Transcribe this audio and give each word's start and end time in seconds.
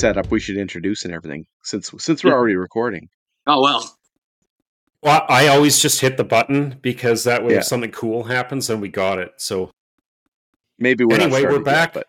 speaking 0.00 0.10
of 0.10 0.16
setup, 0.16 0.30
we 0.32 0.40
should 0.40 0.56
introduce 0.56 1.04
and 1.04 1.14
everything 1.14 1.46
since 1.62 1.90
since 1.98 2.24
we're 2.24 2.32
already 2.32 2.56
recording. 2.56 3.08
Oh 3.46 3.60
well. 3.62 3.96
Well, 5.02 5.24
I 5.28 5.48
always 5.48 5.78
just 5.80 6.00
hit 6.02 6.16
the 6.18 6.24
button 6.24 6.78
because 6.82 7.24
that 7.24 7.42
way 7.44 7.52
Yeah. 7.54 7.58
if 7.60 7.64
something 7.64 7.90
cool 7.90 8.24
happens, 8.24 8.66
then 8.66 8.80
we 8.80 8.88
got 8.88 9.18
it. 9.18 9.32
So 9.38 9.70
Maybe 10.78 11.04
we're 11.04 11.16
not 11.18 11.24
Anyway, 11.32 11.42
we're 11.44 11.62
started 11.62 11.66
yet, 11.66 11.92
back. 11.94 11.94
but 11.94 12.06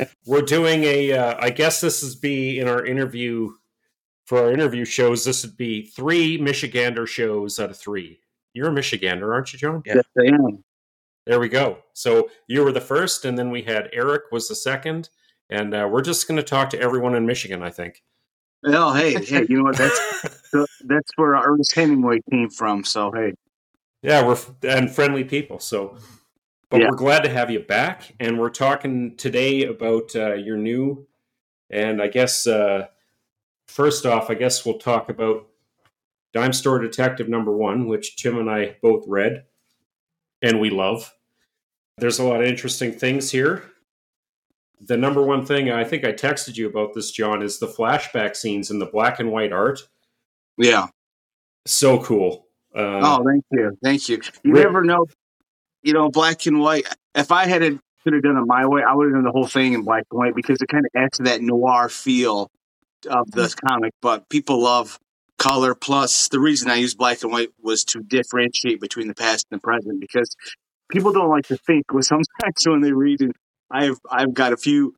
uh, 0.00 0.04
we're 0.26 0.40
doing 0.42 0.84
a. 0.84 1.12
Uh, 1.12 1.36
I 1.38 1.50
guess 1.50 1.80
this 1.82 2.02
is 2.02 2.16
be 2.16 2.58
in 2.58 2.66
our 2.68 2.84
interview 2.84 3.50
for 4.26 4.38
our 4.40 4.52
interview 4.52 4.84
shows. 4.86 5.24
This 5.24 5.44
would 5.44 5.56
be 5.58 5.82
three 5.82 6.38
Michigander 6.38 7.06
shows 7.06 7.58
out 7.60 7.70
of 7.70 7.78
three. 7.78 8.20
You're 8.54 8.68
a 8.68 8.72
Michigander, 8.72 9.32
aren't 9.34 9.52
you, 9.52 9.58
Jon? 9.58 9.82
Yeah. 9.84 9.96
Yes, 9.96 10.04
I 10.18 10.34
am. 10.34 10.64
There 11.26 11.40
we 11.40 11.48
go. 11.50 11.78
So 11.92 12.30
you 12.48 12.62
were 12.64 12.72
the 12.72 12.80
first, 12.80 13.24
and 13.26 13.36
then 13.38 13.50
we 13.50 13.60
had 13.62 13.90
Eric 13.92 14.22
was 14.32 14.48
the 14.48 14.54
second, 14.54 15.10
and 15.50 15.74
uh, 15.74 15.88
we're 15.90 16.02
just 16.02 16.26
going 16.28 16.36
to 16.36 16.42
talk 16.42 16.70
to 16.70 16.80
everyone 16.80 17.14
in 17.14 17.26
Michigan. 17.26 17.62
I 17.62 17.70
think. 17.70 18.02
Well, 18.62 18.92
hey, 18.94 19.14
hey, 19.24 19.46
you 19.48 19.58
know 19.58 19.64
what? 19.64 19.76
That's 19.76 20.00
that's 20.84 21.10
where 21.16 21.32
Ernest 21.32 21.74
Hemingway 21.74 22.20
came 22.30 22.48
from. 22.50 22.84
So 22.84 23.12
hey, 23.12 23.34
Yeah, 24.02 24.26
we're 24.26 24.32
f- 24.32 24.50
and 24.62 24.90
friendly 24.90 25.24
people. 25.24 25.58
So, 25.60 25.96
but 26.70 26.80
Yeah. 26.80 26.88
we're 26.90 26.96
glad 26.96 27.20
to 27.24 27.28
have 27.28 27.50
you 27.50 27.60
back, 27.60 28.14
and 28.18 28.38
we're 28.40 28.50
talking 28.50 29.16
today 29.16 29.64
about 29.64 30.16
uh, 30.16 30.34
your 30.34 30.56
new, 30.56 31.06
and 31.70 32.02
I 32.02 32.08
guess 32.08 32.46
uh, 32.46 32.86
first 33.68 34.04
off, 34.06 34.30
I 34.30 34.34
guess 34.34 34.64
we'll 34.64 34.78
talk 34.78 35.08
about 35.10 35.46
Dime 36.32 36.52
Store 36.52 36.78
Detective 36.80 37.28
Number 37.28 37.52
One, 37.56 37.86
which 37.86 38.16
Tim 38.16 38.38
and 38.38 38.50
I 38.50 38.76
both 38.82 39.04
read, 39.06 39.44
and 40.42 40.60
we 40.60 40.70
love. 40.70 41.12
There's 41.98 42.18
a 42.18 42.24
lot 42.24 42.40
of 42.40 42.46
interesting 42.46 42.92
things 42.92 43.30
here. 43.30 43.64
The 44.80 44.96
number 44.96 45.22
one 45.22 45.44
thing 45.46 45.70
I 45.70 45.84
think 45.84 46.04
I 46.04 46.12
texted 46.12 46.56
you 46.56 46.68
about 46.68 46.92
this, 46.94 47.10
Jon, 47.10 47.42
is 47.42 47.58
the 47.58 47.66
flashback 47.66 48.36
scenes 48.36 48.70
and 48.70 48.80
the 48.80 48.86
black 48.86 49.18
and 49.20 49.30
white 49.32 49.52
art. 49.52 49.80
yeah. 50.58 50.88
So 51.66 51.98
cool. 52.02 52.46
Uh, 52.74 53.00
Oh, 53.02 53.24
thank 53.24 53.44
you, 53.50 53.76
thank 53.82 54.08
you. 54.08 54.20
You 54.44 54.52
Rick- 54.52 54.64
never 54.64 54.84
know, 54.84 55.06
you 55.82 55.92
know, 55.92 56.10
black 56.10 56.46
and 56.46 56.60
white. 56.60 56.86
If 57.14 57.32
I 57.32 57.46
had 57.46 57.62
it, 57.62 57.78
could 58.04 58.12
have 58.12 58.22
done 58.22 58.36
it 58.36 58.44
my 58.46 58.66
way, 58.66 58.82
I 58.86 58.94
would 58.94 59.06
have 59.06 59.14
done 59.14 59.24
the 59.24 59.32
whole 59.32 59.48
thing 59.48 59.72
in 59.72 59.82
black 59.82 60.04
and 60.12 60.18
white 60.18 60.34
because 60.36 60.60
it 60.62 60.68
kind 60.68 60.84
of 60.84 60.90
adds 61.00 61.16
to 61.16 61.24
that 61.24 61.40
noir 61.40 61.88
feel 61.88 62.50
of 63.10 63.28
the 63.32 63.52
comic. 63.66 63.92
But 64.00 64.28
people 64.28 64.62
love 64.62 65.00
color. 65.38 65.74
Plus, 65.74 66.28
the 66.28 66.38
reason 66.38 66.70
I 66.70 66.76
used 66.76 66.98
black 66.98 67.22
and 67.24 67.32
white 67.32 67.50
was 67.60 67.82
to 67.86 68.00
differentiate 68.00 68.80
between 68.80 69.08
the 69.08 69.14
past 69.14 69.46
and 69.50 69.58
the 69.58 69.62
present 69.62 70.00
because 70.00 70.36
people 70.88 71.12
don't 71.12 71.28
like 71.30 71.46
to 71.48 71.56
think. 71.56 71.86
Well, 71.92 72.02
sometimes 72.04 72.26
when 72.66 72.80
they 72.82 72.92
read 72.92 73.22
it, 73.22 73.34
I've 73.70 73.98
I've 74.10 74.34
got 74.34 74.52
a 74.52 74.56
few 74.56 74.94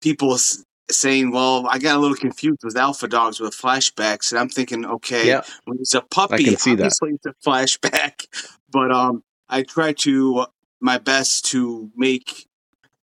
people 0.00 0.34
s- 0.34 0.64
saying, 0.90 1.30
"Well, 1.32 1.66
I 1.68 1.78
got 1.78 1.96
a 1.96 1.98
little 1.98 2.16
confused 2.16 2.60
with 2.62 2.76
alpha 2.76 3.08
dogs 3.08 3.40
with 3.40 3.54
flashbacks," 3.54 4.30
and 4.30 4.38
I'm 4.38 4.48
thinking, 4.48 4.84
okay, 4.86 5.28
yeah, 5.28 5.42
when 5.64 5.78
it's 5.80 5.94
a 5.94 6.02
puppy, 6.02 6.56
see 6.56 6.74
that. 6.74 6.84
obviously 6.84 7.10
it's 7.12 7.26
a 7.26 7.34
flashback. 7.48 8.26
But 8.68 8.90
um, 8.90 9.22
I 9.48 9.62
try 9.62 9.92
to 9.92 10.38
uh, 10.38 10.46
my 10.80 10.98
best 10.98 11.46
to 11.46 11.90
make 11.96 12.46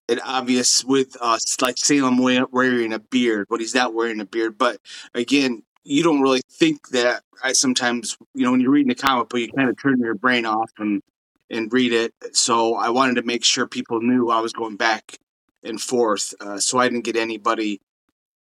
it 0.09 0.19
obvious 0.25 0.85
with 0.85 1.17
uh, 1.21 1.39
like 1.63 1.79
Salem 1.79 2.19
wearing 2.19 2.93
a 2.93 2.99
beard, 2.99 3.47
but 3.49 3.61
he's 3.61 3.75
not 3.75 3.95
wearing 3.95 4.21
a 4.21 4.27
beard. 4.27 4.59
But 4.59 4.79
again, 5.15 5.63
you 5.85 6.03
don't 6.03 6.21
really 6.21 6.43
think 6.51 6.89
that. 6.89 7.23
I 7.43 7.53
sometimes, 7.53 8.17
you 8.35 8.45
know, 8.45 8.51
when 8.53 8.61
you're 8.61 8.71
reading 8.71 8.91
a 8.91 8.95
comic 8.95 9.29
book, 9.29 9.41
you 9.41 9.53
kind 9.53 9.69
of 9.71 9.81
turn 9.81 10.01
your 10.01 10.15
brain 10.15 10.45
off 10.45 10.71
and 10.79 11.03
and 11.51 11.73
read 11.73 11.93
it. 11.93 12.13
So 12.33 12.75
I 12.75 12.91
wanted 12.91 13.17
to 13.17 13.23
make 13.23 13.45
sure 13.45 13.67
people 13.67 14.01
knew 14.01 14.31
I 14.31 14.41
was 14.41 14.53
going 14.53 14.77
back 14.77 15.19
and 15.63 15.81
forth, 15.81 16.35
uh, 16.41 16.59
so 16.59 16.79
I 16.79 16.89
didn't 16.89 17.05
get 17.05 17.17
anybody 17.17 17.81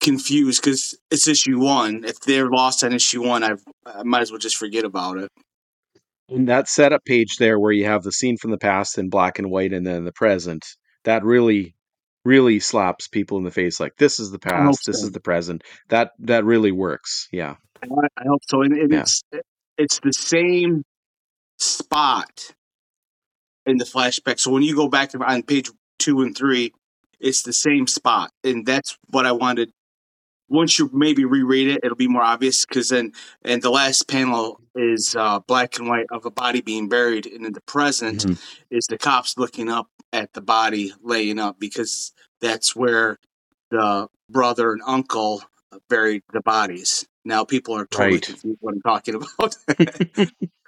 confused 0.01 0.63
because 0.63 0.97
it's 1.11 1.27
issue 1.27 1.59
one. 1.59 2.03
If 2.03 2.19
they're 2.21 2.49
lost 2.49 2.83
on 2.83 2.93
issue 2.93 3.23
one, 3.23 3.43
I've, 3.43 3.63
I 3.85 4.03
might 4.03 4.21
as 4.21 4.31
well 4.31 4.39
just 4.39 4.57
forget 4.57 4.83
about 4.83 5.17
it. 5.17 5.29
and 6.29 6.47
that 6.47 6.67
setup 6.67 7.05
page 7.05 7.37
there 7.37 7.59
where 7.59 7.71
you 7.71 7.85
have 7.85 8.01
the 8.03 8.11
scene 8.11 8.37
from 8.37 8.49
the 8.51 8.57
past 8.57 8.97
in 8.97 9.09
black 9.09 9.37
and 9.37 9.51
white 9.51 9.73
and 9.73 9.85
then 9.85 10.03
the 10.05 10.11
present, 10.11 10.65
that 11.03 11.23
really 11.23 11.75
really 12.23 12.59
slaps 12.59 13.07
people 13.07 13.39
in 13.39 13.43
the 13.43 13.49
face 13.49 13.79
like 13.79 13.95
this 13.97 14.19
is 14.19 14.29
the 14.29 14.37
past, 14.37 14.85
this 14.85 15.01
so. 15.01 15.05
is 15.07 15.11
the 15.11 15.19
present. 15.19 15.63
That 15.89 16.11
that 16.19 16.45
really 16.45 16.71
works. 16.71 17.27
Yeah. 17.31 17.55
I, 17.83 17.87
I 18.17 18.23
hope 18.27 18.41
so. 18.47 18.61
And, 18.61 18.73
and 18.73 18.91
Yeah. 18.91 19.01
it's 19.01 19.21
it's 19.77 19.99
the 19.99 20.13
same 20.13 20.83
spot 21.59 22.53
in 23.65 23.77
the 23.77 23.85
flashback. 23.85 24.39
So 24.39 24.51
when 24.51 24.63
you 24.63 24.75
go 24.75 24.87
back 24.87 25.09
to 25.11 25.19
on 25.23 25.43
page 25.43 25.69
two 25.99 26.21
and 26.21 26.35
three, 26.35 26.73
it's 27.19 27.43
the 27.43 27.53
same 27.53 27.87
spot, 27.87 28.31
and 28.43 28.65
that's 28.65 28.97
what 29.09 29.25
I 29.25 29.31
wanted. 29.31 29.71
Once 30.49 30.77
you 30.79 30.89
maybe 30.91 31.23
reread 31.23 31.67
it, 31.67 31.79
it'll 31.83 31.95
be 31.95 32.07
more 32.07 32.23
obvious 32.23 32.65
because 32.65 32.89
then, 32.89 33.13
and 33.43 33.61
the 33.61 33.69
last 33.69 34.07
panel 34.07 34.59
is 34.75 35.15
uh, 35.17 35.39
black 35.39 35.77
and 35.79 35.87
white 35.87 36.07
of 36.11 36.25
a 36.25 36.31
body 36.31 36.61
being 36.61 36.89
buried, 36.89 37.25
and 37.25 37.45
in 37.45 37.53
the 37.53 37.61
present 37.61 38.25
Mhm. 38.25 38.39
is 38.69 38.85
the 38.87 38.97
cops 38.97 39.37
looking 39.37 39.69
up 39.69 39.87
at 40.11 40.33
the 40.33 40.41
body 40.41 40.93
laying 41.01 41.39
up 41.39 41.59
because 41.59 42.11
that's 42.41 42.75
where 42.75 43.17
the 43.69 44.07
brother 44.29 44.73
and 44.73 44.81
uncle 44.85 45.41
buried 45.89 46.23
the 46.33 46.41
bodies. 46.41 47.05
Now 47.23 47.45
people 47.45 47.75
are 47.75 47.85
totally 47.85 48.13
Right. 48.13 48.21
confused 48.21 48.57
what 48.61 48.73
I'm 48.73 48.81
talking 48.81 49.15
about. 49.15 49.55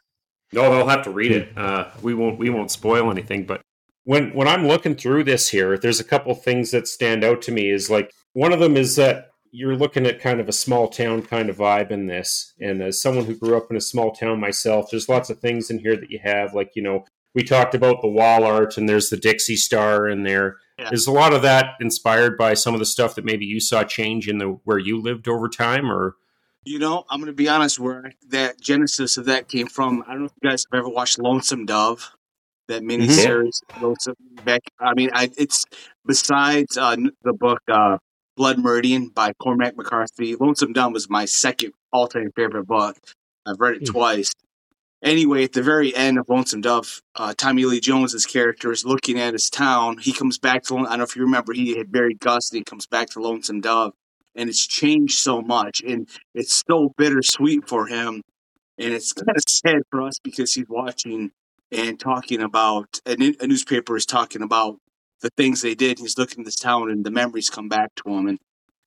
No, 0.54 0.72
they'll 0.72 0.88
have 0.88 1.04
to 1.04 1.12
read 1.12 1.32
it. 1.32 1.58
Uh, 1.58 1.90
we 2.02 2.14
won't. 2.14 2.38
We 2.38 2.50
won't 2.50 2.72
spoil 2.72 3.12
anything. 3.12 3.46
But 3.46 3.62
when 4.04 4.34
when 4.34 4.48
I'm 4.48 4.68
looking 4.68 4.96
through 4.96 5.24
this 5.24 5.50
here, 5.50 5.78
there's 5.78 6.00
a 6.00 6.06
couple 6.06 6.34
things 6.36 6.72
that 6.72 6.88
stand 6.88 7.24
out 7.24 7.42
to 7.44 7.52
me. 7.52 7.70
Is 7.70 7.90
like 7.90 8.12
one 8.34 8.54
of 8.54 8.60
them 8.60 8.78
is 8.78 8.96
that 8.96 9.30
you're 9.52 9.76
looking 9.76 10.08
at 10.08 10.20
kind 10.20 10.40
of 10.40 10.50
a 10.50 10.54
small 10.54 10.88
town 10.88 11.22
kind 11.22 11.50
of 11.50 11.58
vibe 11.58 11.92
in 11.92 12.08
this. 12.08 12.54
And 12.60 12.82
as 12.82 13.00
someone 13.02 13.26
who 13.26 13.36
grew 13.36 13.56
up 13.56 13.68
in 13.70 13.78
a 13.78 13.82
small 13.82 14.12
town 14.12 14.40
myself, 14.40 14.88
there's 14.90 15.08
lots 15.08 15.30
of 15.30 15.40
things 15.40 15.70
in 15.70 15.78
here 15.80 15.96
that 15.96 16.10
you 16.10 16.20
have. 16.24 16.54
Like 16.54 16.72
you 16.76 16.82
know, 16.82 17.06
we 17.34 17.44
talked 17.44 17.76
about 17.76 18.02
the 18.02 18.08
wall 18.08 18.44
art, 18.44 18.78
and 18.78 18.88
there's 18.88 19.10
the 19.10 19.18
Dixie 19.18 19.56
Star 19.56 20.08
in 20.08 20.24
there. 20.24 20.58
Yeah. 20.80 20.90
Is 20.92 21.06
a 21.06 21.12
lot 21.12 21.34
of 21.34 21.44
that 21.44 21.76
inspired 21.80 22.36
by 22.36 22.56
some 22.56 22.74
of 22.74 22.80
the 22.80 22.86
stuff 22.86 23.14
that 23.16 23.26
maybe 23.26 23.46
you 23.46 23.60
saw 23.60 23.84
change 23.84 24.28
in 24.28 24.40
the 24.40 24.60
where 24.64 24.80
you 24.80 25.00
lived 25.00 25.28
over 25.28 25.48
time, 25.48 25.92
or 25.92 26.16
you 26.66 26.80
know, 26.80 27.04
I'm 27.10 27.20
going 27.20 27.28
to 27.28 27.34
be 27.34 27.50
honest. 27.50 27.80
Where 27.80 28.12
that 28.30 28.60
genesis 28.60 29.18
of 29.18 29.26
that 29.26 29.48
came 29.48 29.68
from, 29.68 30.04
I 30.08 30.12
don't 30.12 30.20
know 30.22 30.26
if 30.26 30.32
you 30.42 30.50
guys 30.50 30.66
have 30.72 30.80
ever 30.80 30.90
watched 30.90 31.20
Lonesome 31.20 31.66
Dove, 31.66 32.10
that 32.68 32.82
miniseries. 32.84 33.60
Lonesome 33.82 34.16
back. 34.44 34.62
I 34.80 34.94
mean, 34.94 35.10
I, 35.14 35.30
it's 35.38 35.66
besides 36.06 36.78
uh, 36.78 36.96
the 37.24 37.34
book 37.34 37.60
uh, 37.72 37.98
Blood 38.38 38.60
Meridian 38.60 39.10
by 39.10 39.34
Cormac 39.34 39.76
McCarthy. 39.78 40.36
Lonesome 40.36 40.74
Dove 40.74 40.94
was 40.94 41.10
my 41.10 41.26
second 41.26 41.74
all-time 41.92 42.32
favorite 42.36 42.66
book. 42.66 42.98
I've 43.46 43.60
read 43.60 43.76
it 43.76 43.88
Hmm. 43.88 43.92
twice. 43.94 44.32
Anyway, 45.04 45.44
at 45.44 45.52
the 45.52 45.62
very 45.62 45.94
end 45.94 46.18
of 46.18 46.30
Lonesome 46.30 46.62
Dove, 46.62 47.02
uh, 47.16 47.34
Tommy 47.38 47.66
Lee 47.66 47.82
Jones's 47.82 48.26
character 48.26 48.72
is 48.72 48.86
looking 48.86 49.20
at 49.20 49.34
his 49.34 49.50
town. 49.50 49.98
He 49.98 50.14
comes 50.14 50.38
back 50.40 50.64
to, 50.64 50.78
I 50.78 50.84
don't 50.84 51.00
know 51.00 51.04
if 51.04 51.18
you 51.18 51.24
remember, 51.24 51.52
he 51.52 51.78
had 51.78 51.92
buried 51.92 52.22
Gus 52.22 52.50
and 52.52 52.60
he 52.60 52.64
comes 52.64 52.88
back 52.88 53.10
to 53.10 53.20
Lonesome 53.20 53.60
Dove. 53.60 53.92
And 54.36 54.50
it's 54.50 54.66
changed 54.66 55.20
so 55.20 55.42
much. 55.42 55.82
And 55.82 56.10
it's 56.34 56.64
so 56.68 56.94
bittersweet 56.98 57.68
for 57.68 57.88
him. 57.88 58.22
And 58.78 58.94
it's 58.94 59.14
kind 59.14 59.38
of 59.38 59.44
sad 59.48 59.82
for 59.92 60.02
us 60.02 60.16
because 60.24 60.54
he's 60.54 60.68
watching 60.68 61.32
and 61.72 62.00
talking 62.00 62.42
about, 62.42 63.00
a, 63.06 63.14
a 63.40 63.48
newspaper 63.48 63.96
is 63.96 64.06
talking 64.06 64.42
about 64.42 64.78
the 65.22 65.30
things 65.38 65.62
they 65.62 65.76
did. 65.76 66.00
He's 66.00 66.18
looking 66.18 66.42
at 66.42 66.46
this 66.46 66.56
town 66.56 66.92
and 66.92 67.04
the 67.04 67.12
memories 67.12 67.50
come 67.50 67.70
back 67.70 67.96
to 67.96 68.12
him. 68.12 68.28
And 68.28 68.40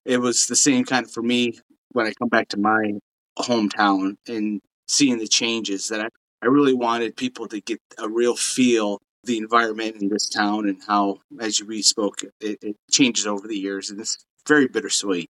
it 0.05 0.19
was 0.19 0.47
the 0.47 0.55
same 0.55 0.85
kind 0.85 1.05
of 1.05 1.11
for 1.11 1.23
me 1.23 1.59
when 1.91 2.05
I 2.05 2.13
come 2.13 2.29
back 2.29 2.49
to 2.49 2.57
my 2.57 2.93
hometown 3.39 4.17
and 4.27 4.61
seeing 4.87 5.17
the 5.17 5.27
changes 5.27 5.89
that 5.89 5.99
I, 5.99 6.07
I 6.41 6.47
really 6.47 6.73
wanted 6.73 7.17
people 7.17 7.47
to 7.49 7.59
get 7.59 7.79
a 7.97 8.07
real 8.07 8.35
feel 8.35 8.99
the 9.23 9.37
environment 9.37 10.01
in 10.01 10.07
this 10.09 10.27
town 10.29 10.67
and 10.67 10.81
how, 10.87 11.19
as 11.39 11.59
you 11.59 11.65
we 11.65 11.81
spoke, 11.81 12.21
it, 12.39 12.57
it 12.61 12.75
changes 12.89 13.27
over 13.27 13.47
the 13.47 13.57
years. 13.57 13.89
And 13.89 13.99
it's 13.99 14.17
very 14.47 14.67
bittersweet. 14.67 15.29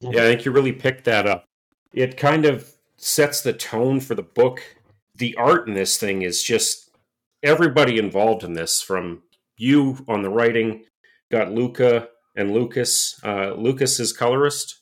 Yeah, 0.00 0.22
I 0.22 0.26
think 0.28 0.44
you 0.44 0.52
really 0.52 0.72
picked 0.72 1.04
that 1.04 1.26
up. 1.26 1.44
It 1.92 2.16
kind 2.16 2.44
of 2.46 2.72
sets 2.96 3.40
the 3.42 3.52
tone 3.52 4.00
for 4.00 4.14
the 4.14 4.22
book. 4.22 4.62
The 5.16 5.34
art 5.36 5.68
in 5.68 5.74
this 5.74 5.98
thing 5.98 6.22
is 6.22 6.42
just 6.42 6.90
everybody 7.42 7.98
involved 7.98 8.42
in 8.44 8.54
this, 8.54 8.80
from 8.80 9.22
you 9.56 10.04
on 10.08 10.22
the 10.22 10.30
writing, 10.30 10.84
got 11.30 11.52
Luca 11.52 12.08
and 12.36 12.52
Lucas. 12.52 13.20
Uh, 13.22 13.52
Lucas 13.54 14.00
is 14.00 14.12
colorist. 14.12 14.80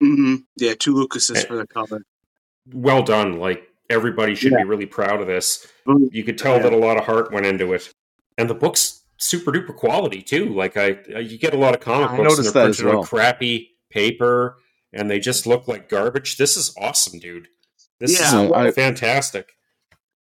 hmm 0.00 0.36
Yeah, 0.56 0.74
two 0.78 0.94
Lucases 0.94 1.44
for 1.44 1.56
the 1.56 1.66
cover. 1.66 2.02
Well 2.72 3.02
done. 3.02 3.38
Like 3.38 3.68
everybody 3.90 4.34
should 4.34 4.54
be 4.56 4.64
really 4.64 4.86
proud 4.86 5.20
of 5.20 5.26
this. 5.26 5.66
You 5.86 6.24
could 6.24 6.38
tell 6.38 6.56
Yeah. 6.56 6.62
that 6.64 6.72
a 6.72 6.76
lot 6.78 6.96
of 6.96 7.04
heart 7.04 7.32
went 7.32 7.44
into 7.46 7.72
it, 7.74 7.92
and 8.38 8.48
the 8.48 8.54
book's 8.54 9.02
super 9.18 9.50
duper 9.52 9.74
quality 9.76 10.22
too. 10.22 10.54
Like 10.54 10.76
I, 10.78 10.96
you 11.18 11.36
get 11.36 11.52
a 11.52 11.58
lot 11.58 11.74
of 11.74 11.80
comic 11.80 12.10
I 12.10 12.16
books 12.16 12.36
and 12.38 12.46
they're 12.46 12.52
that 12.52 12.68
as 12.70 12.76
printed 12.76 12.86
well. 12.94 13.00
on 13.02 13.06
crappy 13.06 13.72
paper, 13.90 14.56
and 14.92 15.10
they 15.10 15.18
just 15.20 15.46
look 15.46 15.68
like 15.68 15.88
garbage. 15.88 16.36
This 16.36 16.56
is 16.56 16.74
awesome, 16.78 17.18
dude. 17.18 17.48
This 17.98 18.18
Yeah, 18.18 18.44
is 18.44 18.52
I- 18.52 18.70
fantastic. 18.70 19.50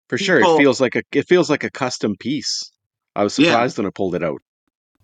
For 0.10 0.18
sure, 0.18 0.40
it 0.40 0.58
feels 0.58 0.82
like 0.82 0.96
a 0.96 1.04
it 1.12 1.28
feels 1.28 1.50
like 1.50 1.64
a 1.64 1.70
custom 1.70 2.16
piece. 2.20 2.72
I 3.16 3.24
was 3.24 3.38
Yeah. 3.38 3.52
surprised 3.52 3.78
when 3.78 3.88
I 3.88 3.92
pulled 3.92 4.16
it 4.16 4.24
out. 4.24 4.42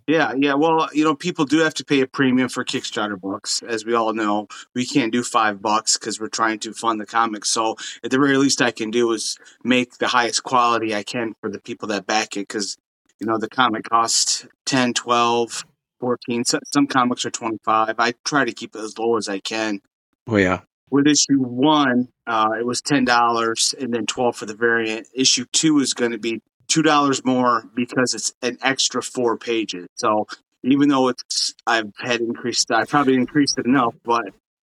Yeah, 0.07 0.33
yeah. 0.37 0.53
Well, 0.53 0.87
you 0.93 1.03
know, 1.03 1.15
people 1.15 1.45
do 1.45 1.57
have 1.59 1.73
to 1.75 1.85
pay 1.85 2.01
a 2.01 2.07
premium 2.07 2.47
for 2.47 2.63
Kickstarter 2.63 3.19
books, 3.19 3.63
as 3.67 3.85
we 3.85 3.95
all 3.95 4.13
know. 4.13 4.47
We 4.75 4.85
can't 4.85 5.11
do 5.11 5.23
five 5.23 5.61
bucks 5.63 5.97
because 5.97 6.19
we're 6.19 6.27
trying 6.27 6.59
to 6.59 6.73
fund 6.73 7.01
the 7.01 7.07
comics. 7.07 7.49
So, 7.49 7.75
at 8.03 8.11
the 8.11 8.19
very 8.19 8.37
least, 8.37 8.61
I 8.61 8.69
can 8.69 8.91
do 8.91 9.11
is 9.13 9.37
make 9.63 9.97
the 9.97 10.07
highest 10.07 10.43
quality 10.43 10.93
I 10.93 11.01
can 11.01 11.33
for 11.41 11.49
the 11.49 11.59
people 11.59 11.87
that 11.87 12.05
back 12.05 12.37
it. 12.37 12.47
Because, 12.47 12.77
you 13.19 13.25
know, 13.25 13.39
the 13.39 13.49
comic 13.49 13.85
costs 13.89 14.45
10, 14.67 14.93
12, 14.93 15.65
14. 16.05 16.45
So, 16.45 16.59
some 16.71 16.85
comics 16.85 17.25
are 17.25 17.31
25. 17.31 17.95
I 17.97 18.13
try 18.23 18.45
to 18.45 18.53
keep 18.53 18.75
it 18.75 18.79
as 18.79 18.99
low 18.99 19.17
as 19.17 19.27
I 19.27 19.39
can. 19.39 19.81
Oh 20.27 20.37
yeah. 20.37 20.59
With 20.91 21.07
issue 21.07 21.39
one, 21.39 22.09
uh, 22.27 22.49
it 22.59 22.65
was 22.65 22.79
ten 22.81 23.05
dollars, 23.05 23.73
and 23.79 23.91
then 23.91 24.05
twelve 24.05 24.35
for 24.35 24.45
the 24.45 24.53
variant. 24.53 25.07
Issue 25.15 25.45
two 25.51 25.79
is 25.79 25.95
going 25.95 26.11
to 26.11 26.19
be 26.19 26.41
two 26.67 26.83
dollars 26.83 27.25
more 27.25 27.63
because 27.73 28.13
it's 28.13 28.33
an 28.43 28.57
extra 28.61 29.01
four 29.01 29.35
pages. 29.35 29.87
So 29.95 30.27
even 30.63 30.89
though 30.89 31.07
it's 31.07 31.55
I've 31.65 31.91
had 31.97 32.21
increased, 32.21 32.71
I 32.71 32.85
probably 32.85 33.15
increased 33.15 33.57
it 33.57 33.65
enough, 33.65 33.95
but 34.03 34.25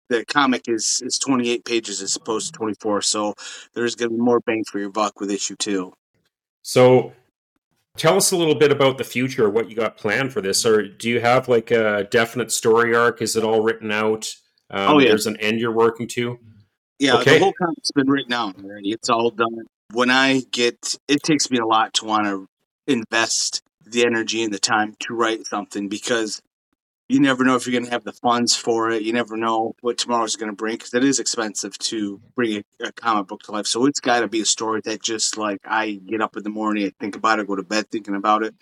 the 0.08 0.24
comic 0.24 0.68
is 0.68 1.02
is 1.04 1.18
28 1.18 1.64
pages 1.64 2.00
as 2.00 2.14
opposed 2.14 2.52
to 2.52 2.58
24. 2.58 3.02
So 3.02 3.34
there's 3.74 3.96
going 3.96 4.10
to 4.10 4.16
be 4.16 4.22
more 4.22 4.40
bang 4.40 4.62
for 4.70 4.78
your 4.78 4.90
buck 4.90 5.18
with 5.18 5.32
issue 5.32 5.56
two. 5.56 5.94
So 6.62 7.12
tell 7.96 8.16
us 8.16 8.32
a 8.32 8.36
little 8.36 8.54
bit 8.54 8.72
about 8.72 8.98
the 8.98 9.04
future, 9.04 9.48
what 9.48 9.68
you 9.70 9.76
got 9.76 9.96
planned 9.96 10.32
for 10.32 10.40
this, 10.40 10.64
or 10.66 10.86
do 10.86 11.08
you 11.08 11.20
have 11.20 11.48
like 11.48 11.70
a 11.70 12.06
definite 12.10 12.52
story 12.52 12.94
arc? 12.94 13.22
Is 13.22 13.36
it 13.36 13.44
all 13.44 13.62
written 13.62 13.90
out? 13.90 14.34
Um, 14.70 14.94
Oh, 14.94 14.98
yeah. 14.98 15.08
There's 15.08 15.26
an 15.26 15.36
end 15.38 15.60
you're 15.60 15.72
working 15.72 16.08
to. 16.08 16.38
Yeah, 16.98 17.16
Okay. 17.18 17.34
the 17.38 17.44
whole 17.44 17.52
comic's 17.52 17.90
been 17.92 18.08
written 18.08 18.32
out 18.32 18.56
already. 18.62 18.90
It's 18.92 19.08
all 19.10 19.30
done. 19.30 19.66
When 19.92 20.10
I 20.10 20.42
get, 20.50 20.96
it 21.08 21.22
takes 21.22 21.50
me 21.50 21.58
a 21.58 21.66
lot 21.66 21.94
to 21.94 22.04
want 22.06 22.26
to 22.26 22.46
invest 22.86 23.62
the 23.84 24.04
energy 24.06 24.42
and 24.42 24.52
the 24.52 24.58
time 24.58 24.94
to 25.00 25.14
write 25.14 25.46
something 25.46 25.88
because 25.88 26.40
you 27.08 27.20
never 27.20 27.44
know 27.44 27.54
if 27.54 27.66
you're 27.66 27.72
going 27.72 27.84
to 27.84 27.90
have 27.90 28.04
the 28.04 28.12
funds 28.12 28.56
for 28.56 28.90
it. 28.90 29.02
You 29.02 29.12
never 29.12 29.36
know 29.36 29.74
what 29.80 29.98
tomorrow's 29.98 30.36
going 30.36 30.50
to 30.50 30.56
bring 30.56 30.76
because 30.76 30.94
it 30.94 31.04
is 31.04 31.20
expensive 31.20 31.76
to 31.78 32.20
bring 32.34 32.62
a, 32.80 32.86
a 32.86 32.92
comic 32.92 33.26
book 33.26 33.42
to 33.42 33.52
life. 33.52 33.66
So 33.66 33.86
it's 33.86 34.00
got 34.00 34.20
to 34.20 34.28
be 34.28 34.40
a 34.40 34.46
story 34.46 34.80
that 34.84 35.02
just 35.02 35.36
like 35.36 35.60
I 35.64 36.00
get 36.06 36.22
up 36.22 36.36
in 36.36 36.42
the 36.42 36.50
morning, 36.50 36.86
I 36.86 36.92
think 36.98 37.16
about 37.16 37.38
it, 37.38 37.46
go 37.46 37.56
to 37.56 37.62
bed 37.62 37.90
thinking 37.90 38.14
about 38.14 38.42
it. 38.42 38.54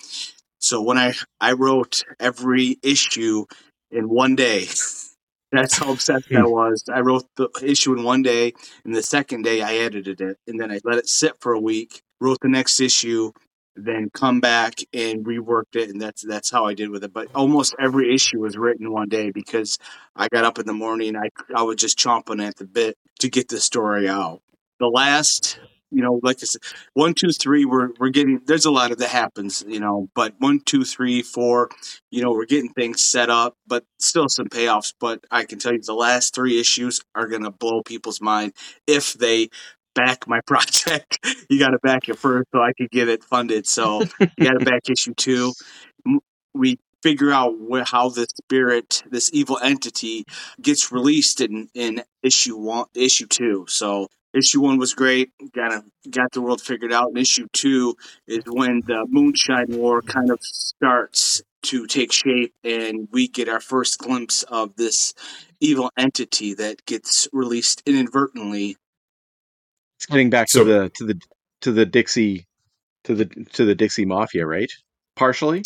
So 0.59 0.83
when 0.83 0.99
I 0.99 1.15
I 1.41 1.53
wrote 1.53 2.03
every 2.19 2.79
issue 2.83 3.47
in 3.93 4.09
one 4.09 4.35
day. 4.35 4.67
That's 5.53 5.77
how 5.77 5.93
obsessed 5.93 6.33
I 6.33 6.41
hmm. 6.41 6.50
was. 6.50 6.85
I 6.93 7.00
wrote 7.00 7.27
the 7.37 7.50
issue 7.62 7.93
in 7.93 8.05
one 8.05 8.23
day, 8.23 8.55
and 8.87 8.94
the 8.94 9.03
second 9.03 9.43
day 9.43 9.61
I 9.61 9.75
edited 9.75 10.23
it, 10.23 10.39
and 10.47 10.59
then 10.59 10.73
I 10.73 10.81
let 10.83 10.97
it 10.97 11.09
sit 11.09 11.35
for 11.41 11.53
a 11.53 11.61
week. 11.61 12.00
Wrote 12.21 12.39
the 12.41 12.49
next 12.49 12.81
issue, 12.81 13.33
then 13.77 14.11
come 14.13 14.41
back 14.41 14.81
and 14.93 15.25
reworked 15.25 15.77
it, 15.77 15.91
and 15.91 16.01
that's 16.01 16.23
that's 16.23 16.51
how 16.51 16.67
I 16.67 16.75
did 16.75 16.91
with 16.91 17.05
it. 17.05 17.13
But 17.13 17.29
almost 17.35 17.75
every 17.81 18.15
issue 18.15 18.41
was 18.41 18.57
written 18.57 18.93
one 18.93 19.09
day 19.09 19.31
because 19.31 19.79
I 20.15 20.29
got 20.29 20.45
up 20.45 20.59
in 20.59 20.67
the 20.67 20.73
morning. 20.73 21.17
I 21.17 21.29
I 21.55 21.63
was 21.63 21.77
just 21.77 21.99
chomping 21.99 22.47
at 22.47 22.57
the 22.57 22.65
bit 22.65 22.97
to 23.21 23.31
get 23.31 23.49
the 23.49 23.61
story 23.61 24.09
out. 24.09 24.43
The 24.79 24.89
last, 24.89 25.59
you 25.91 26.03
know, 26.03 26.21
like 26.23 26.39
I 26.43 26.47
said, 26.47 26.61
one, 26.95 27.15
two, 27.15 27.31
three, 27.31 27.65
we're 27.65 27.91
we're 27.99 28.11
getting. 28.11 28.41
There's 28.45 28.67
a 28.67 28.71
lot 28.71 28.91
of 28.91 28.99
that 28.99 29.09
happens, 29.09 29.65
you 29.67 29.81
know. 29.81 30.09
But 30.15 30.35
one, 30.39 30.61
two, 30.61 30.85
three, 30.85 31.23
four, 31.23 31.71
you 32.11 32.23
know, 32.23 32.33
we're 32.33 32.47
getting 32.47 32.71
things 32.71 33.03
set 33.03 33.31
up, 33.31 33.57
but 33.67 33.85
still 33.99 34.29
some 34.29 34.49
payoffs. 34.49 34.93
But 34.99 35.25
I 35.31 35.45
can 35.45 35.59
tell 35.59 35.73
you 35.73 35.81
the 35.81 35.95
last 35.95 36.35
three 36.35 36.61
issues 36.61 37.01
are 37.15 37.29
going 37.29 37.45
to 37.45 37.51
blow 37.51 37.83
people's 37.83 38.21
mind 38.21 38.53
if 38.87 39.15
they 39.15 39.49
back 39.94 40.27
my 40.27 40.41
project. 40.47 41.19
you 41.49 41.59
got 41.59 41.71
to 41.71 41.79
back 41.79 42.09
it 42.09 42.19
first 42.19 42.49
so 42.53 42.61
I 42.61 42.73
could 42.73 42.91
get 42.91 43.09
it 43.09 43.25
funded. 43.25 43.67
So 43.67 44.03
you 44.21 44.44
got 44.44 44.59
to 44.59 44.65
back 44.65 44.89
issue 44.89 45.15
two. 45.15 45.53
We 46.55 46.79
figure 47.03 47.33
out 47.33 47.59
where, 47.59 47.85
how 47.85 48.09
the 48.09 48.27
spirit, 48.27 49.03
this 49.11 49.31
evil 49.33 49.59
entity, 49.62 50.25
gets 50.61 50.93
released 50.93 51.41
in, 51.41 51.69
in 51.75 52.03
issue 52.23 52.56
one, 52.56 52.87
issue 52.94 53.27
two. 53.27 53.67
So 53.69 54.09
issue 54.35 54.61
one 54.61 54.79
was 54.79 54.94
great. 54.94 55.31
Got 55.55 55.85
got 56.11 56.33
the 56.33 56.41
world 56.41 56.61
figured 56.61 56.93
out. 56.93 57.09
And 57.09 57.19
issue 57.19 57.49
two 57.53 57.97
is 58.27 58.44
when 58.47 58.83
the 58.87 59.06
Moonshine 59.09 59.77
War 59.77 60.03
kind 60.03 60.31
of 60.31 60.39
starts 60.43 61.43
to 61.65 61.87
take 61.87 62.12
shape, 62.12 62.53
and 62.65 63.09
we 63.12 63.29
get 63.29 63.49
our 63.49 63.61
first 63.61 63.99
glimpse 63.99 64.43
of 64.44 64.75
this 64.77 65.15
evil 65.61 65.91
entity 65.97 66.55
that 66.55 66.85
gets 66.87 67.29
released 67.33 67.83
inadvertently. 67.87 68.77
It's 70.03 70.11
getting 70.11 70.31
back 70.31 70.49
So- 70.49 70.65
to 70.65 70.65
the 70.65 70.89
to 70.91 71.05
the 71.05 71.21
to 71.61 71.71
the 71.71 71.87
Dixie 71.87 72.45
to 73.05 73.15
the 73.15 73.27
to 73.53 73.65
the 73.65 73.77
Dixie 73.77 74.05
Mafia, 74.05 74.45
right? 74.45 74.73
Partially. 75.15 75.63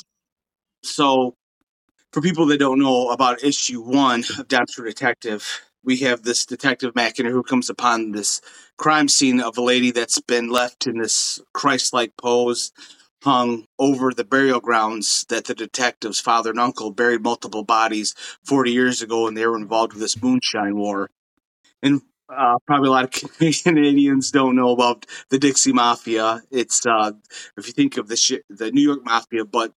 So, 0.82 1.36
for 2.12 2.20
people 2.20 2.44
that 2.46 2.58
don't 2.58 2.78
know 2.78 3.08
about 3.08 3.42
issue 3.42 3.80
one 3.80 4.24
of 4.38 4.46
Dr. 4.46 4.84
Detective, 4.84 5.62
we 5.82 5.96
have 5.98 6.22
this 6.22 6.44
detective 6.44 6.92
Mackinder 6.92 7.30
who 7.30 7.42
comes 7.42 7.70
upon 7.70 8.12
this 8.12 8.42
crime 8.76 9.08
scene 9.08 9.40
of 9.40 9.56
a 9.56 9.62
lady 9.62 9.90
that's 9.90 10.20
been 10.20 10.50
left 10.50 10.86
in 10.86 10.98
this 10.98 11.40
Christ-like 11.54 12.12
pose, 12.18 12.72
hung 13.22 13.64
over 13.78 14.12
the 14.12 14.24
burial 14.24 14.60
grounds 14.60 15.24
that 15.30 15.46
the 15.46 15.54
detective's 15.54 16.20
father 16.20 16.50
and 16.50 16.60
uncle 16.60 16.90
buried 16.90 17.22
multiple 17.22 17.64
bodies 17.64 18.14
40 18.44 18.70
years 18.70 19.00
ago, 19.00 19.26
and 19.26 19.34
they 19.34 19.46
were 19.46 19.56
involved 19.56 19.94
with 19.94 20.02
this 20.02 20.20
moonshine 20.22 20.76
war. 20.76 21.08
And 21.82 22.02
uh, 22.28 22.58
probably 22.66 22.88
a 22.88 22.92
lot 22.92 23.04
of 23.04 23.10
Canadians 23.62 24.30
don't 24.30 24.56
know 24.56 24.70
about 24.70 25.06
the 25.30 25.38
Dixie 25.38 25.72
Mafia. 25.72 26.42
It's 26.50 26.84
uh, 26.86 27.12
if 27.56 27.66
you 27.66 27.72
think 27.72 27.96
of 27.96 28.08
the 28.08 28.16
shi 28.16 28.40
the 28.48 28.70
New 28.70 28.82
York 28.82 29.04
Mafia, 29.04 29.44
but 29.44 29.72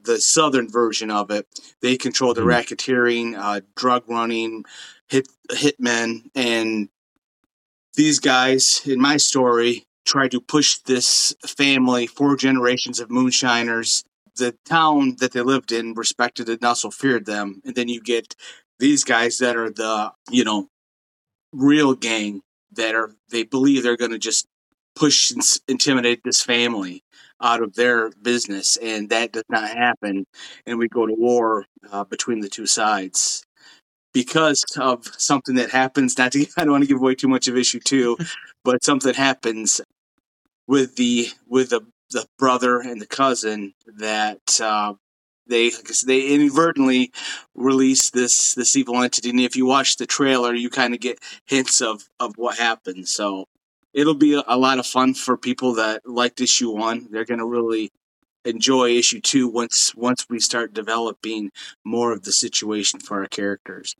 the 0.00 0.20
southern 0.20 0.68
version 0.68 1.10
of 1.10 1.30
it. 1.30 1.46
They 1.80 1.96
control 1.96 2.34
the 2.34 2.42
Mhm. 2.42 2.46
racketeering, 2.48 3.36
uh, 3.38 3.62
drug 3.76 4.04
running, 4.08 4.64
hit 5.08 5.28
hitmen, 5.50 6.30
and 6.34 6.88
these 7.94 8.18
guys 8.18 8.82
in 8.84 9.00
my 9.00 9.16
story 9.16 9.86
try 10.06 10.28
to 10.28 10.40
push 10.40 10.78
this 10.86 11.34
family, 11.46 12.06
four 12.06 12.36
generations 12.36 13.00
of 13.00 13.10
moonshiners. 13.10 14.04
The 14.36 14.56
town 14.64 15.16
that 15.20 15.32
they 15.32 15.42
lived 15.42 15.70
in 15.72 15.94
respected 15.94 16.48
and 16.48 16.62
also 16.64 16.90
feared 16.90 17.24
them, 17.24 17.62
and 17.64 17.74
then 17.74 17.88
you 17.88 18.00
get 18.00 18.34
these 18.80 19.04
guys 19.04 19.38
that 19.38 19.56
are 19.56 19.70
the 19.70 20.12
you 20.30 20.44
know 20.44 20.68
real 21.54 21.94
gang 21.94 22.40
that 22.72 22.94
are 22.94 23.14
they 23.30 23.44
believe 23.44 23.82
they're 23.82 23.96
going 23.96 24.10
to 24.10 24.18
just 24.18 24.46
push 24.94 25.30
and 25.30 25.42
intimidate 25.68 26.20
this 26.24 26.42
family 26.42 27.02
out 27.40 27.62
of 27.62 27.74
their 27.74 28.10
business, 28.22 28.76
and 28.76 29.10
that 29.10 29.32
does 29.32 29.44
not 29.48 29.68
happen. 29.68 30.24
And 30.66 30.78
we 30.78 30.88
go 30.88 31.06
to 31.06 31.14
war 31.14 31.66
uh, 31.90 32.04
between 32.04 32.40
the 32.40 32.48
two 32.48 32.66
sides 32.66 33.44
because 34.12 34.64
of 34.78 35.06
something 35.18 35.56
that 35.56 35.70
happens. 35.70 36.16
Not 36.16 36.32
to, 36.32 36.46
I 36.56 36.64
don't 36.64 36.72
want 36.72 36.84
to 36.84 36.88
give 36.88 37.00
away 37.00 37.14
too 37.14 37.28
much 37.28 37.48
of 37.48 37.56
issue 37.56 37.80
two, 37.80 38.16
but 38.64 38.84
something 38.84 39.14
happens 39.14 39.80
with 40.66 40.96
the 40.96 41.28
with 41.46 41.70
the 41.70 41.86
the 42.10 42.26
brother 42.38 42.80
and 42.80 43.00
the 43.00 43.06
cousin 43.06 43.74
that 43.98 44.60
uh, 44.62 44.94
they 45.46 45.70
they 46.06 46.34
inadvertently 46.34 47.12
release 47.54 48.10
this 48.10 48.54
this 48.54 48.76
evil 48.76 49.02
entity. 49.02 49.30
And 49.30 49.40
if 49.40 49.56
you 49.56 49.66
watch 49.66 49.96
the 49.96 50.06
trailer, 50.06 50.54
you 50.54 50.70
kind 50.70 50.94
of 50.94 51.00
get 51.00 51.18
hints 51.46 51.80
of 51.80 52.08
of 52.20 52.34
what 52.36 52.58
happens. 52.58 53.12
So 53.12 53.46
it'll 53.92 54.14
be 54.14 54.34
a, 54.34 54.42
a 54.46 54.58
lot 54.58 54.78
of 54.78 54.86
fun 54.86 55.14
for 55.14 55.36
people 55.36 55.74
that 55.74 56.02
liked 56.06 56.40
issue 56.40 56.70
one. 56.70 57.08
They're 57.10 57.24
going 57.24 57.40
to 57.40 57.46
really 57.46 57.90
enjoy 58.44 58.90
issue 58.90 59.20
two 59.20 59.48
once 59.48 59.94
once 59.94 60.26
we 60.28 60.38
start 60.40 60.74
developing 60.74 61.50
more 61.84 62.12
of 62.12 62.22
the 62.24 62.32
situation 62.32 63.00
for 63.00 63.20
our 63.20 63.26
characters. 63.26 63.94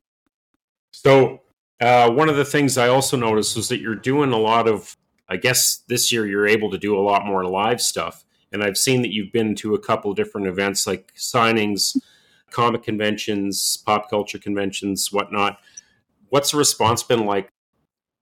So, 0.91 1.41
uh, 1.81 2.09
one 2.09 2.29
of 2.29 2.37
the 2.37 2.45
things 2.45 2.77
I 2.77 2.87
also 2.87 3.17
noticed 3.17 3.55
was 3.55 3.69
that 3.69 3.79
you're 3.79 3.95
doing 3.95 4.31
a 4.31 4.37
lot 4.37 4.67
of, 4.67 4.95
I 5.27 5.37
guess 5.37 5.83
this 5.87 6.11
year 6.11 6.25
you're 6.25 6.47
able 6.47 6.71
to 6.71 6.77
do 6.77 6.97
a 6.97 7.01
lot 7.01 7.25
more 7.25 7.45
live 7.45 7.81
stuff. 7.81 8.24
And 8.55 8.63
I've 8.63 8.77
seen 8.77 9.01
that 9.01 9.11
you've 9.11 9.33
been 9.33 9.53
to 9.55 9.75
a 9.75 9.79
couple 9.79 10.13
different 10.13 10.47
events 10.47 10.87
like 10.87 11.13
signings, 11.17 11.97
comic 12.51 12.83
conventions, 12.83 13.75
pop 13.85 14.09
culture 14.09 14.39
conventions, 14.39 15.11
whatnot. 15.11 15.59
What's 16.29 16.51
the 16.51 16.57
response 16.57 17.03
been 17.03 17.25
like? 17.25 17.49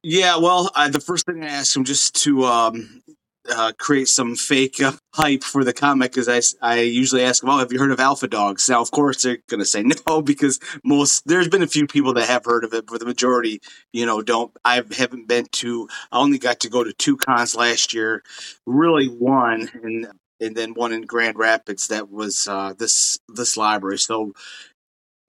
Yeah, 0.02 0.38
well, 0.38 0.72
I, 0.74 0.90
the 0.90 1.00
first 1.00 1.28
thing 1.28 1.44
I 1.44 1.50
asked 1.50 1.76
him 1.76 1.84
just 1.84 2.16
to 2.24 2.46
um, 2.46 3.04
uh, 3.48 3.74
create 3.78 4.08
some 4.08 4.36
fake 4.36 4.82
uh, 4.82 4.94
hype 5.14 5.44
for 5.44 5.64
the 5.64 5.72
comic 5.72 6.18
is 6.18 6.28
I, 6.28 6.42
I 6.68 6.80
usually 6.82 7.24
ask 7.24 7.42
them, 7.42 7.52
"Oh, 7.52 7.60
have 7.60 7.72
you 7.72 7.80
heard 7.80 7.92
of 7.92 8.00
Alpha 8.00 8.28
Dogs?" 8.28 8.68
Now, 8.68 8.82
of 8.82 8.90
course, 8.92 9.22
they're 9.22 9.38
going 9.50 9.60
to 9.60 9.66
say 9.66 9.84
no 10.08 10.22
because 10.24 10.60
most 10.84 11.28
there's 11.28 11.48
been 11.48 11.64
a 11.64 11.68
few 11.68 11.86
people 11.86 12.14
that 12.14 12.28
have 12.28 12.46
heard 12.46 12.64
of 12.64 12.74
it, 12.74 12.88
but 12.88 13.00
the 13.00 13.06
majority, 13.06 13.62
you 13.92 14.06
know, 14.06 14.22
don't. 14.22 14.52
I 14.66 14.82
haven't 14.98 15.28
been 15.28 15.46
to. 15.54 15.88
I 16.12 16.20
only 16.20 16.40
got 16.40 16.62
to 16.62 16.70
go 16.70 16.84
to 16.84 16.94
two 16.94 17.18
cons 17.18 17.56
last 17.56 17.94
year, 17.94 18.24
really 18.66 19.08
one, 19.08 19.70
and 19.84 20.08
and 20.40 20.56
then 20.56 20.74
one 20.74 20.94
in 20.94 21.04
Grand 21.04 21.38
Rapids 21.38 21.88
that 21.88 22.10
was 22.10 22.48
uh, 22.48 22.74
this 22.78 23.18
this 23.28 23.58
library. 23.58 24.00
So 24.00 24.34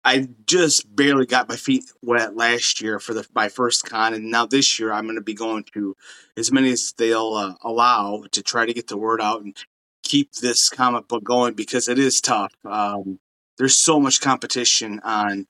I 0.05 0.29
just 0.47 0.95
barely 0.95 1.25
got 1.25 1.49
my 1.49 1.57
feet 1.57 1.85
wet 2.03 2.37
last 2.37 2.81
year 2.81 2.99
for 2.99 3.15
the 3.15 3.27
my 3.35 3.49
first 3.49 3.89
con, 3.89 4.13
and 4.13 4.31
now 4.31 4.45
this 4.47 4.79
year 4.79 4.93
I'm 4.93 5.05
going 5.05 5.17
to 5.17 5.23
be 5.23 5.35
going 5.35 5.65
to 5.75 5.97
as 6.37 6.53
many 6.53 6.73
as 6.73 6.93
they'll 6.97 7.35
uh, 7.35 7.55
allow 7.63 8.25
to 8.33 8.43
try 8.43 8.67
to 8.67 8.75
get 8.75 8.89
the 8.89 8.99
word 8.99 9.23
out 9.23 9.43
and 9.43 9.57
keep 10.03 10.33
this 10.35 10.69
comic 10.69 11.09
book 11.09 11.25
going 11.25 11.55
because 11.55 11.89
it 11.89 11.99
is 11.99 12.21
tough. 12.21 12.53
Um, 12.65 13.19
there's 13.57 13.77
so 13.77 13.99
much 13.99 14.21
competition 14.21 15.01
on 15.05 15.47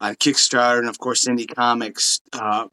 on 0.00 0.14
Kickstarter 0.14 0.78
and 0.78 0.88
of 0.88 0.98
course 0.98 1.26
indie 1.26 1.52
comics. 1.52 2.20
Uh, 2.32 2.68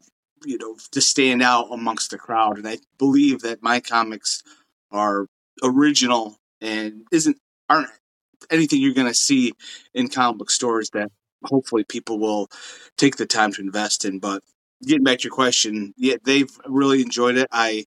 you 0.46 0.58
know, 0.60 0.78
to 0.92 1.02
stand 1.02 1.42
out 1.42 1.68
amongst 1.72 2.12
the 2.12 2.18
crowd, 2.18 2.58
and 2.58 2.68
I 2.68 2.78
believe 3.00 3.42
that 3.42 3.64
my 3.64 3.80
comics 3.80 4.44
are 4.92 5.26
original 5.64 6.38
and 6.62 7.04
isn't 7.12 7.38
aren't 7.70 7.90
anything 8.50 8.82
you're 8.82 8.94
going 8.94 9.08
to 9.08 9.14
see 9.14 9.54
in 9.94 10.08
comic 10.08 10.38
book 10.38 10.52
stores 10.52 10.90
that 10.92 11.12
hopefully 11.44 11.84
people 11.84 12.20
will 12.20 12.50
take 12.98 13.18
the 13.18 13.26
time 13.26 13.52
to 13.54 13.62
invest 13.62 14.06
in. 14.06 14.20
But 14.20 14.44
getting 14.86 15.04
back 15.04 15.20
to 15.20 15.24
your 15.26 15.34
question, 15.34 15.94
yeah, 15.98 16.16
they've 16.24 16.52
really 16.66 17.02
enjoyed 17.02 17.38
it. 17.38 17.48
I 17.52 17.86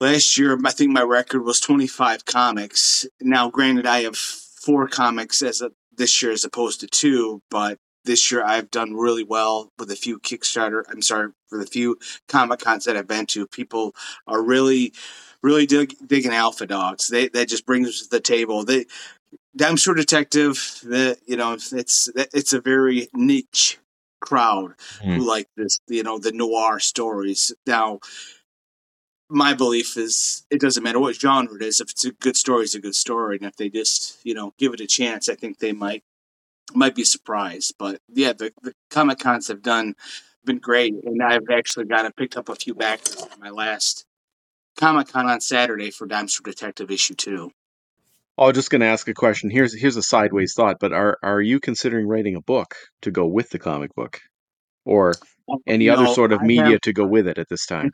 last 0.00 0.36
year, 0.38 0.58
I 0.64 0.70
think 0.70 0.90
my 0.90 1.02
record 1.02 1.44
was 1.44 1.60
25 1.60 2.24
comics. 2.24 3.06
Now, 3.20 3.50
granted, 3.50 3.86
I 3.86 4.02
have 4.02 4.16
four 4.16 4.88
comics 4.88 5.42
as 5.42 5.60
a, 5.60 5.70
this 5.96 6.22
year 6.22 6.32
as 6.32 6.44
opposed 6.44 6.80
to 6.80 6.86
two, 6.86 7.42
but 7.50 7.78
this 8.04 8.30
year 8.30 8.44
I've 8.44 8.70
done 8.70 8.94
really 8.94 9.24
well 9.24 9.72
with 9.78 9.90
a 9.90 9.96
few 9.96 10.18
Kickstarter. 10.18 10.84
I'm 10.90 11.02
sorry 11.02 11.32
for 11.48 11.58
the 11.58 11.66
few 11.66 11.98
Comic 12.28 12.60
Cons 12.60 12.84
that 12.84 12.96
I've 12.96 13.08
been 13.08 13.26
to. 13.26 13.46
People 13.46 13.94
are 14.26 14.42
really, 14.42 14.92
really 15.42 15.66
dig, 15.66 15.94
digging 16.06 16.32
Alpha 16.32 16.66
Dogs. 16.66 17.08
They 17.08 17.28
that 17.28 17.48
just 17.48 17.66
brings 17.66 18.02
to 18.02 18.10
the 18.10 18.20
table. 18.20 18.64
They 18.64 18.86
Dime 19.56 19.76
Store 19.76 19.94
Detective. 19.94 20.80
That 20.84 21.18
you 21.26 21.36
know, 21.36 21.54
it's 21.54 22.08
it's 22.16 22.52
a 22.52 22.60
very 22.60 23.08
niche 23.14 23.78
crowd 24.20 24.74
mm. 25.02 25.16
who 25.16 25.28
like 25.28 25.48
this. 25.56 25.80
You 25.88 26.02
know, 26.02 26.18
the 26.18 26.32
noir 26.32 26.80
stories. 26.80 27.52
Now, 27.66 28.00
my 29.28 29.54
belief 29.54 29.96
is 29.96 30.44
it 30.50 30.60
doesn't 30.60 30.82
matter 30.82 31.00
what 31.00 31.16
genre 31.16 31.54
it 31.56 31.62
is. 31.62 31.80
If 31.80 31.90
it's 31.90 32.04
a 32.04 32.12
good 32.12 32.36
story, 32.36 32.64
it's 32.64 32.74
a 32.74 32.80
good 32.80 32.94
story, 32.94 33.36
and 33.36 33.46
if 33.46 33.56
they 33.56 33.68
just 33.68 34.18
you 34.24 34.34
know 34.34 34.54
give 34.58 34.74
it 34.74 34.80
a 34.80 34.86
chance, 34.86 35.28
I 35.28 35.34
think 35.34 35.58
they 35.58 35.72
might 35.72 36.02
might 36.72 36.94
be 36.94 37.04
surprised. 37.04 37.74
But 37.78 38.00
yeah, 38.08 38.32
the, 38.32 38.52
the 38.62 38.72
Comic 38.90 39.18
Cons 39.18 39.48
have 39.48 39.62
done 39.62 39.94
been 40.44 40.58
great, 40.58 40.94
and 41.04 41.22
I've 41.22 41.50
actually 41.50 41.86
got 41.86 42.14
picked 42.16 42.36
up 42.36 42.48
a 42.48 42.54
few 42.54 42.74
back 42.74 43.00
my 43.40 43.50
last 43.50 44.04
Comic 44.76 45.08
Con 45.08 45.26
on 45.26 45.40
Saturday 45.40 45.90
for 45.90 46.06
Dime 46.06 46.28
Store 46.28 46.50
Detective 46.50 46.90
issue 46.90 47.14
two. 47.14 47.50
Oh, 48.36 48.44
I 48.44 48.46
was 48.48 48.56
just 48.56 48.70
going 48.70 48.80
to 48.80 48.88
ask 48.88 49.06
a 49.08 49.14
question. 49.14 49.50
Here's 49.50 49.78
here's 49.78 49.96
a 49.96 50.02
sideways 50.02 50.54
thought, 50.54 50.78
but 50.80 50.92
are 50.92 51.18
are 51.22 51.40
you 51.40 51.60
considering 51.60 52.06
writing 52.08 52.34
a 52.34 52.40
book 52.40 52.74
to 53.02 53.10
go 53.10 53.26
with 53.26 53.50
the 53.50 53.58
comic 53.58 53.94
book, 53.94 54.20
or 54.84 55.14
oh, 55.48 55.60
any 55.66 55.86
no, 55.86 55.94
other 55.94 56.06
sort 56.12 56.32
of 56.32 56.42
media 56.42 56.72
have, 56.72 56.80
to 56.80 56.92
go 56.92 57.06
with 57.06 57.28
it 57.28 57.38
at 57.38 57.48
this 57.48 57.66
time? 57.66 57.92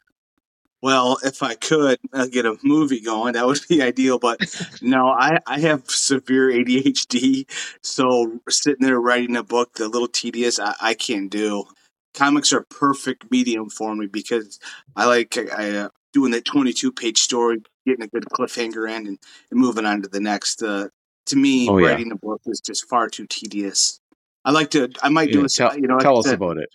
Well, 0.82 1.18
if 1.22 1.42
I 1.42 1.54
could 1.54 1.98
uh, 2.12 2.26
get 2.26 2.46
a 2.46 2.56
movie 2.62 3.00
going, 3.00 3.34
that 3.34 3.46
would 3.46 3.60
be 3.68 3.82
ideal. 3.82 4.18
But 4.18 4.40
no, 4.80 5.08
I, 5.08 5.38
I 5.46 5.60
have 5.60 5.90
severe 5.90 6.50
ADHD. 6.50 7.44
So 7.82 8.40
sitting 8.48 8.86
there 8.86 9.00
writing 9.00 9.36
a 9.36 9.42
book, 9.42 9.74
the 9.74 9.88
little 9.88 10.08
tedious, 10.08 10.58
I, 10.58 10.74
I 10.80 10.94
can't 10.94 11.30
do. 11.30 11.64
Comics 12.14 12.52
are 12.52 12.66
perfect 12.70 13.30
medium 13.30 13.68
for 13.68 13.94
me 13.94 14.06
because 14.06 14.58
I 14.96 15.06
like 15.06 15.36
I, 15.36 15.70
uh, 15.70 15.88
doing 16.12 16.32
that 16.32 16.44
22 16.44 16.92
page 16.92 17.18
story, 17.18 17.62
getting 17.86 18.02
a 18.02 18.08
good 18.08 18.24
cliffhanger 18.24 18.88
in, 18.90 19.06
and, 19.06 19.18
and 19.50 19.60
moving 19.60 19.86
on 19.86 20.02
to 20.02 20.08
the 20.08 20.20
next. 20.20 20.62
Uh, 20.62 20.88
to 21.26 21.36
me, 21.36 21.68
oh, 21.68 21.76
writing 21.76 22.10
a 22.10 22.16
book 22.16 22.40
is 22.46 22.60
just 22.60 22.88
far 22.88 23.08
too 23.08 23.26
tedious. 23.28 24.00
I 24.44 24.50
like 24.50 24.70
to. 24.70 24.90
I 25.02 25.10
might 25.10 25.28
yeah, 25.28 25.34
do 25.34 25.44
a. 25.44 25.48
Tell, 25.48 25.78
you 25.78 25.86
know, 25.86 25.98
tell 25.98 26.18
us 26.18 26.26
about 26.26 26.56
it. 26.56 26.70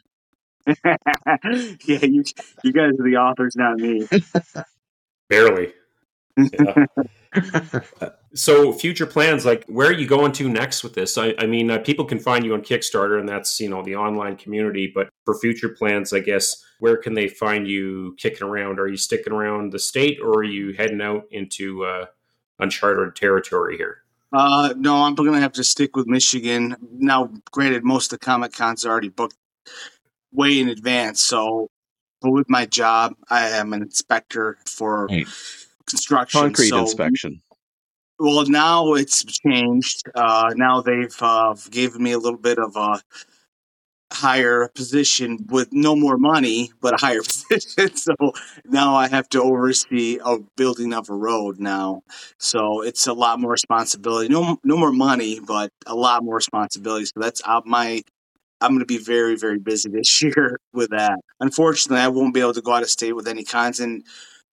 yeah, 0.85 2.05
you 2.05 2.23
you 2.63 2.73
guys 2.73 2.93
are 2.99 3.03
the 3.03 3.17
authors, 3.19 3.55
not 3.55 3.77
me. 3.77 4.07
Barely. 5.29 5.73
Yeah. 6.37 6.85
so, 8.33 8.73
future 8.73 9.05
plans, 9.05 9.45
like 9.45 9.65
where 9.65 9.87
are 9.87 9.93
you 9.93 10.07
going 10.07 10.31
to 10.33 10.49
next 10.49 10.83
with 10.83 10.93
this? 10.93 11.17
I, 11.17 11.33
I 11.37 11.45
mean, 11.45 11.69
uh, 11.69 11.79
people 11.79 12.05
can 12.05 12.19
find 12.19 12.45
you 12.45 12.53
on 12.53 12.61
Kickstarter, 12.61 13.19
and 13.19 13.27
that's 13.27 13.59
you 13.59 13.69
know 13.69 13.83
the 13.83 13.95
online 13.95 14.37
community. 14.37 14.91
But 14.93 15.09
for 15.23 15.37
future 15.39 15.69
plans, 15.69 16.13
I 16.13 16.19
guess 16.19 16.63
where 16.79 16.97
can 16.97 17.13
they 17.13 17.27
find 17.27 17.67
you 17.67 18.15
kicking 18.17 18.47
around? 18.47 18.79
Are 18.79 18.87
you 18.87 18.97
sticking 18.97 19.33
around 19.33 19.71
the 19.71 19.79
state, 19.79 20.19
or 20.21 20.39
are 20.39 20.43
you 20.43 20.73
heading 20.73 21.01
out 21.01 21.23
into 21.31 21.85
uh, 21.85 22.05
uncharted 22.59 23.15
territory 23.15 23.77
here? 23.77 23.97
Uh, 24.33 24.73
no, 24.75 25.03
I'm 25.03 25.15
going 25.15 25.31
to 25.31 25.39
have 25.39 25.53
to 25.53 25.63
stick 25.63 25.95
with 25.95 26.07
Michigan. 26.07 26.75
Now, 26.97 27.31
granted, 27.51 27.83
most 27.85 28.11
of 28.11 28.19
the 28.19 28.25
Comic 28.25 28.51
Cons 28.51 28.85
are 28.85 28.91
already 28.91 29.09
booked 29.09 29.37
way 30.35 30.59
in 30.59 30.69
advance. 30.69 31.21
So, 31.21 31.69
but 32.21 32.31
with 32.31 32.49
my 32.49 32.65
job, 32.65 33.13
I 33.29 33.49
am 33.49 33.73
an 33.73 33.81
inspector 33.81 34.57
for 34.65 35.07
construction. 35.85 36.41
Concrete 36.41 36.69
so, 36.69 36.79
inspection. 36.79 37.41
Well, 38.17 38.45
now 38.47 38.93
it's 38.93 39.23
changed. 39.23 40.03
Uh, 40.15 40.53
now 40.55 40.81
they've 40.81 41.15
uh, 41.21 41.55
given 41.69 42.01
me 42.01 42.13
a 42.13 42.17
little 42.17 42.39
bit 42.39 42.57
of 42.57 42.75
a 42.75 43.01
higher 44.13 44.69
position 44.75 45.45
with 45.49 45.73
no 45.73 45.95
more 45.95 46.17
money, 46.17 46.71
but 46.81 46.93
a 46.93 46.97
higher 46.97 47.21
position. 47.49 47.95
So 47.95 48.15
now 48.65 48.95
I 48.95 49.07
have 49.09 49.27
to 49.29 49.41
oversee 49.41 50.19
a 50.23 50.37
building 50.55 50.93
of 50.93 51.09
a 51.09 51.13
road 51.13 51.59
now. 51.59 52.03
So 52.39 52.81
it's 52.81 53.07
a 53.07 53.13
lot 53.13 53.39
more 53.39 53.51
responsibility. 53.51 54.29
No, 54.29 54.57
no 54.63 54.77
more 54.77 54.93
money, 54.93 55.39
but 55.39 55.71
a 55.85 55.95
lot 55.95 56.23
more 56.23 56.35
responsibility. 56.35 57.05
So 57.05 57.19
that's 57.19 57.41
out 57.45 57.65
my 57.65 58.03
I'm 58.61 58.71
going 58.71 58.79
to 58.79 58.85
be 58.85 58.97
very, 58.97 59.35
very 59.35 59.59
busy 59.59 59.89
this 59.89 60.21
year 60.21 60.59
with 60.73 60.89
that. 60.91 61.19
Unfortunately, 61.39 62.01
I 62.01 62.07
won't 62.07 62.33
be 62.33 62.39
able 62.39 62.53
to 62.53 62.61
go 62.61 62.73
out 62.73 62.83
of 62.83 62.89
state 62.89 63.13
with 63.13 63.27
any 63.27 63.43
cons. 63.43 63.79
And 63.79 64.03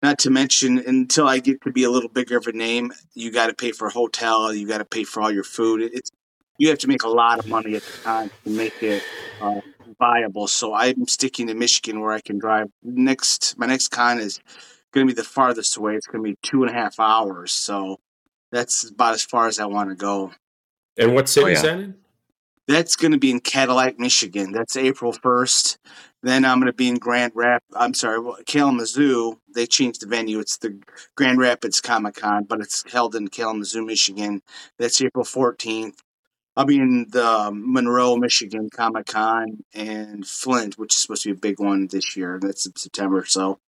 not 0.02 0.18
to 0.20 0.30
mention, 0.30 0.78
until 0.78 1.28
I 1.28 1.38
get 1.38 1.62
to 1.62 1.72
be 1.72 1.84
a 1.84 1.90
little 1.90 2.08
bigger 2.08 2.36
of 2.36 2.46
a 2.46 2.52
name, 2.52 2.92
you 3.14 3.30
got 3.30 3.46
to 3.46 3.54
pay 3.54 3.72
for 3.72 3.86
a 3.86 3.92
hotel, 3.92 4.52
you 4.52 4.66
got 4.66 4.78
to 4.78 4.84
pay 4.84 5.04
for 5.04 5.22
all 5.22 5.30
your 5.30 5.44
food. 5.44 5.82
It's 5.82 6.10
you 6.58 6.68
have 6.68 6.78
to 6.78 6.88
make 6.88 7.02
a 7.02 7.08
lot 7.08 7.38
of 7.38 7.48
money 7.48 7.74
at 7.74 7.82
the 7.82 8.02
time 8.02 8.30
to 8.44 8.50
make 8.50 8.82
it 8.82 9.02
uh, 9.40 9.60
viable. 9.98 10.46
So 10.46 10.74
I'm 10.74 11.06
sticking 11.08 11.46
to 11.48 11.54
Michigan, 11.54 12.00
where 12.00 12.12
I 12.12 12.20
can 12.20 12.38
drive. 12.38 12.68
Next, 12.82 13.58
my 13.58 13.66
next 13.66 13.88
con 13.88 14.20
is 14.20 14.38
going 14.92 15.06
to 15.06 15.12
be 15.12 15.16
the 15.16 15.26
farthest 15.26 15.76
away. 15.76 15.94
It's 15.94 16.06
going 16.06 16.22
to 16.22 16.30
be 16.30 16.36
two 16.42 16.62
and 16.62 16.70
a 16.70 16.74
half 16.74 17.00
hours. 17.00 17.52
So 17.52 17.98
that's 18.50 18.88
about 18.90 19.14
as 19.14 19.24
far 19.24 19.48
as 19.48 19.58
I 19.58 19.66
want 19.66 19.90
to 19.90 19.96
go. 19.96 20.32
And 20.98 21.14
what 21.14 21.28
city 21.28 21.46
oh, 21.46 21.48
yeah. 21.48 21.54
is 21.54 21.62
that 21.62 21.78
in? 21.78 21.94
That's 22.68 22.94
going 22.94 23.12
to 23.12 23.18
be 23.18 23.30
in 23.30 23.40
Cadillac, 23.40 23.98
Michigan. 23.98 24.52
That's 24.52 24.76
April 24.76 25.12
1st. 25.12 25.78
Then 26.22 26.44
I'm 26.44 26.58
going 26.58 26.70
to 26.70 26.72
be 26.72 26.88
in 26.88 26.98
Grand 26.98 27.32
Rap. 27.34 27.64
I'm 27.74 27.94
sorry, 27.94 28.20
Kalamazoo. 28.46 29.40
They 29.52 29.66
changed 29.66 30.02
the 30.02 30.06
venue. 30.06 30.38
It's 30.38 30.58
the 30.58 30.80
Grand 31.16 31.38
Rapids 31.38 31.80
Comic 31.80 32.14
Con, 32.14 32.44
but 32.44 32.60
it's 32.60 32.84
held 32.90 33.16
in 33.16 33.28
Kalamazoo, 33.28 33.84
Michigan. 33.84 34.42
That's 34.78 35.02
April 35.02 35.24
14th. 35.24 35.98
I'll 36.54 36.66
be 36.66 36.76
in 36.76 37.06
the 37.10 37.50
Monroe, 37.52 38.16
Michigan 38.16 38.68
Comic 38.70 39.06
Con 39.06 39.64
and 39.74 40.24
Flint, 40.24 40.78
which 40.78 40.94
is 40.94 41.02
supposed 41.02 41.22
to 41.22 41.30
be 41.30 41.36
a 41.36 41.40
big 41.40 41.58
one 41.58 41.88
this 41.88 42.16
year. 42.16 42.38
That's 42.40 42.66
in 42.66 42.76
September. 42.76 43.24
So, 43.24 43.58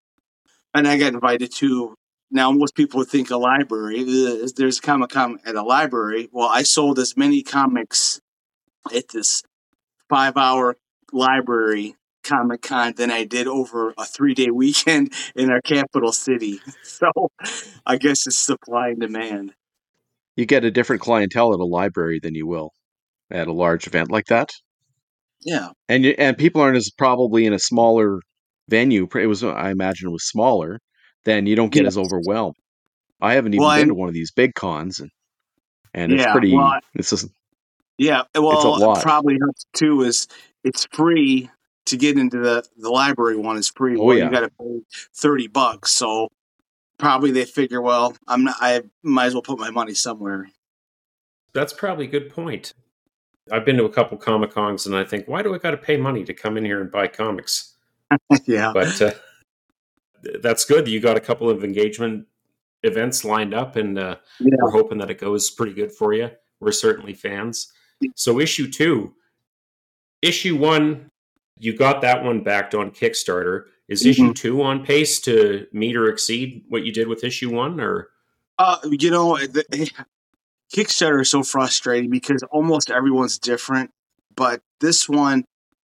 and 0.73 0.87
I 0.87 0.97
got 0.97 1.13
invited 1.13 1.51
to. 1.55 1.95
Now, 2.31 2.51
most 2.51 2.75
people 2.75 2.99
would 2.99 3.07
think 3.07 3.29
a 3.29 3.37
library. 3.37 4.01
Uh, 4.01 4.47
there's 4.55 4.79
a 4.79 4.81
Comic 4.81 5.09
Con 5.09 5.39
at 5.45 5.55
a 5.55 5.63
library. 5.63 6.29
Well, 6.31 6.47
I 6.47 6.63
sold 6.63 6.99
as 6.99 7.17
many 7.17 7.43
comics 7.43 8.19
at 8.93 9.09
this 9.09 9.43
five 10.09 10.37
hour 10.37 10.77
library 11.11 11.95
Comic 12.25 12.63
Con 12.63 12.93
than 12.97 13.11
I 13.11 13.23
did 13.23 13.47
over 13.47 13.93
a 13.97 14.05
three 14.05 14.33
day 14.33 14.49
weekend 14.49 15.13
in 15.35 15.49
our 15.49 15.61
capital 15.61 16.11
city. 16.11 16.59
So 16.83 17.11
I 17.85 17.97
guess 17.97 18.25
it's 18.25 18.37
supply 18.37 18.89
and 18.89 19.01
demand. 19.01 19.53
You 20.37 20.45
get 20.45 20.63
a 20.63 20.71
different 20.71 21.01
clientele 21.01 21.53
at 21.53 21.59
a 21.59 21.65
library 21.65 22.19
than 22.23 22.35
you 22.35 22.47
will 22.47 22.71
at 23.29 23.47
a 23.47 23.53
large 23.53 23.85
event 23.85 24.09
like 24.11 24.27
that. 24.27 24.51
Yeah, 25.41 25.69
and 25.89 26.05
and 26.05 26.37
people 26.37 26.61
aren't 26.61 26.77
as 26.77 26.89
probably 26.89 27.45
in 27.45 27.51
a 27.51 27.59
smaller 27.59 28.21
venue. 28.69 29.07
It 29.13 29.27
was 29.27 29.43
I 29.43 29.71
imagine 29.71 30.07
it 30.07 30.11
was 30.11 30.25
smaller. 30.25 30.79
Then 31.25 31.45
you 31.47 31.55
don't 31.57 31.71
get 31.71 31.85
as 31.85 31.97
overwhelmed. 31.97 32.55
I 33.21 33.33
haven't 33.33 33.53
even 33.53 33.65
well, 33.65 33.77
been 33.77 33.87
to 33.89 33.93
one 33.93 34.07
of 34.07 34.13
these 34.13 34.31
big 34.31 34.53
cons, 34.53 34.99
and 34.99 35.11
and 35.93 36.11
yeah, 36.11 36.23
it's 36.23 36.31
pretty. 36.31 36.55
Well, 36.55 36.79
it's 36.93 37.09
just 37.09 37.27
yeah, 37.97 38.23
well, 38.35 38.99
probably 39.01 39.37
helps 39.41 39.65
too 39.73 40.01
is 40.01 40.27
it's 40.63 40.85
free 40.91 41.49
to 41.85 41.97
get 41.97 42.17
into 42.17 42.39
the 42.39 42.65
the 42.77 42.89
library 42.89 43.37
one 43.37 43.57
is 43.57 43.69
free. 43.69 43.97
Oh, 43.97 44.05
well, 44.05 44.17
yeah. 44.17 44.25
you 44.25 44.31
got 44.31 44.41
to 44.41 44.49
pay 44.49 44.81
thirty 45.13 45.47
bucks, 45.47 45.91
so 45.91 46.29
probably 46.97 47.31
they 47.31 47.45
figure, 47.45 47.81
well, 47.81 48.15
I'm 48.27 48.45
not, 48.45 48.55
I 48.59 48.83
might 49.03 49.25
as 49.25 49.33
well 49.33 49.41
put 49.41 49.59
my 49.59 49.69
money 49.69 49.93
somewhere. 49.93 50.49
That's 51.53 51.73
probably 51.73 52.05
a 52.05 52.09
good 52.09 52.29
point. 52.29 52.73
I've 53.51 53.65
been 53.65 53.77
to 53.77 53.85
a 53.85 53.89
couple 53.89 54.17
comic 54.17 54.51
cons, 54.51 54.85
and 54.85 54.95
I 54.95 55.03
think, 55.03 55.27
why 55.27 55.43
do 55.43 55.53
I 55.53 55.57
got 55.57 55.71
to 55.71 55.77
pay 55.77 55.97
money 55.97 56.23
to 56.23 56.33
come 56.33 56.57
in 56.57 56.65
here 56.65 56.81
and 56.81 56.91
buy 56.91 57.07
comics? 57.07 57.75
yeah, 58.45 58.71
but 58.73 59.01
uh, 59.01 59.11
that's 60.41 60.65
good. 60.65 60.87
You 60.87 60.99
got 60.99 61.17
a 61.17 61.21
couple 61.21 61.49
of 61.49 61.63
engagement 61.63 62.27
events 62.83 63.23
lined 63.23 63.53
up, 63.53 63.75
and 63.75 63.97
uh, 63.99 64.17
yeah. 64.39 64.55
we're 64.61 64.71
hoping 64.71 64.97
that 64.97 65.11
it 65.11 65.19
goes 65.19 65.49
pretty 65.49 65.73
good 65.73 65.91
for 65.91 66.13
you. 66.13 66.31
We're 66.59 66.71
certainly 66.71 67.13
fans. 67.13 67.71
So 68.15 68.39
issue 68.39 68.69
two, 68.69 69.13
issue 70.21 70.55
one, 70.55 71.09
you 71.57 71.75
got 71.75 72.01
that 72.01 72.23
one 72.23 72.43
backed 72.43 72.75
on 72.75 72.91
Kickstarter. 72.91 73.65
Is 73.87 74.01
mm-hmm. 74.01 74.09
issue 74.09 74.33
two 74.33 74.61
on 74.61 74.83
pace 74.83 75.19
to 75.21 75.67
meet 75.71 75.95
or 75.95 76.09
exceed 76.09 76.65
what 76.69 76.83
you 76.83 76.91
did 76.91 77.07
with 77.07 77.23
issue 77.23 77.53
one, 77.53 77.79
or? 77.79 78.09
Uh, 78.57 78.77
you 78.89 79.11
know, 79.11 79.37
the, 79.37 79.91
Kickstarter 80.75 81.21
is 81.21 81.29
so 81.29 81.43
frustrating 81.43 82.09
because 82.09 82.43
almost 82.51 82.89
everyone's 82.89 83.37
different, 83.37 83.91
but 84.35 84.61
this 84.79 85.07
one 85.07 85.45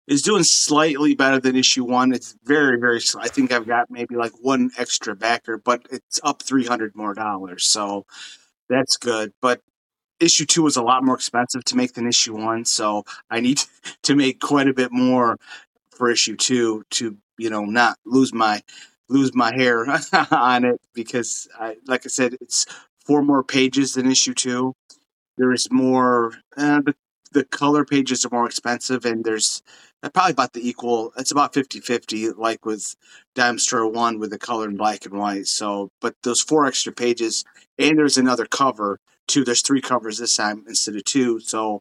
is 0.06 0.22
doing 0.22 0.42
slightly 0.42 1.14
better 1.14 1.40
than 1.40 1.56
issue 1.56 1.84
one. 1.84 2.12
It's 2.12 2.36
very, 2.44 2.78
very. 2.78 3.00
I 3.18 3.28
think 3.28 3.52
I've 3.52 3.66
got 3.66 3.90
maybe 3.90 4.16
like 4.16 4.32
one 4.40 4.70
extra 4.76 5.14
backer, 5.14 5.56
but 5.56 5.86
it's 5.90 6.20
up 6.22 6.42
three 6.42 6.66
hundred 6.66 6.94
more 6.94 7.14
dollars, 7.14 7.64
so 7.66 8.04
that's 8.68 8.96
good. 8.96 9.32
But 9.40 9.60
issue 10.20 10.46
two 10.46 10.62
was 10.62 10.76
a 10.76 10.82
lot 10.82 11.04
more 11.04 11.14
expensive 11.14 11.64
to 11.64 11.76
make 11.76 11.94
than 11.94 12.06
issue 12.06 12.36
one, 12.36 12.64
so 12.64 13.04
I 13.30 13.40
need 13.40 13.60
to 14.02 14.14
make 14.14 14.40
quite 14.40 14.68
a 14.68 14.74
bit 14.74 14.92
more 14.92 15.38
for 15.90 16.10
issue 16.10 16.36
two 16.36 16.84
to 16.90 17.16
you 17.38 17.50
know 17.50 17.64
not 17.64 17.98
lose 18.04 18.32
my 18.32 18.62
lose 19.08 19.34
my 19.34 19.52
hair 19.54 19.86
on 20.30 20.64
it 20.64 20.80
because 20.94 21.48
I 21.58 21.76
like 21.86 22.06
I 22.06 22.08
said 22.08 22.36
it's 22.40 22.66
four 23.04 23.22
more 23.22 23.44
pages 23.44 23.94
than 23.94 24.10
issue 24.10 24.34
two. 24.34 24.74
There 25.36 25.52
is 25.52 25.68
more. 25.70 26.32
Uh, 26.56 26.80
the 26.80 26.94
the 27.34 27.44
color 27.44 27.84
pages 27.84 28.24
are 28.24 28.30
more 28.30 28.46
expensive, 28.46 29.04
and 29.04 29.24
there's 29.24 29.62
probably 30.12 30.32
about 30.32 30.52
the 30.54 30.66
equal. 30.66 31.12
It's 31.18 31.32
about 31.32 31.52
50-50, 31.52 32.38
like 32.38 32.64
with 32.64 32.94
Destroyer 33.34 33.88
One 33.88 34.18
with 34.18 34.30
the 34.30 34.38
color 34.38 34.68
in 34.68 34.76
black 34.76 35.04
and 35.04 35.18
white. 35.18 35.46
So, 35.46 35.90
but 36.00 36.14
those 36.22 36.40
four 36.40 36.64
extra 36.64 36.92
pages, 36.92 37.44
and 37.78 37.98
there's 37.98 38.16
another 38.16 38.46
cover. 38.46 38.98
Two, 39.26 39.44
there's 39.44 39.62
three 39.62 39.80
covers 39.80 40.18
this 40.18 40.36
time 40.36 40.64
instead 40.68 40.96
of 40.96 41.04
two. 41.04 41.40
So, 41.40 41.80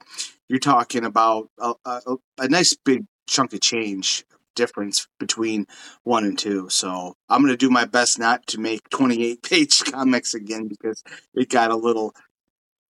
you're 0.49 0.59
talking 0.59 1.05
about 1.05 1.49
a, 1.59 1.73
a, 1.85 2.15
a 2.37 2.47
nice 2.47 2.75
big 2.75 3.05
chunk 3.27 3.53
of 3.53 3.61
change 3.61 4.25
difference 4.55 5.07
between 5.19 5.65
one 6.03 6.25
and 6.25 6.37
two. 6.37 6.69
So 6.69 7.15
I'm 7.29 7.41
going 7.41 7.53
to 7.53 7.57
do 7.57 7.69
my 7.69 7.85
best 7.85 8.19
not 8.19 8.45
to 8.47 8.59
make 8.59 8.89
28 8.89 9.41
page 9.49 9.83
comics 9.85 10.33
again 10.33 10.67
because 10.67 11.03
it 11.33 11.49
got 11.49 11.71
a 11.71 11.75
little, 11.75 12.13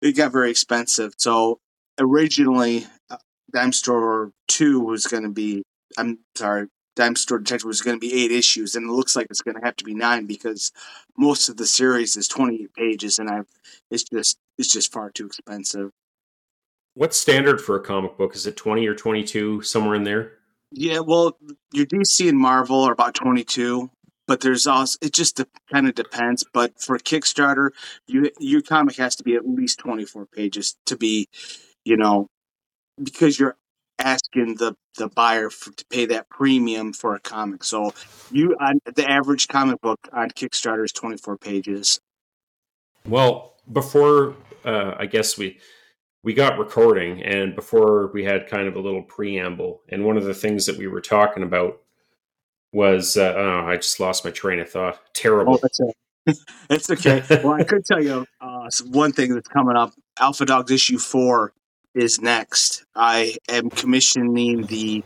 it 0.02 0.14
got 0.14 0.32
very 0.32 0.52
expensive. 0.52 1.14
So 1.18 1.60
originally, 2.00 2.86
uh, 3.10 3.18
Dime 3.54 3.74
Store 3.74 4.32
2 4.48 4.80
was 4.80 5.08
going 5.08 5.24
to 5.24 5.30
be, 5.30 5.64
I'm 5.98 6.20
sorry, 6.36 6.68
Dime 6.96 7.16
Store 7.16 7.40
Detective 7.40 7.68
was 7.68 7.82
going 7.82 7.96
to 7.96 8.00
be 8.00 8.14
eight 8.14 8.32
issues, 8.32 8.76
and 8.76 8.88
it 8.88 8.94
looks 8.94 9.16
like 9.16 9.28
it's 9.30 9.42
going 9.42 9.56
to 9.56 9.66
have 9.66 9.76
to 9.78 9.84
be 9.84 9.96
nine 9.96 10.26
because 10.26 10.72
most 11.18 11.50
of 11.50 11.58
the 11.58 11.66
series 11.66 12.16
is 12.16 12.28
28 12.28 12.74
pages, 12.74 13.18
and 13.18 13.30
I've, 13.30 13.48
it's 13.90 14.04
just, 14.04 14.38
it's 14.58 14.72
just 14.72 14.92
far 14.92 15.10
too 15.10 15.26
expensive. 15.26 15.92
What's 16.96 17.18
standard 17.18 17.60
for 17.60 17.76
a 17.76 17.82
comic 17.82 18.18
book? 18.18 18.36
Is 18.36 18.46
it 18.46 18.56
20 18.56 18.86
or 18.88 18.94
22, 18.94 19.62
somewhere 19.64 19.96
in 19.96 20.04
there? 20.04 20.34
Yeah, 20.72 21.00
well, 21.00 21.38
your 21.72 21.86
DC 21.86 22.28
and 22.28 22.38
Marvel 22.38 22.84
are 22.84 22.94
about 22.94 23.16
22, 23.16 23.90
but 24.28 24.42
there's 24.42 24.68
also 24.68 24.98
it 25.02 25.14
just 25.14 25.42
kind 25.72 25.88
of 25.88 25.96
depends. 25.96 26.44
But 26.54 26.80
for 26.82 26.98
Kickstarter, 26.98 27.70
you 28.08 28.32
your 28.40 28.62
comic 28.62 28.96
has 28.98 29.16
to 29.18 29.24
be 29.24 29.36
at 29.36 29.48
least 29.48 29.80
24 29.80 30.26
pages 30.28 30.76
to 30.88 30.98
be, 30.98 31.28
you 31.86 31.98
know, 31.98 32.28
because 33.02 33.40
you're 33.40 33.56
asking 34.00 34.56
the 34.56 34.76
the 34.98 35.10
buyer 35.10 35.50
for, 35.50 35.72
to 35.72 35.86
pay 35.92 36.06
that 36.08 36.30
premium 36.30 36.94
for 36.94 37.16
a 37.16 37.20
comic. 37.20 37.64
So 37.64 37.94
you 38.32 38.56
on 38.60 38.80
the 38.96 39.10
average 39.10 39.48
comic 39.48 39.82
book 39.82 40.00
on 40.12 40.30
Kickstarter 40.30 40.86
is 40.86 40.92
24 40.92 41.38
pages. 41.38 42.00
Well, 43.08 43.53
before 43.72 44.36
uh, 44.66 44.96
I 44.98 45.06
guess 45.06 45.38
we 45.38 45.60
we 46.24 46.34
got 46.34 46.58
recording 46.58 47.22
and 47.24 47.56
before 47.56 48.08
we 48.14 48.24
had 48.24 48.48
kind 48.48 48.68
of 48.68 48.76
a 48.76 48.80
little 48.80 49.04
preamble 49.04 49.82
and 49.90 50.06
one 50.06 50.18
of 50.18 50.24
the 50.24 50.34
things 50.34 50.66
that 50.66 50.78
we 50.78 50.88
were 50.88 51.02
talking 51.02 51.44
about 51.44 51.82
was 52.72 53.18
uh, 53.18 53.34
oh, 53.36 53.68
i 53.68 53.76
just 53.76 54.00
lost 54.00 54.26
my 54.26 54.32
train 54.32 54.60
of 54.60 54.70
thought. 54.70 55.00
Terrible. 55.14 55.60
Oh, 55.64 55.92
it's 56.70 56.90
okay. 56.90 57.24
Well 57.44 57.54
i 57.54 57.64
could 57.64 57.86
tell 57.86 58.04
you 58.04 58.26
uh, 58.42 58.70
one 58.86 59.12
thing 59.12 59.34
that's 59.34 59.50
coming 59.50 59.76
up. 59.76 59.94
Alpha 60.20 60.46
dogs 60.46 60.72
issue 60.72 60.98
four 60.98 61.54
is 61.94 62.22
next. 62.22 62.86
I 62.96 63.36
am 63.50 63.70
commissioning 63.70 64.64
the 64.64 65.04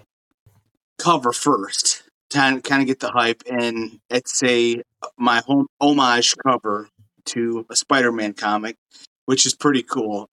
cover 0.98 1.32
first 1.32 2.04
to 2.30 2.62
kind 2.62 2.82
of 2.82 2.88
get 2.88 3.00
the 3.00 3.12
hype 3.12 3.44
and 3.50 4.00
it's 4.10 4.44
a 4.44 4.82
my 5.18 5.42
home 5.46 5.68
homage 5.80 6.36
cover 6.46 6.90
to 7.28 7.66
a 7.70 7.76
spider-man 7.76 8.34
comic 8.34 8.78
which 9.26 9.46
is 9.46 9.56
pretty 9.56 9.84
cool 9.84 10.30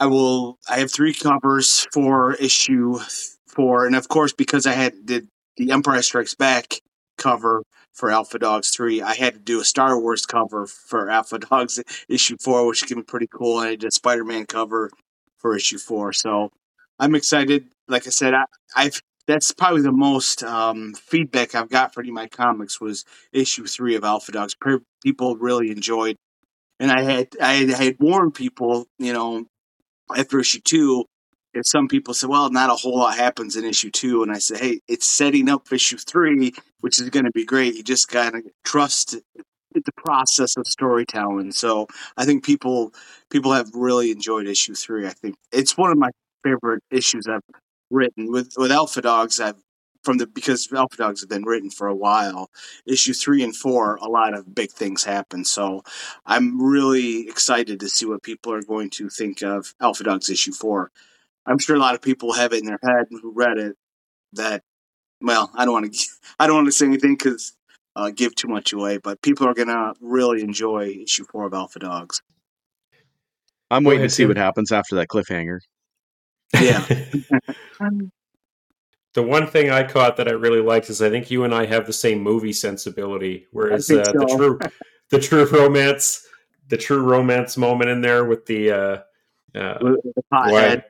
I 0.00 0.06
will. 0.06 0.58
I 0.68 0.78
have 0.78 0.92
three 0.92 1.12
covers 1.12 1.86
for 1.92 2.34
issue 2.34 2.98
four, 3.48 3.86
and 3.86 3.96
of 3.96 4.08
course, 4.08 4.32
because 4.32 4.66
I 4.66 4.72
had 4.72 5.06
did 5.06 5.28
the 5.56 5.72
Empire 5.72 6.02
Strikes 6.02 6.34
Back 6.34 6.80
cover 7.16 7.64
for 7.92 8.10
Alpha 8.10 8.38
Dogs 8.38 8.70
three, 8.70 9.02
I 9.02 9.14
had 9.14 9.34
to 9.34 9.40
do 9.40 9.60
a 9.60 9.64
Star 9.64 9.98
Wars 9.98 10.24
cover 10.24 10.66
for 10.66 11.10
Alpha 11.10 11.40
Dogs 11.40 11.82
issue 12.08 12.36
four, 12.40 12.66
which 12.66 12.86
can 12.86 12.98
be 12.98 13.02
pretty 13.02 13.26
cool. 13.26 13.58
And 13.58 13.68
I 13.68 13.74
did 13.74 13.88
a 13.88 13.90
Spider 13.90 14.24
Man 14.24 14.46
cover 14.46 14.90
for 15.38 15.56
issue 15.56 15.78
four, 15.78 16.12
so 16.12 16.50
I'm 17.00 17.16
excited. 17.16 17.66
Like 17.88 18.06
I 18.06 18.10
said, 18.10 18.34
I, 18.34 18.44
I've 18.76 19.00
that's 19.28 19.52
probably 19.52 19.82
the 19.82 19.92
most 19.92 20.42
um, 20.42 20.94
feedback 20.94 21.54
I've 21.54 21.68
got 21.68 21.92
for 21.92 22.00
any 22.00 22.08
of 22.08 22.14
my 22.14 22.26
comics 22.26 22.80
was 22.80 23.04
issue 23.30 23.66
three 23.66 23.94
of 23.94 24.02
Alpha 24.02 24.32
Dogs. 24.32 24.56
People 25.04 25.36
really 25.36 25.70
enjoyed, 25.70 26.16
and 26.80 26.90
I 26.90 27.02
had 27.02 27.28
I 27.40 27.52
had, 27.70 27.96
warned 28.00 28.34
people, 28.34 28.86
you 28.98 29.12
know, 29.12 29.44
after 30.16 30.40
issue 30.40 30.60
two, 30.64 31.04
if 31.52 31.64
some 31.66 31.88
people 31.88 32.14
say, 32.14 32.26
well, 32.26 32.50
not 32.50 32.70
a 32.70 32.74
whole 32.74 32.98
lot 32.98 33.16
happens 33.16 33.54
in 33.54 33.66
issue 33.66 33.90
two. 33.90 34.22
And 34.22 34.32
I 34.32 34.38
say, 34.38 34.56
hey, 34.56 34.80
it's 34.88 35.06
setting 35.06 35.50
up 35.50 35.70
issue 35.70 35.98
three, 35.98 36.54
which 36.80 36.98
is 36.98 37.10
going 37.10 37.26
to 37.26 37.32
be 37.32 37.44
great. 37.44 37.74
You 37.74 37.82
just 37.82 38.10
got 38.10 38.32
to 38.32 38.42
trust 38.64 39.16
the 39.74 39.92
process 39.94 40.56
of 40.56 40.66
storytelling. 40.66 41.52
So 41.52 41.86
I 42.16 42.24
think 42.24 42.44
people 42.44 42.94
people 43.30 43.52
have 43.52 43.68
really 43.74 44.10
enjoyed 44.10 44.46
issue 44.46 44.74
three. 44.74 45.06
I 45.06 45.10
think 45.10 45.36
it's 45.52 45.76
one 45.76 45.92
of 45.92 45.98
my 45.98 46.08
favorite 46.42 46.82
issues 46.90 47.26
I've 47.28 47.42
written 47.90 48.30
with 48.30 48.54
with 48.56 48.72
Alpha 48.72 49.02
Dogs. 49.02 49.40
I've 49.40 49.56
from 50.02 50.18
the 50.18 50.26
because 50.26 50.68
Alpha 50.72 50.96
Dogs 50.96 51.20
have 51.20 51.28
been 51.28 51.44
written 51.44 51.70
for 51.70 51.88
a 51.88 51.94
while. 51.94 52.50
Issue 52.86 53.12
three 53.12 53.42
and 53.42 53.54
four, 53.54 53.96
a 53.96 54.08
lot 54.08 54.34
of 54.34 54.54
big 54.54 54.70
things 54.70 55.04
happen. 55.04 55.44
So 55.44 55.82
I'm 56.24 56.62
really 56.62 57.28
excited 57.28 57.80
to 57.80 57.88
see 57.88 58.06
what 58.06 58.22
people 58.22 58.52
are 58.52 58.62
going 58.62 58.90
to 58.90 59.08
think 59.08 59.42
of 59.42 59.74
Alpha 59.80 60.04
Dogs 60.04 60.30
issue 60.30 60.52
four. 60.52 60.90
I'm 61.46 61.58
sure 61.58 61.76
a 61.76 61.80
lot 61.80 61.94
of 61.94 62.02
people 62.02 62.32
have 62.34 62.52
it 62.52 62.60
in 62.60 62.66
their 62.66 62.78
head 62.82 63.06
who 63.10 63.32
read 63.32 63.58
it 63.58 63.76
that. 64.34 64.62
Well, 65.20 65.50
I 65.54 65.64
don't 65.64 65.74
want 65.74 65.92
to. 65.92 66.06
I 66.38 66.46
don't 66.46 66.56
want 66.56 66.68
to 66.68 66.72
say 66.72 66.86
anything 66.86 67.16
because 67.16 67.54
uh, 67.96 68.10
give 68.10 68.34
too 68.34 68.48
much 68.48 68.72
away. 68.72 68.98
But 68.98 69.20
people 69.22 69.46
are 69.46 69.54
gonna 69.54 69.94
really 70.00 70.42
enjoy 70.42 71.00
issue 71.02 71.24
four 71.30 71.46
of 71.46 71.54
Alpha 71.54 71.80
Dogs. 71.80 72.22
I'm 73.70 73.84
waiting 73.84 74.04
to 74.04 74.08
see 74.08 74.24
what 74.24 74.36
happens 74.36 74.72
after 74.72 74.94
that 74.96 75.08
cliffhanger. 75.08 75.58
Yeah. 76.54 76.84
the 79.14 79.22
one 79.22 79.46
thing 79.46 79.70
I 79.70 79.82
caught 79.84 80.16
that 80.16 80.28
I 80.28 80.32
really 80.32 80.60
liked 80.60 80.90
is 80.90 81.02
I 81.02 81.10
think 81.10 81.30
you 81.30 81.44
and 81.44 81.54
I 81.54 81.66
have 81.66 81.86
the 81.86 81.92
same 81.92 82.20
movie 82.20 82.52
sensibility. 82.52 83.46
Whereas 83.52 83.90
uh, 83.90 84.04
so. 84.04 84.12
the 84.12 84.34
true, 84.36 84.58
the 85.10 85.18
true 85.18 85.44
romance, 85.46 86.26
the 86.68 86.76
true 86.76 87.02
romance 87.02 87.56
moment 87.56 87.90
in 87.90 88.00
there 88.00 88.24
with 88.24 88.46
the, 88.46 88.70
uh, 88.70 88.98
uh, 89.54 89.78
the 89.78 90.84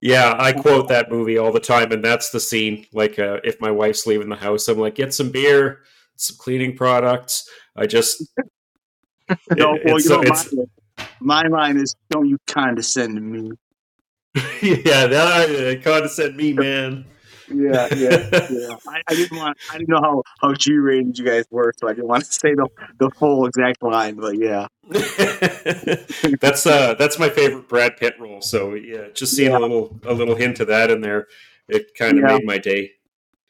yeah, 0.00 0.34
I 0.38 0.52
quote 0.52 0.88
that 0.88 1.10
movie 1.10 1.36
all 1.36 1.52
the 1.52 1.60
time, 1.60 1.92
and 1.92 2.02
that's 2.02 2.30
the 2.30 2.40
scene. 2.40 2.86
Like, 2.92 3.18
uh, 3.18 3.40
if 3.44 3.60
my 3.60 3.70
wife's 3.70 4.06
leaving 4.06 4.30
the 4.30 4.36
house, 4.36 4.66
I'm 4.68 4.78
like, 4.78 4.94
get 4.94 5.12
some 5.12 5.30
beer, 5.30 5.80
some 6.16 6.36
cleaning 6.38 6.74
products. 6.74 7.48
I 7.76 7.86
just 7.86 8.22
no, 9.56 9.74
it, 9.74 9.82
well, 9.84 10.00
you 10.00 10.08
know, 10.08 10.22
my, 10.22 11.42
my 11.42 11.48
line 11.48 11.76
is, 11.76 11.94
"Don't 12.08 12.28
you 12.28 12.38
condescend 12.46 13.14
to 13.16 13.20
me." 13.20 13.50
yeah, 14.62 15.06
that 15.06 15.78
uh, 15.78 15.82
condescend 15.82 16.36
me, 16.36 16.52
man 16.52 17.04
yeah, 17.52 17.88
yeah, 17.94 18.46
yeah. 18.50 18.76
I, 18.88 19.02
I, 19.08 19.14
didn't 19.14 19.38
want. 19.38 19.58
I 19.70 19.78
didn't 19.78 19.88
know 19.88 20.00
how 20.00 20.22
how 20.40 20.54
G 20.54 20.74
rated 20.74 21.18
you 21.18 21.24
guys 21.24 21.44
were, 21.50 21.72
so 21.76 21.88
I 21.88 21.92
didn't 21.92 22.08
want 22.08 22.24
to 22.24 22.32
say 22.32 22.54
the 22.54 22.68
the 22.98 23.10
full 23.10 23.46
exact 23.46 23.82
line. 23.82 24.16
But 24.16 24.38
yeah, 24.38 24.68
that's 26.40 26.66
uh 26.66 26.94
that's 26.94 27.18
my 27.18 27.28
favorite 27.28 27.68
Brad 27.68 27.96
Pitt 27.96 28.14
role. 28.18 28.40
So 28.40 28.74
yeah, 28.74 29.08
just 29.14 29.34
seeing 29.34 29.50
yeah. 29.50 29.58
a 29.58 29.60
little 29.60 29.98
a 30.04 30.14
little 30.14 30.34
hint 30.34 30.60
of 30.60 30.68
that 30.68 30.90
in 30.90 31.00
there, 31.00 31.26
it 31.68 31.94
kind 31.94 32.18
of 32.18 32.24
yeah. 32.24 32.36
made 32.36 32.46
my 32.46 32.58
day. 32.58 32.92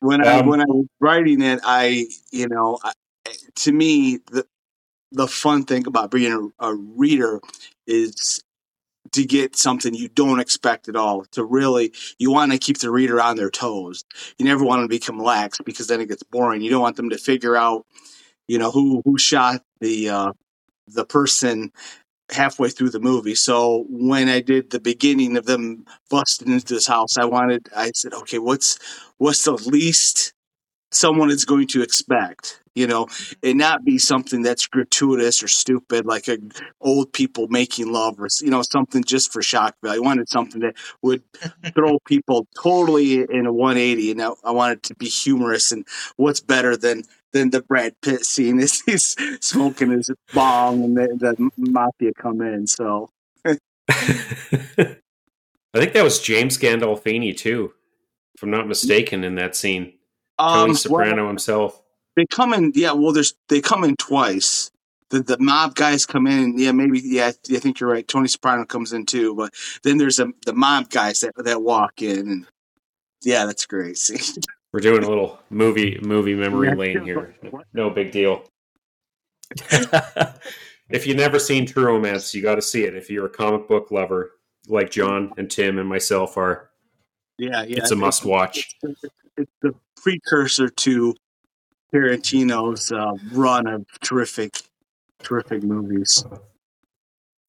When 0.00 0.26
I 0.26 0.38
um, 0.38 0.46
when 0.46 0.60
I 0.60 0.66
was 0.66 0.86
writing 0.98 1.42
it, 1.42 1.60
I 1.64 2.06
you 2.30 2.48
know, 2.48 2.78
I, 2.82 2.92
to 3.56 3.72
me 3.72 4.20
the 4.30 4.46
the 5.12 5.26
fun 5.26 5.64
thing 5.64 5.86
about 5.86 6.10
being 6.10 6.52
a, 6.60 6.66
a 6.66 6.74
reader 6.74 7.40
is 7.86 8.42
to 9.12 9.24
get 9.24 9.56
something 9.56 9.94
you 9.94 10.08
don't 10.08 10.40
expect 10.40 10.88
at 10.88 10.96
all. 10.96 11.24
To 11.32 11.44
really, 11.44 11.92
you 12.18 12.30
want 12.30 12.52
to 12.52 12.58
keep 12.58 12.78
the 12.78 12.90
reader 12.90 13.20
on 13.20 13.36
their 13.36 13.50
toes. 13.50 14.04
You 14.38 14.44
never 14.44 14.64
want 14.64 14.82
to 14.82 14.88
become 14.88 15.18
lax 15.18 15.58
because 15.64 15.86
then 15.86 16.00
it 16.00 16.08
gets 16.08 16.22
boring. 16.22 16.62
You 16.62 16.70
don't 16.70 16.82
want 16.82 16.96
them 16.96 17.10
to 17.10 17.18
figure 17.18 17.56
out, 17.56 17.86
you 18.48 18.58
know, 18.58 18.70
who 18.70 19.02
who 19.04 19.18
shot 19.18 19.62
the 19.80 20.10
uh, 20.10 20.32
the 20.86 21.04
person 21.04 21.72
halfway 22.30 22.68
through 22.68 22.90
the 22.90 23.00
movie. 23.00 23.34
So 23.34 23.86
when 23.88 24.28
I 24.28 24.40
did 24.40 24.70
the 24.70 24.80
beginning 24.80 25.36
of 25.36 25.46
them 25.46 25.84
busting 26.08 26.52
into 26.52 26.74
this 26.74 26.86
house, 26.86 27.18
I 27.18 27.24
wanted, 27.24 27.68
I 27.76 27.90
said, 27.94 28.14
okay, 28.14 28.38
what's 28.38 28.78
what's 29.18 29.44
the 29.44 29.52
least 29.52 30.32
someone 30.92 31.30
is 31.30 31.44
going 31.44 31.66
to 31.68 31.82
expect, 31.82 32.60
you 32.74 32.86
know, 32.86 33.08
and 33.42 33.58
not 33.58 33.84
be 33.84 33.98
something 33.98 34.42
that's 34.42 34.66
gratuitous 34.66 35.42
or 35.42 35.48
stupid, 35.48 36.06
like 36.06 36.28
a 36.28 36.38
old 36.80 37.12
people 37.12 37.48
making 37.48 37.92
love 37.92 38.20
or 38.20 38.28
you 38.40 38.50
know 38.50 38.62
something 38.62 39.04
just 39.04 39.32
for 39.32 39.42
shock 39.42 39.76
value. 39.82 40.02
I 40.02 40.04
wanted 40.04 40.28
something 40.28 40.60
that 40.60 40.74
would 41.02 41.22
throw 41.74 41.98
people 42.06 42.46
totally 42.60 43.22
in 43.22 43.46
a 43.46 43.52
180, 43.52 44.12
and 44.12 44.22
I, 44.22 44.30
I 44.44 44.50
wanted 44.50 44.82
to 44.84 44.94
be 44.94 45.06
humorous. 45.06 45.72
And 45.72 45.86
what's 46.16 46.40
better 46.40 46.76
than 46.76 47.04
than 47.32 47.50
the 47.50 47.62
Brad 47.62 47.94
Pitt 48.02 48.24
scene 48.24 48.58
is 48.60 48.82
he's 48.82 49.16
smoking 49.40 49.90
his 49.90 50.10
bong 50.34 50.82
and 50.84 50.96
the, 50.96 51.08
the 51.20 51.50
mafia 51.56 52.12
come 52.14 52.40
in. 52.42 52.66
So. 52.66 53.10
I 55.72 55.78
think 55.78 55.92
that 55.92 56.02
was 56.02 56.20
James 56.20 56.58
Gandolfini 56.58 57.36
too, 57.36 57.72
if 58.34 58.42
I'm 58.42 58.50
not 58.50 58.66
mistaken, 58.66 59.22
in 59.22 59.36
that 59.36 59.54
scene. 59.54 59.92
Tony 60.40 60.70
um, 60.70 60.76
Soprano 60.76 61.16
well, 61.16 61.28
himself. 61.28 61.82
They 62.16 62.26
come 62.26 62.52
in, 62.52 62.72
yeah. 62.74 62.92
Well, 62.92 63.12
there's 63.12 63.34
they 63.48 63.60
come 63.60 63.84
in 63.84 63.96
twice. 63.96 64.70
The 65.10 65.22
the 65.22 65.38
mob 65.38 65.74
guys 65.74 66.06
come 66.06 66.26
in, 66.26 66.58
yeah, 66.58 66.72
maybe, 66.72 67.00
yeah. 67.00 67.28
I 67.28 67.58
think 67.58 67.80
you're 67.80 67.90
right. 67.90 68.06
Tony 68.06 68.28
Soprano 68.28 68.64
comes 68.64 68.92
in 68.92 69.06
too, 69.06 69.34
but 69.34 69.52
then 69.82 69.98
there's 69.98 70.18
a, 70.18 70.28
the 70.46 70.52
mob 70.52 70.90
guys 70.90 71.20
that 71.20 71.32
that 71.36 71.62
walk 71.62 72.02
in, 72.02 72.28
and 72.28 72.46
yeah, 73.22 73.46
that's 73.46 73.66
great. 73.66 73.98
We're 74.72 74.80
doing 74.80 75.02
a 75.02 75.08
little 75.08 75.40
movie 75.50 75.98
movie 76.00 76.34
memory 76.34 76.74
lane 76.74 77.04
here. 77.04 77.34
No 77.72 77.90
big 77.90 78.12
deal. 78.12 78.44
if 80.90 81.06
you've 81.06 81.16
never 81.16 81.38
seen 81.38 81.66
True 81.66 81.86
Romance, 81.86 82.34
you 82.34 82.42
got 82.42 82.56
to 82.56 82.62
see 82.62 82.84
it. 82.84 82.94
If 82.94 83.10
you're 83.10 83.26
a 83.26 83.30
comic 83.30 83.66
book 83.66 83.90
lover, 83.90 84.32
like 84.68 84.90
Jon 84.90 85.32
and 85.36 85.50
Tim 85.50 85.78
and 85.78 85.88
myself 85.88 86.36
are, 86.36 86.69
yeah, 87.40 87.62
yeah, 87.62 87.78
it's 87.78 87.90
a 87.90 87.96
must 87.96 88.24
watch. 88.24 88.76
It's 89.36 89.50
the 89.62 89.74
precursor 89.96 90.68
to 90.68 91.14
Tarantino's 91.92 92.92
uh, 92.92 93.12
run 93.32 93.66
of 93.66 93.86
terrific, 94.00 94.62
terrific 95.22 95.62
movies. 95.62 96.24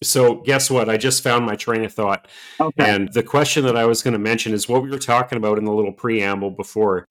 So, 0.02 0.36
guess 0.36 0.72
what? 0.72 0.90
I 0.90 0.98
just 0.98 1.22
found 1.22 1.46
my 1.46 1.56
train 1.56 1.84
of 1.84 1.94
thought. 1.94 2.28
Okay. 2.60 2.90
And 2.90 3.12
the 3.14 3.22
question 3.22 3.66
that 3.66 3.76
I 3.76 3.86
was 3.86 4.02
going 4.02 4.14
to 4.14 4.20
mention 4.20 4.54
is 4.54 4.68
what 4.68 4.82
we 4.82 4.90
were 4.90 4.98
talking 4.98 5.38
about 5.38 5.58
in 5.58 5.66
the 5.66 5.74
little 5.74 5.92
preamble 5.92 6.52
before 6.52 7.06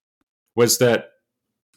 was 0.56 0.78
that 0.78 1.10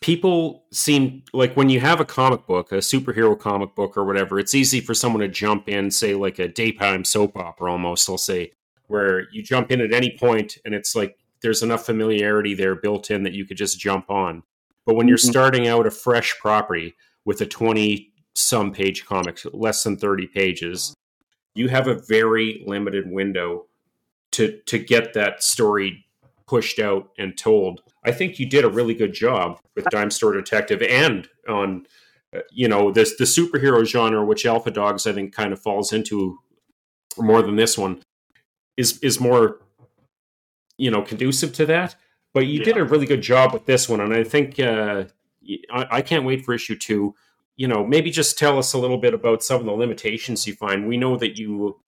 people 0.01 0.65
seem 0.71 1.23
like 1.33 1.55
when 1.55 1.69
you 1.69 1.79
have 1.81 1.99
a 1.99 2.05
comic 2.05 2.47
book, 2.47 2.71
a 2.71 2.77
superhero 2.77 3.37
comic 3.37 3.75
book 3.75 3.95
or 3.95 4.05
whatever, 4.05 4.39
it's 4.39 4.55
easy 4.55 4.79
for 4.79 4.93
someone 4.93 5.21
to 5.21 5.27
jump 5.27 5.69
in, 5.69 5.91
say, 5.91 6.15
like 6.15 6.39
a 6.39 6.47
daytime 6.47 7.03
soap 7.03 7.37
opera 7.37 7.71
almost, 7.71 8.09
I'll 8.09 8.17
say, 8.17 8.53
where 8.93 9.27
you 9.31 9.41
jump 9.41 9.71
in 9.71 9.81
at 9.81 9.91
any 9.91 10.15
point 10.15 10.59
and 10.63 10.75
it's 10.75 10.95
like 10.95 11.17
there's 11.41 11.63
enough 11.63 11.83
familiarity 11.83 12.53
there 12.53 12.75
built 12.75 13.09
in 13.09 13.23
that 13.23 13.33
you 13.33 13.43
could 13.43 13.57
just 13.57 13.79
jump 13.79 14.07
on. 14.07 14.43
But 14.85 14.93
when 14.93 15.07
you're 15.07 15.17
mm-hmm. 15.17 15.31
starting 15.31 15.67
out 15.67 15.87
a 15.87 15.91
fresh 15.91 16.37
property 16.39 16.93
with 17.25 17.41
a 17.41 17.47
20 17.47 18.11
some 18.35 18.71
page 18.71 19.03
comic, 19.03 19.39
less 19.51 19.83
than 19.83 19.97
30 19.97 20.27
pages, 20.27 20.93
you 21.55 21.69
have 21.69 21.87
a 21.87 21.95
very 21.95 22.63
limited 22.67 23.09
window 23.09 23.65
to 24.33 24.59
to 24.67 24.77
get 24.77 25.15
that 25.15 25.41
story 25.41 26.05
pushed 26.45 26.77
out 26.77 27.09
and 27.17 27.35
told. 27.35 27.81
I 28.05 28.11
think 28.11 28.37
you 28.37 28.45
did 28.47 28.63
a 28.63 28.69
really 28.69 28.93
good 28.93 29.13
job 29.13 29.59
with 29.75 29.85
Dime 29.85 30.11
Store 30.11 30.33
Detective 30.33 30.83
and 30.83 31.27
on 31.49 31.87
uh, 32.35 32.41
you 32.51 32.67
know 32.67 32.91
this 32.91 33.15
the 33.17 33.25
superhero 33.25 33.83
genre 33.85 34.23
which 34.23 34.45
Alpha 34.45 34.69
Dogs 34.69 35.07
I 35.07 35.13
think 35.13 35.33
kind 35.33 35.51
of 35.51 35.59
falls 35.59 35.91
into 35.91 36.37
more 37.17 37.41
than 37.41 37.55
this 37.55 37.75
one 37.75 38.03
is 38.77 38.99
is 38.99 39.19
more 39.19 39.59
you 40.77 40.91
know 40.91 41.01
conducive 41.01 41.53
to 41.53 41.65
that. 41.67 41.95
But 42.33 42.47
you 42.47 42.59
yeah. 42.59 42.65
did 42.65 42.77
a 42.77 42.83
really 42.83 43.05
good 43.05 43.21
job 43.21 43.53
with 43.53 43.65
this 43.65 43.87
one, 43.87 44.01
and 44.01 44.13
I 44.13 44.23
think 44.23 44.59
uh, 44.59 45.05
I, 45.71 45.87
I 45.91 46.01
can't 46.01 46.25
wait 46.25 46.43
for 46.43 46.53
issue 46.53 46.77
two. 46.77 47.15
You 47.55 47.67
know, 47.67 47.85
maybe 47.85 48.09
just 48.09 48.39
tell 48.39 48.57
us 48.57 48.73
a 48.73 48.79
little 48.79 48.97
bit 48.97 49.13
about 49.13 49.43
some 49.43 49.59
of 49.59 49.65
the 49.65 49.71
limitations 49.71 50.47
you 50.47 50.55
find. 50.55 50.87
We 50.87 50.97
know 50.97 51.15
that 51.17 51.37
you 51.37 51.79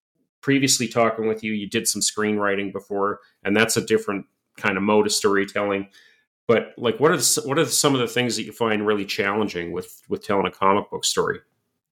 previously 0.41 0.87
talking 0.87 1.27
with 1.27 1.43
you, 1.43 1.53
you 1.53 1.67
did 1.67 1.87
some 1.87 2.03
screenwriting 2.03 2.71
before, 2.71 3.19
and 3.43 3.57
that's 3.57 3.77
a 3.77 3.81
different 3.81 4.27
kind 4.57 4.77
of 4.77 4.83
mode 4.83 5.07
of 5.07 5.11
storytelling. 5.11 5.89
But 6.47 6.73
like, 6.77 6.99
what 6.99 7.09
are 7.09 7.17
the, 7.17 7.41
what 7.45 7.57
are 7.57 7.65
some 7.65 7.95
of 7.95 7.99
the 7.99 8.07
things 8.07 8.35
that 8.35 8.43
you 8.43 8.51
find 8.51 8.85
really 8.85 9.05
challenging 9.05 9.71
with 9.71 10.03
with 10.07 10.23
telling 10.23 10.45
a 10.45 10.51
comic 10.51 10.91
book 10.91 11.03
story? 11.03 11.39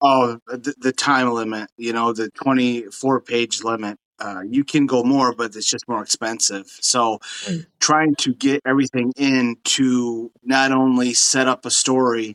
Oh, 0.01 0.38
the, 0.45 0.75
the 0.77 0.91
time 0.91 1.32
limit. 1.32 1.71
You 1.77 1.93
know, 1.93 2.13
the 2.13 2.29
twenty 2.29 2.84
four 2.91 3.19
page 3.21 3.63
limit. 3.63 3.97
Uh, 4.24 4.42
you 4.50 4.64
can 4.64 4.86
go 4.86 5.04
more, 5.04 5.36
but 5.36 5.54
it's 5.54 5.70
just 5.70 5.86
more 5.90 6.02
expensive. 6.02 6.66
So, 6.80 7.20
mm. 7.44 7.66
trying 7.82 8.16
to 8.20 8.34
get 8.34 8.62
everything 8.66 9.12
in 9.18 9.58
to 9.66 10.32
not 10.42 10.72
only 10.72 11.14
set 11.14 11.50
up 11.50 11.66
a 11.66 11.70
story 11.70 12.34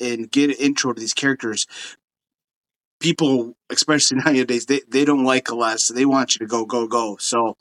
and 0.00 0.28
get 0.28 0.50
an 0.50 0.56
intro 0.58 0.92
to 0.92 1.00
these 1.00 1.14
characters, 1.14 1.68
people, 2.98 3.54
especially 3.70 4.18
nowadays, 4.24 4.66
they, 4.66 4.80
they 4.88 5.04
don't 5.04 5.24
like 5.24 5.48
a 5.48 5.54
lot, 5.54 5.78
so 5.78 5.94
they 5.94 6.04
want 6.04 6.34
you 6.34 6.40
to 6.40 6.50
go, 6.50 6.64
go, 6.64 6.88
go. 6.88 7.16
So, 7.20 7.56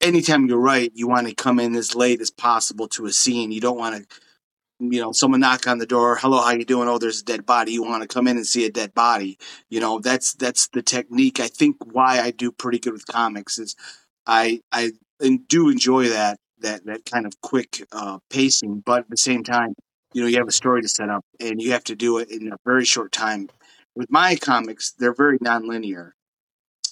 anytime 0.00 0.46
you're 0.46 0.60
right, 0.60 0.92
you 0.94 1.08
want 1.08 1.26
to 1.26 1.34
come 1.34 1.58
in 1.58 1.74
as 1.74 1.96
late 1.96 2.20
as 2.20 2.30
possible 2.30 2.86
to 2.90 3.06
a 3.06 3.12
scene. 3.12 3.50
You 3.50 3.60
don't 3.60 3.78
want 3.78 3.96
to 3.96 4.20
you 4.80 5.00
know, 5.00 5.12
someone 5.12 5.40
knock 5.40 5.66
on 5.66 5.78
the 5.78 5.86
door, 5.86 6.16
hello, 6.16 6.40
how 6.40 6.52
you 6.52 6.64
doing? 6.64 6.88
Oh, 6.88 6.98
there's 6.98 7.20
a 7.20 7.24
dead 7.24 7.44
body. 7.44 7.72
You 7.72 7.82
want 7.82 8.02
to 8.02 8.08
come 8.08 8.28
in 8.28 8.36
and 8.36 8.46
see 8.46 8.64
a 8.64 8.70
dead 8.70 8.94
body. 8.94 9.38
You 9.70 9.80
know, 9.80 9.98
that's 9.98 10.34
that's 10.34 10.68
the 10.68 10.82
technique. 10.82 11.40
I 11.40 11.48
think 11.48 11.76
why 11.84 12.20
I 12.20 12.30
do 12.30 12.52
pretty 12.52 12.78
good 12.78 12.92
with 12.92 13.06
comics 13.06 13.58
is 13.58 13.74
I 14.26 14.60
I 14.70 14.92
do 15.48 15.68
enjoy 15.68 16.08
that 16.10 16.38
that 16.60 16.86
that 16.86 17.04
kind 17.04 17.26
of 17.26 17.40
quick 17.40 17.86
uh, 17.92 18.18
pacing, 18.30 18.82
but 18.84 19.00
at 19.00 19.10
the 19.10 19.16
same 19.16 19.42
time, 19.42 19.74
you 20.12 20.22
know, 20.22 20.28
you 20.28 20.38
have 20.38 20.48
a 20.48 20.52
story 20.52 20.82
to 20.82 20.88
set 20.88 21.08
up 21.08 21.24
and 21.40 21.60
you 21.60 21.72
have 21.72 21.84
to 21.84 21.96
do 21.96 22.18
it 22.18 22.30
in 22.30 22.52
a 22.52 22.56
very 22.64 22.84
short 22.84 23.12
time. 23.12 23.48
With 23.96 24.10
my 24.10 24.36
comics, 24.36 24.92
they're 24.92 25.14
very 25.14 25.38
nonlinear. 25.40 26.12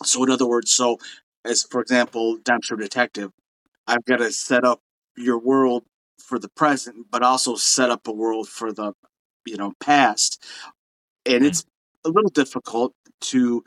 So 0.05 0.25
in 0.25 0.31
other 0.31 0.47
words, 0.47 0.73
so 0.73 0.99
as 1.45 1.63
for 1.63 1.81
example, 1.81 2.39
Dime 2.43 2.63
Store 2.63 2.77
Detective, 2.77 3.31
I've 3.87 4.05
got 4.05 4.17
to 4.17 4.33
set 4.33 4.65
up 4.65 4.81
your 5.17 5.39
world 5.39 5.85
for 6.19 6.39
the 6.39 6.49
present, 6.49 7.07
but 7.11 7.23
also 7.23 7.55
set 7.57 7.91
up 7.91 8.07
a 8.07 8.13
world 8.13 8.49
for 8.49 8.73
the 8.73 8.93
you 9.45 9.57
know 9.57 9.73
past. 9.81 10.43
And 11.25 11.37
mm-hmm. 11.37 11.47
it's 11.47 11.65
a 12.05 12.09
little 12.09 12.31
difficult 12.31 12.95
to, 13.21 13.65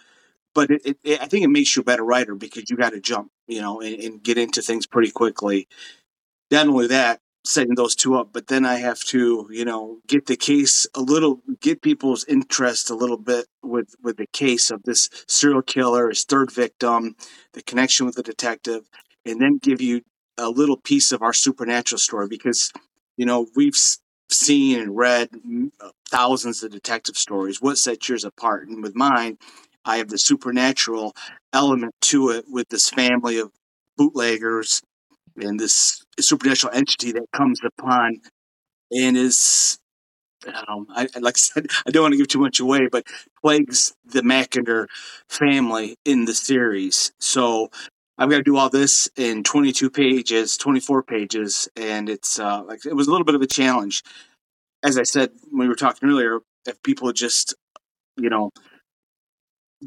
but 0.53 0.71
it, 0.71 0.97
it, 1.03 1.21
I 1.21 1.25
think 1.25 1.43
it 1.43 1.49
makes 1.49 1.75
you 1.75 1.81
a 1.81 1.85
better 1.85 2.03
writer 2.03 2.35
because 2.35 2.69
you 2.69 2.77
got 2.77 2.91
to 2.91 3.01
jump, 3.01 3.31
you 3.47 3.61
know, 3.61 3.81
and, 3.81 3.99
and 4.01 4.23
get 4.23 4.37
into 4.37 4.61
things 4.61 4.87
pretty 4.87 5.11
quickly. 5.11 5.67
Not 6.51 6.67
only 6.67 6.87
that, 6.87 7.19
setting 7.45 7.75
those 7.75 7.95
two 7.95 8.15
up, 8.15 8.29
but 8.33 8.47
then 8.47 8.65
I 8.65 8.75
have 8.75 8.99
to, 9.05 9.47
you 9.51 9.65
know, 9.65 9.99
get 10.07 10.25
the 10.25 10.35
case 10.35 10.87
a 10.95 11.01
little, 11.01 11.41
get 11.61 11.81
people's 11.81 12.25
interest 12.25 12.89
a 12.89 12.95
little 12.95 13.17
bit 13.17 13.47
with 13.63 13.95
with 14.01 14.17
the 14.17 14.27
case 14.27 14.71
of 14.71 14.83
this 14.83 15.09
serial 15.27 15.61
killer, 15.61 16.09
his 16.09 16.23
third 16.23 16.51
victim, 16.51 17.15
the 17.53 17.61
connection 17.61 18.05
with 18.05 18.15
the 18.15 18.23
detective, 18.23 18.89
and 19.25 19.41
then 19.41 19.57
give 19.57 19.81
you 19.81 20.01
a 20.39 20.49
little 20.49 20.77
piece 20.77 21.11
of 21.11 21.21
our 21.21 21.33
supernatural 21.33 21.99
story 21.99 22.27
because 22.27 22.71
you 23.17 23.25
know 23.25 23.47
we've 23.55 23.77
seen 24.29 24.79
and 24.79 24.95
read 24.95 25.29
uh, 25.81 25.89
thousands 26.09 26.63
of 26.63 26.71
detective 26.71 27.17
stories 27.17 27.61
what 27.61 27.77
sets 27.77 28.07
yours 28.09 28.23
apart 28.23 28.67
and 28.67 28.81
with 28.81 28.95
mine 28.95 29.37
i 29.85 29.97
have 29.97 30.09
the 30.09 30.17
supernatural 30.17 31.15
element 31.53 31.93
to 32.01 32.29
it 32.29 32.45
with 32.47 32.69
this 32.69 32.89
family 32.89 33.37
of 33.37 33.51
bootleggers 33.97 34.81
and 35.37 35.59
this 35.59 36.03
supernatural 36.19 36.73
entity 36.73 37.11
that 37.11 37.25
comes 37.33 37.59
upon 37.63 38.21
and 38.91 39.17
is 39.17 39.79
um, 40.47 40.87
I, 40.89 41.07
like 41.19 41.35
I 41.35 41.37
said, 41.37 41.67
I 41.87 41.91
don't 41.91 42.03
want 42.03 42.13
to 42.13 42.17
give 42.17 42.29
too 42.29 42.39
much 42.39 42.59
away, 42.59 42.87
but 42.89 43.05
plagues 43.41 43.93
the 44.05 44.21
Mackinder 44.21 44.87
family 45.27 45.97
in 46.05 46.25
the 46.25 46.33
series. 46.33 47.11
So 47.19 47.69
I've 48.19 48.29
got 48.29 48.37
to 48.37 48.43
do 48.43 48.57
all 48.57 48.69
this 48.69 49.09
in 49.15 49.45
22 49.45 49.89
pages, 49.89 50.57
24 50.57 51.03
pages, 51.03 51.69
and 51.77 52.09
it's 52.09 52.37
uh, 52.37 52.63
like 52.63 52.85
it 52.85 52.93
was 52.93 53.07
a 53.07 53.11
little 53.11 53.23
bit 53.23 53.35
of 53.35 53.41
a 53.41 53.47
challenge. 53.47 54.03
As 54.83 54.97
I 54.97 55.03
said 55.03 55.31
when 55.49 55.61
we 55.61 55.69
were 55.69 55.75
talking 55.75 56.09
earlier, 56.09 56.39
if 56.67 56.83
people 56.83 57.13
just, 57.13 57.53
you 58.17 58.29
know, 58.29 58.51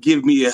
give 0.00 0.24
me 0.24 0.46
a, 0.46 0.52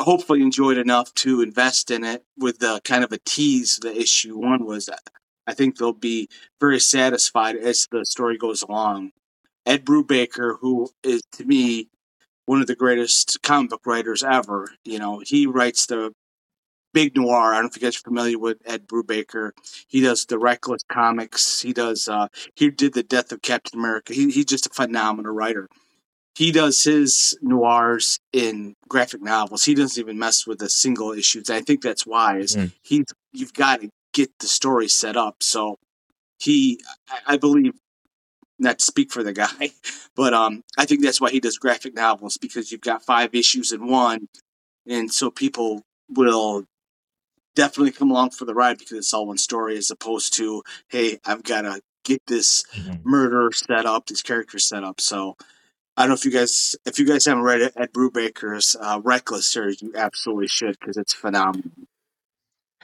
hopefully 0.00 0.42
enjoyed 0.42 0.78
enough 0.78 1.12
to 1.14 1.42
invest 1.42 1.90
in 1.90 2.04
it 2.04 2.22
with 2.38 2.60
the 2.60 2.80
kind 2.84 3.02
of 3.02 3.10
a 3.10 3.18
tease 3.18 3.80
the 3.82 4.00
issue 4.00 4.38
one 4.38 4.64
was, 4.64 4.88
I 5.44 5.54
think 5.54 5.76
they'll 5.76 5.92
be 5.92 6.28
very 6.60 6.78
satisfied 6.78 7.56
as 7.56 7.88
the 7.90 8.04
story 8.04 8.38
goes 8.38 8.62
along. 8.62 9.10
Ed 9.66 9.84
Brubaker, 9.84 10.58
who 10.60 10.90
is 11.02 11.22
to 11.32 11.44
me 11.44 11.88
one 12.46 12.60
of 12.60 12.68
the 12.68 12.76
greatest 12.76 13.42
comic 13.42 13.70
book 13.70 13.86
writers 13.86 14.22
ever, 14.22 14.68
you 14.84 15.00
know, 15.00 15.20
he 15.26 15.46
writes 15.46 15.86
the 15.86 16.12
big 16.98 17.16
noir. 17.16 17.52
I 17.52 17.54
don't 17.54 17.62
know 17.62 17.68
if 17.68 17.76
you 17.76 17.82
guys 17.82 17.96
are 17.96 18.00
familiar 18.00 18.40
with 18.40 18.58
Ed 18.66 18.88
Brubaker. 18.88 19.52
He 19.86 20.00
does 20.00 20.24
the 20.24 20.36
Reckless 20.36 20.82
comics. 20.90 21.60
He 21.60 21.72
does. 21.72 22.08
Uh, 22.08 22.26
he 22.56 22.70
did 22.70 22.92
the 22.92 23.04
Death 23.04 23.30
of 23.30 23.40
Captain 23.40 23.78
America. 23.78 24.12
He, 24.12 24.32
he's 24.32 24.46
just 24.46 24.66
a 24.66 24.70
phenomenal 24.70 25.32
writer. 25.32 25.68
He 26.34 26.50
does 26.50 26.82
his 26.82 27.38
noirs 27.40 28.18
in 28.32 28.74
graphic 28.88 29.22
novels. 29.22 29.64
He 29.64 29.76
doesn't 29.76 30.00
even 30.00 30.18
mess 30.18 30.44
with 30.44 30.58
the 30.58 30.68
single 30.68 31.12
issues. 31.12 31.50
I 31.50 31.60
think 31.60 31.82
that's 31.82 32.04
why 32.04 32.38
is 32.38 32.56
mm. 32.56 32.72
he's 32.82 33.04
you've 33.32 33.54
got 33.54 33.80
to 33.80 33.90
get 34.12 34.30
the 34.40 34.48
story 34.48 34.88
set 34.88 35.16
up. 35.16 35.36
So 35.40 35.78
he, 36.40 36.80
I 37.24 37.36
believe, 37.36 37.74
not 38.58 38.80
to 38.80 38.84
speak 38.84 39.12
for 39.12 39.22
the 39.22 39.32
guy, 39.32 39.70
but 40.16 40.34
um, 40.34 40.64
I 40.76 40.84
think 40.84 41.04
that's 41.04 41.20
why 41.20 41.30
he 41.30 41.38
does 41.38 41.58
graphic 41.58 41.94
novels 41.94 42.38
because 42.38 42.72
you've 42.72 42.80
got 42.80 43.04
five 43.04 43.36
issues 43.36 43.70
in 43.70 43.86
one, 43.86 44.26
and 44.84 45.12
so 45.12 45.30
people 45.30 45.82
will 46.08 46.64
definitely 47.58 47.90
come 47.90 48.12
along 48.12 48.30
for 48.30 48.44
the 48.44 48.54
ride 48.54 48.78
because 48.78 48.96
it's 48.96 49.12
all 49.12 49.26
one 49.26 49.36
story 49.36 49.76
as 49.76 49.90
opposed 49.90 50.32
to 50.32 50.62
hey 50.90 51.18
i've 51.26 51.42
got 51.42 51.62
to 51.62 51.80
get 52.04 52.22
this 52.28 52.62
mm-hmm. 52.72 52.94
murder 53.02 53.50
set 53.52 53.84
up 53.84 54.06
these 54.06 54.22
characters 54.22 54.64
set 54.64 54.84
up 54.84 55.00
so 55.00 55.36
i 55.96 56.02
don't 56.02 56.10
know 56.10 56.14
if 56.14 56.24
you 56.24 56.30
guys 56.30 56.76
if 56.86 57.00
you 57.00 57.04
guys 57.04 57.24
haven't 57.24 57.42
read 57.42 57.60
it 57.60 57.72
ed 57.76 57.92
brubaker's 57.92 58.76
uh, 58.80 59.00
reckless 59.02 59.44
series 59.44 59.82
you 59.82 59.92
absolutely 59.96 60.46
should 60.46 60.78
because 60.78 60.96
it's 60.96 61.12
phenomenal 61.12 61.68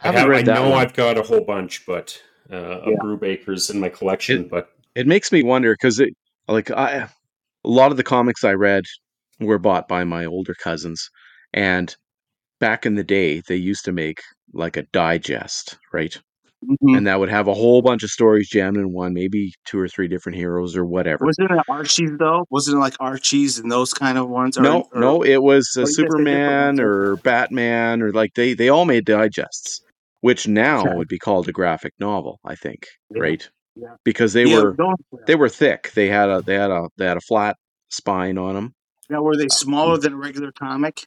i, 0.03 0.11
have, 0.11 0.29
I 0.29 0.43
know 0.43 0.71
one. 0.71 0.81
i've 0.81 0.93
got 0.93 1.17
a 1.17 1.23
whole 1.23 1.45
bunch 1.45 1.87
but 1.87 2.21
uh, 2.51 2.81
yeah. 2.85 2.95
of 2.95 2.99
Brubakers 2.99 3.73
in 3.73 3.79
my 3.79 3.89
collection 3.89 4.41
it, 4.41 4.51
but 4.51 4.71
it 4.97 5.07
makes 5.07 5.31
me 5.31 5.45
wonder 5.45 5.73
because 5.75 6.01
it 6.01 6.17
like 6.49 6.73
i 6.73 6.97
a 6.97 7.09
lot 7.63 7.93
of 7.93 7.97
the 7.97 8.03
comics 8.03 8.43
i 8.43 8.53
read 8.53 8.83
were 9.39 9.61
bought 9.61 9.87
by 9.87 10.03
my 10.03 10.25
older 10.25 10.55
cousins 10.55 11.11
and 11.53 11.95
back 12.59 12.85
in 12.85 12.97
the 12.97 13.05
day 13.05 13.41
they 13.47 13.55
used 13.55 13.85
to 13.85 13.93
make 13.93 14.21
like 14.55 14.77
a 14.77 14.83
digest, 14.93 15.79
right? 15.93 16.17
Mm-hmm. 16.65 16.97
And 16.97 17.07
that 17.07 17.21
would 17.21 17.29
have 17.29 17.47
a 17.47 17.55
whole 17.55 17.83
bunch 17.83 18.03
of 18.03 18.11
stories 18.11 18.49
jammed 18.49 18.77
in 18.77 18.93
one, 18.93 19.13
maybe 19.13 19.53
two 19.67 19.79
or 19.79 19.89
three 19.89 20.09
different 20.09 20.37
heroes 20.37 20.77
or 20.77 20.85
whatever. 20.85 21.27
Wasn't 21.27 21.51
it 21.51 21.65
Archie's 21.69 22.13
though? 22.19 22.47
Wasn't 22.51 22.77
it 22.77 22.81
like 22.81 22.95
Archie's 23.01 23.59
and 23.59 23.71
those 23.71 23.93
kind 23.93 24.17
of 24.17 24.29
ones? 24.29 24.57
No, 24.57 24.89
or, 24.93 25.01
no, 25.01 25.23
it 25.23 25.43
was 25.43 25.71
Superman 25.73 26.81
or 26.81 27.17
Batman 27.17 28.03
or 28.03 28.13
like 28.13 28.35
they 28.35 28.55
they 28.55 28.71
all 28.71 28.87
made 28.87 29.05
digests, 29.05 29.83
which 30.23 30.49
now 30.49 30.81
okay. 30.81 30.95
would 30.95 31.09
be 31.09 31.19
called 31.19 31.49
a 31.49 31.53
graphic 31.53 31.93
novel, 31.99 32.41
I 32.45 32.55
think, 32.55 32.87
yeah. 33.11 33.21
right? 33.21 33.51
Yeah. 33.77 33.97
Because 34.05 34.33
they 34.33 34.47
yeah, 34.47 34.63
were 34.63 34.77
they 35.27 35.35
were 35.35 35.49
thick. 35.49 35.93
They 35.95 36.09
had 36.09 36.31
a 36.31 36.41
they 36.41 36.55
had 36.55 36.71
a 36.71 36.89
they 36.97 37.05
had 37.05 37.17
a 37.19 37.23
flat 37.23 37.57
spine 37.91 38.39
on 38.39 38.55
them. 38.55 38.75
Now, 39.11 39.23
were 39.23 39.37
they 39.37 39.47
uh, 39.47 39.55
smaller 39.55 39.95
uh, 39.95 39.99
than 39.99 40.15
a 40.15 40.17
regular 40.17 40.53
comic? 40.53 41.07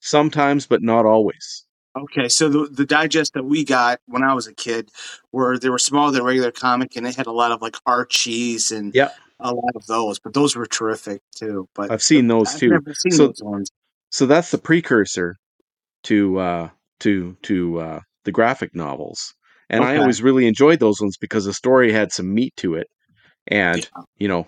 Sometimes, 0.00 0.66
but 0.66 0.82
not 0.82 1.06
always. 1.06 1.64
Okay, 1.96 2.28
so 2.28 2.48
the 2.48 2.68
the 2.70 2.86
digest 2.86 3.34
that 3.34 3.44
we 3.44 3.64
got 3.64 4.00
when 4.06 4.22
I 4.22 4.32
was 4.34 4.46
a 4.46 4.54
kid 4.54 4.90
were 5.32 5.58
they 5.58 5.70
were 5.70 5.78
smaller 5.78 6.12
than 6.12 6.22
regular 6.22 6.52
comic, 6.52 6.96
and 6.96 7.04
they 7.04 7.12
had 7.12 7.26
a 7.26 7.32
lot 7.32 7.50
of 7.50 7.60
like 7.60 7.76
Archies 7.84 8.70
and 8.70 8.94
yeah, 8.94 9.10
a 9.40 9.52
lot 9.52 9.74
of 9.74 9.86
those. 9.86 10.20
But 10.20 10.32
those 10.32 10.54
were 10.54 10.66
terrific 10.66 11.20
too. 11.34 11.68
But 11.74 11.90
I've 11.90 12.02
seen 12.02 12.28
those 12.28 12.54
I've 12.54 12.60
too. 12.60 12.78
Seen 12.94 13.12
so, 13.12 13.32
those 13.36 13.70
so 14.10 14.26
that's 14.26 14.52
the 14.52 14.58
precursor 14.58 15.36
to 16.04 16.38
uh, 16.38 16.68
to 17.00 17.36
to 17.42 17.80
uh, 17.80 18.00
the 18.24 18.32
graphic 18.32 18.72
novels, 18.72 19.34
and 19.68 19.82
okay. 19.82 19.94
I 19.94 19.96
always 19.96 20.22
really 20.22 20.46
enjoyed 20.46 20.78
those 20.78 21.00
ones 21.00 21.16
because 21.16 21.44
the 21.44 21.52
story 21.52 21.90
had 21.90 22.12
some 22.12 22.32
meat 22.32 22.54
to 22.58 22.74
it, 22.74 22.86
and 23.48 23.78
yeah. 23.78 24.02
you 24.18 24.28
know 24.28 24.46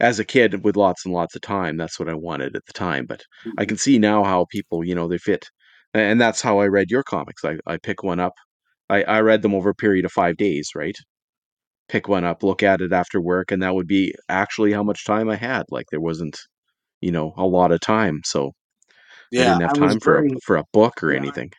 as 0.00 0.20
a 0.20 0.24
kid 0.24 0.62
with 0.62 0.76
lots 0.76 1.04
and 1.04 1.12
lots 1.12 1.34
of 1.34 1.42
time 1.42 1.76
that's 1.76 1.98
what 1.98 2.08
i 2.08 2.14
wanted 2.14 2.54
at 2.54 2.64
the 2.66 2.72
time 2.72 3.04
but 3.04 3.20
mm-hmm. 3.40 3.50
i 3.58 3.64
can 3.64 3.76
see 3.76 3.98
now 3.98 4.22
how 4.22 4.46
people 4.48 4.84
you 4.84 4.94
know 4.94 5.08
they 5.08 5.18
fit 5.18 5.50
and 5.94 6.20
that's 6.20 6.40
how 6.40 6.58
i 6.58 6.66
read 6.66 6.90
your 6.90 7.02
comics. 7.02 7.44
I, 7.44 7.58
I 7.66 7.78
pick 7.78 8.02
one 8.02 8.20
up. 8.20 8.34
I, 8.90 9.02
I 9.02 9.20
read 9.20 9.42
them 9.42 9.54
over 9.54 9.70
a 9.70 9.74
period 9.74 10.04
of 10.04 10.12
five 10.12 10.36
days 10.36 10.70
right? 10.74 10.96
Pick 11.88 12.08
one 12.08 12.24
up 12.24 12.42
look 12.42 12.62
at 12.62 12.80
it 12.80 12.92
after 12.92 13.20
work 13.20 13.50
and 13.50 13.62
that 13.62 13.74
would 13.74 13.86
be 13.86 14.14
actually 14.28 14.72
how 14.72 14.82
much 14.82 15.04
time 15.04 15.28
i 15.28 15.36
had. 15.36 15.64
Like 15.70 15.86
there 15.90 16.00
wasn't 16.00 16.38
you 17.00 17.12
know 17.12 17.32
a 17.36 17.46
lot 17.46 17.72
of 17.72 17.80
time 17.80 18.20
so 18.24 18.52
yeah, 19.30 19.42
i 19.42 19.44
didn't 19.44 19.60
have 19.62 19.72
time 19.74 20.00
for 20.00 20.24
a, 20.24 20.28
for 20.44 20.56
a 20.56 20.64
book 20.72 21.02
or 21.02 21.12
yeah, 21.12 21.18
anything. 21.18 21.52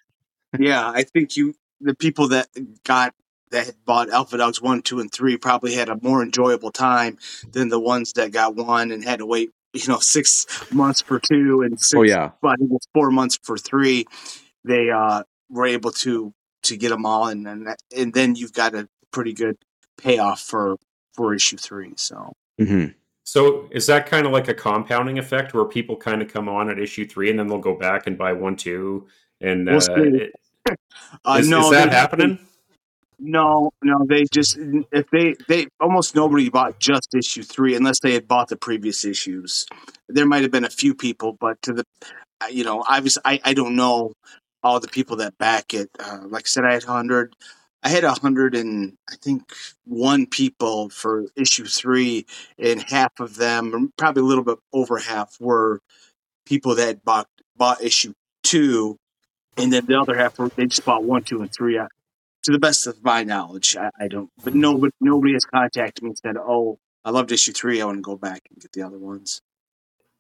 Yeah 0.58 0.90
i 0.90 1.04
think 1.04 1.38
you 1.38 1.54
the 1.82 1.96
people 1.96 2.30
that 2.30 2.48
got 2.84 3.14
that 3.52 3.66
had 3.66 3.86
bought 3.86 4.10
Alpha 4.10 4.38
Dogs 4.38 4.62
one, 4.62 4.82
two, 4.82 5.00
and 5.00 5.12
three 5.12 5.38
probably 5.38 5.74
had 5.74 5.90
a 5.90 5.98
more 6.02 6.22
enjoyable 6.22 6.72
time 6.72 7.18
than 7.52 7.70
the 7.70 7.80
ones 7.80 8.14
that 8.14 8.32
got 8.32 8.56
one 8.56 8.92
and 8.92 9.04
had 9.04 9.20
to 9.20 9.26
wait, 9.26 9.52
you 9.74 9.88
know, 9.88 10.00
six 10.00 10.46
months 10.72 11.02
for 11.02 11.20
two 11.20 11.62
and 11.62 11.80
six, 11.80 11.98
oh 11.98 12.04
yeah, 12.04 12.32
but 12.42 12.60
it 12.60 12.70
was 12.70 12.88
four 12.94 13.12
months 13.12 13.40
for 13.44 13.58
three. 13.58 14.06
They 14.64 14.90
uh, 14.90 15.24
were 15.50 15.66
able 15.66 15.92
to 15.92 16.34
to 16.64 16.78
get 16.78 16.90
them 16.90 17.06
all, 17.06 17.28
and 17.28 17.48
and, 17.48 17.68
and 17.96 18.14
then 18.14 18.36
you've 18.36 18.54
got 18.54 18.74
a 18.76 18.88
pretty 19.12 19.34
good 19.34 19.58
payoff 19.98 20.42
for 20.42 20.78
for 21.14 21.34
issue 21.34 21.58
three. 21.58 21.94
So. 21.96 22.34
Mm-hmm. 22.60 22.92
So 23.24 23.70
is 23.70 23.86
that 23.86 24.08
kind 24.08 24.26
of 24.26 24.32
like 24.32 24.48
a 24.48 24.56
compounding 24.56 25.20
effect 25.20 25.54
where 25.54 25.64
people 25.64 25.96
kind 25.96 26.24
of 26.24 26.34
come 26.34 26.50
on 26.50 26.68
at 26.68 26.80
issue 26.80 27.08
three 27.08 27.30
and 27.30 27.38
then 27.38 27.48
they'll 27.48 27.60
go 27.60 27.76
back 27.76 28.08
and 28.08 28.18
buy 28.18 28.34
one, 28.34 28.56
two, 28.56 29.08
and 29.40 29.70
uh, 29.70 29.80
it, 29.98 30.34
uh, 31.26 31.38
is, 31.40 31.48
no, 31.48 31.66
is 31.66 31.70
that 31.70 31.92
happening? 31.92 32.40
No, 33.20 33.72
no, 33.84 34.06
they 34.08 34.26
just 34.32 34.58
if 34.58 35.10
they 35.12 35.36
they 35.48 35.68
almost 35.80 36.16
nobody 36.16 36.50
bought 36.50 36.80
just 36.80 37.14
issue 37.14 37.44
three 37.44 37.76
unless 37.76 38.00
they 38.00 38.14
had 38.14 38.28
bought 38.28 38.48
the 38.48 38.56
previous 38.56 39.04
issues. 39.04 39.66
There 40.08 40.26
might 40.26 40.42
have 40.44 40.52
been 40.52 40.64
a 40.64 40.70
few 40.70 40.96
people, 40.96 41.36
but 41.40 41.62
to 41.64 41.74
the 41.74 41.84
you 42.50 42.64
know, 42.64 42.84
obviously 42.88 43.22
I 43.26 43.40
I 43.44 43.54
don't 43.54 43.76
know 43.76 44.14
all 44.64 44.80
the 44.80 44.88
people 44.88 45.18
that 45.18 45.38
back 45.38 45.74
it. 45.74 45.90
Uh, 46.00 46.20
like 46.28 46.44
I 46.46 46.48
said, 46.48 46.64
I 46.66 46.74
had 46.74 46.84
hundred. 46.84 47.36
I 47.84 47.90
had 47.90 48.04
a 48.04 48.14
hundred 48.14 48.56
and 48.56 48.94
I 49.10 49.16
think 49.16 49.52
one 49.86 50.26
people 50.26 50.90
for 50.90 51.26
issue 51.36 51.66
three, 51.66 52.26
and 52.58 52.82
half 52.82 53.20
of 53.20 53.36
them, 53.36 53.92
probably 53.98 54.22
a 54.22 54.26
little 54.26 54.44
bit 54.44 54.60
over 54.74 54.98
half, 54.98 55.36
were 55.40 55.82
people 56.46 56.76
that 56.76 57.04
bought 57.04 57.28
bought 57.58 57.82
issue 57.82 58.14
two, 58.44 58.98
and 59.58 59.74
then 59.74 59.86
the 59.86 60.00
other 60.00 60.16
half 60.16 60.40
were 60.40 60.50
they 60.50 60.68
just 60.68 60.86
bought 60.86 61.04
one, 61.04 61.24
two, 61.24 61.42
and 61.42 61.52
three 61.54 61.80
to 62.50 62.54
the 62.54 62.60
best 62.60 62.88
of 62.88 63.04
my 63.04 63.24
knowledge, 63.24 63.78
I, 63.78 63.92
I 64.00 64.08
don't. 64.08 64.30
But 64.44 64.56
nobody, 64.56 64.92
nobody 65.00 65.34
has 65.34 65.46
contacted 65.46 66.04
me 66.04 66.10
and 66.10 66.18
said, 66.18 66.36
"Oh, 66.38 66.80
I 67.06 67.12
loved 67.12 67.32
issue 67.32 67.54
three. 67.54 67.82
I 67.82 67.86
want 67.86 68.00
to 68.00 68.02
go 68.02 68.18
back 68.18 68.42
and 68.50 68.60
get 68.60 68.72
the 68.72 68.82
other 68.82 68.98
ones." 68.98 69.42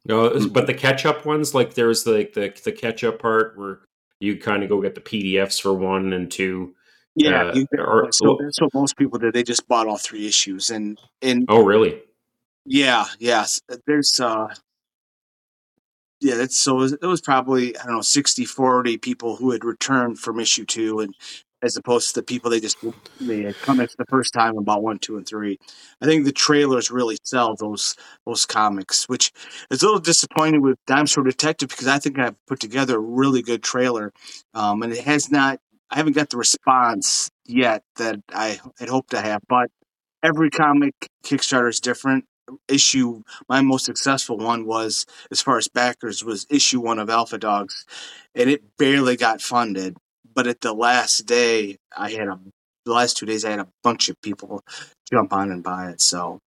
No, 0.06 0.48
but 0.50 0.68
the 0.68 0.74
catch 0.74 1.06
up 1.06 1.26
ones, 1.26 1.56
like 1.56 1.74
there's 1.74 2.06
like 2.06 2.34
the 2.34 2.54
the 2.64 2.72
catch 2.72 3.04
up 3.04 3.20
part 3.20 3.58
where 3.58 3.80
you 4.20 4.38
kind 4.38 4.64
of 4.64 4.70
go 4.70 4.82
get 4.82 4.96
the 4.96 5.02
PDFs 5.02 5.60
for 5.60 5.74
one 5.74 6.14
and 6.14 6.32
two. 6.32 6.76
Yeah, 7.16 7.48
uh, 7.48 7.56
you, 7.56 7.68
or, 7.78 8.12
so 8.12 8.38
that's 8.40 8.62
what 8.62 8.74
most 8.74 8.96
people 8.96 9.18
did. 9.18 9.34
They 9.34 9.44
just 9.44 9.68
bought 9.68 9.88
all 9.88 9.98
three 9.98 10.28
issues, 10.28 10.70
and 10.70 11.00
and 11.22 11.46
oh, 11.50 11.66
really? 11.66 12.00
Yeah, 12.66 13.06
yes. 13.18 13.60
There's 13.88 14.20
uh, 14.20 14.54
yeah, 16.22 16.36
that's 16.36 16.58
so 16.58 16.78
it 16.78 16.82
was, 16.82 16.94
it 16.94 17.06
was 17.06 17.22
probably 17.22 17.76
I 17.78 17.86
don't 17.86 17.96
know 17.96 18.02
60 18.02 18.46
40 18.46 18.98
people 18.98 19.36
who 19.36 19.52
had 19.52 19.66
returned 19.66 20.20
from 20.20 20.40
issue 20.40 20.66
2 20.66 21.00
and 21.00 21.16
as 21.62 21.76
opposed 21.76 22.10
to 22.10 22.20
the 22.20 22.24
people 22.24 22.50
they 22.50 22.60
just 22.60 22.78
they 23.20 23.54
come 23.54 23.80
in 23.80 23.88
for 23.88 23.96
the 23.98 24.06
first 24.10 24.34
time 24.34 24.58
about 24.58 24.82
one, 24.82 24.98
two, 24.98 25.18
and 25.18 25.28
three. 25.28 25.60
I 26.02 26.06
think 26.06 26.26
the 26.26 26.32
trailers 26.32 26.92
really 26.92 27.18
sell 27.24 27.56
those 27.56 27.96
those 28.26 28.46
comics, 28.46 29.10
which 29.10 29.32
is 29.70 29.82
a 29.82 29.86
little 29.86 30.00
disappointing 30.00 30.62
with 30.62 30.78
Store 31.06 31.24
Detective 31.24 31.70
because 31.70 31.88
I 31.88 32.00
think 32.00 32.18
I've 32.20 32.36
put 32.46 32.60
together 32.60 32.98
a 32.98 33.00
really 33.00 33.42
good 33.42 33.64
trailer, 33.64 34.14
um, 34.54 34.84
and 34.84 34.94
it 34.94 35.04
has 35.04 35.32
not. 35.32 35.60
I 35.92 35.98
haven't 35.98 36.14
got 36.14 36.30
the 36.30 36.38
response 36.38 37.30
yet 37.46 37.84
that 37.96 38.20
I 38.32 38.60
had 38.78 38.90
hoped 38.90 39.10
to 39.12 39.22
have, 39.22 39.42
but 39.50 39.72
every 40.24 40.52
comic 40.52 40.94
Kickstarter 41.24 41.70
is 41.70 41.80
different. 41.80 42.26
Issue 42.68 43.22
my 43.48 43.62
most 43.62 43.86
successful 43.86 44.38
one 44.38 44.66
was 44.66 45.06
as 45.32 45.42
far 45.42 45.58
as 45.58 45.68
backers 45.68 46.24
was 46.24 46.48
issue 46.50 46.80
one 46.80 47.00
of 47.00 47.10
Alpha 47.10 47.38
Dogs, 47.38 47.86
and 48.34 48.50
it 48.50 48.78
barely 48.78 49.18
got 49.18 49.42
funded 49.42 49.98
but 50.40 50.48
at 50.48 50.62
the 50.62 50.72
last 50.72 51.26
day, 51.26 51.76
I 51.98 52.12
had 52.12 52.30
a 52.30 52.40
the 52.86 52.94
last 52.94 53.18
two 53.18 53.26
days 53.26 53.44
I 53.44 53.50
had 53.50 53.60
a 53.60 53.68
bunch 53.84 54.08
of 54.08 54.16
people 54.22 54.64
jump 55.12 55.34
on 55.34 55.52
and 55.52 55.62
buy 55.62 55.90
it. 55.90 56.00
So 56.00 56.40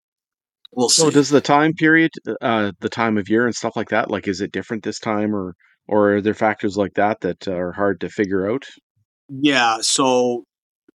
we'll 0.72 0.88
see. 0.88 1.02
So 1.02 1.11
does 1.11 1.28
the 1.28 1.42
time 1.42 1.74
period, 1.74 2.11
uh, 2.40 2.72
the 2.81 2.88
time 2.88 3.18
of 3.18 3.28
year 3.28 3.44
and 3.44 3.55
stuff 3.55 3.76
like 3.76 3.90
that, 3.90 4.11
like 4.11 4.28
is 4.28 4.40
it 4.40 4.50
different 4.50 4.83
this 4.83 4.98
time, 4.98 5.37
or 5.37 5.55
or 5.87 6.14
are 6.14 6.20
there 6.22 6.33
factors 6.33 6.74
like 6.74 6.94
that 6.94 7.20
that 7.20 7.46
are 7.48 7.72
hard 7.72 8.00
to 8.00 8.09
figure 8.09 8.50
out? 8.50 8.64
Yeah. 9.28 9.83
So 9.83 10.44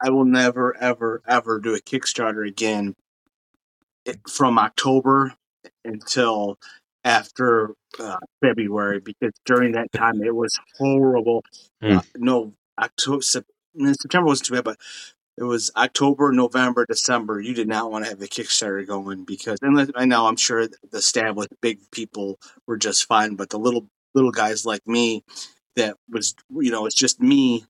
I 0.00 0.10
will 0.10 0.24
never, 0.24 0.76
ever, 0.80 1.20
ever 1.26 1.58
do 1.58 1.74
a 1.74 1.80
Kickstarter 1.80 2.46
again 2.46 2.94
from 4.28 4.56
October 4.56 5.34
until 5.84 6.58
after 7.04 7.74
uh, 7.98 8.18
February 8.40 9.00
because 9.00 9.32
during 9.44 9.72
that 9.72 9.92
time 9.92 10.22
it 10.22 10.34
was 10.34 10.58
horrible. 10.78 11.44
Mm. 11.82 11.98
Uh, 11.98 12.02
no 12.16 12.54
October, 12.78 13.22
September 13.22 14.26
wasn't 14.26 14.46
too 14.46 14.54
bad, 14.54 14.64
but 14.64 14.78
it 15.36 15.42
was 15.42 15.70
October, 15.76 16.32
November, 16.32 16.86
December. 16.86 17.40
You 17.40 17.54
did 17.54 17.66
not 17.66 17.90
want 17.90 18.04
to 18.04 18.10
have 18.10 18.20
the 18.20 18.28
Kickstarter 18.28 18.86
going 18.86 19.24
because, 19.24 19.58
and 19.62 19.92
I 19.96 20.04
know 20.04 20.26
I'm 20.26 20.36
sure 20.36 20.68
the 20.68 20.78
established 20.92 21.50
big 21.60 21.90
people 21.90 22.38
were 22.66 22.76
just 22.76 23.06
fine, 23.06 23.34
but 23.34 23.50
the 23.50 23.58
little 23.58 23.88
little 24.14 24.30
guys 24.30 24.64
like 24.64 24.86
me, 24.86 25.24
that 25.74 25.96
was 26.08 26.34
you 26.50 26.70
know 26.70 26.86
it's 26.86 26.94
just 26.94 27.20
me 27.20 27.64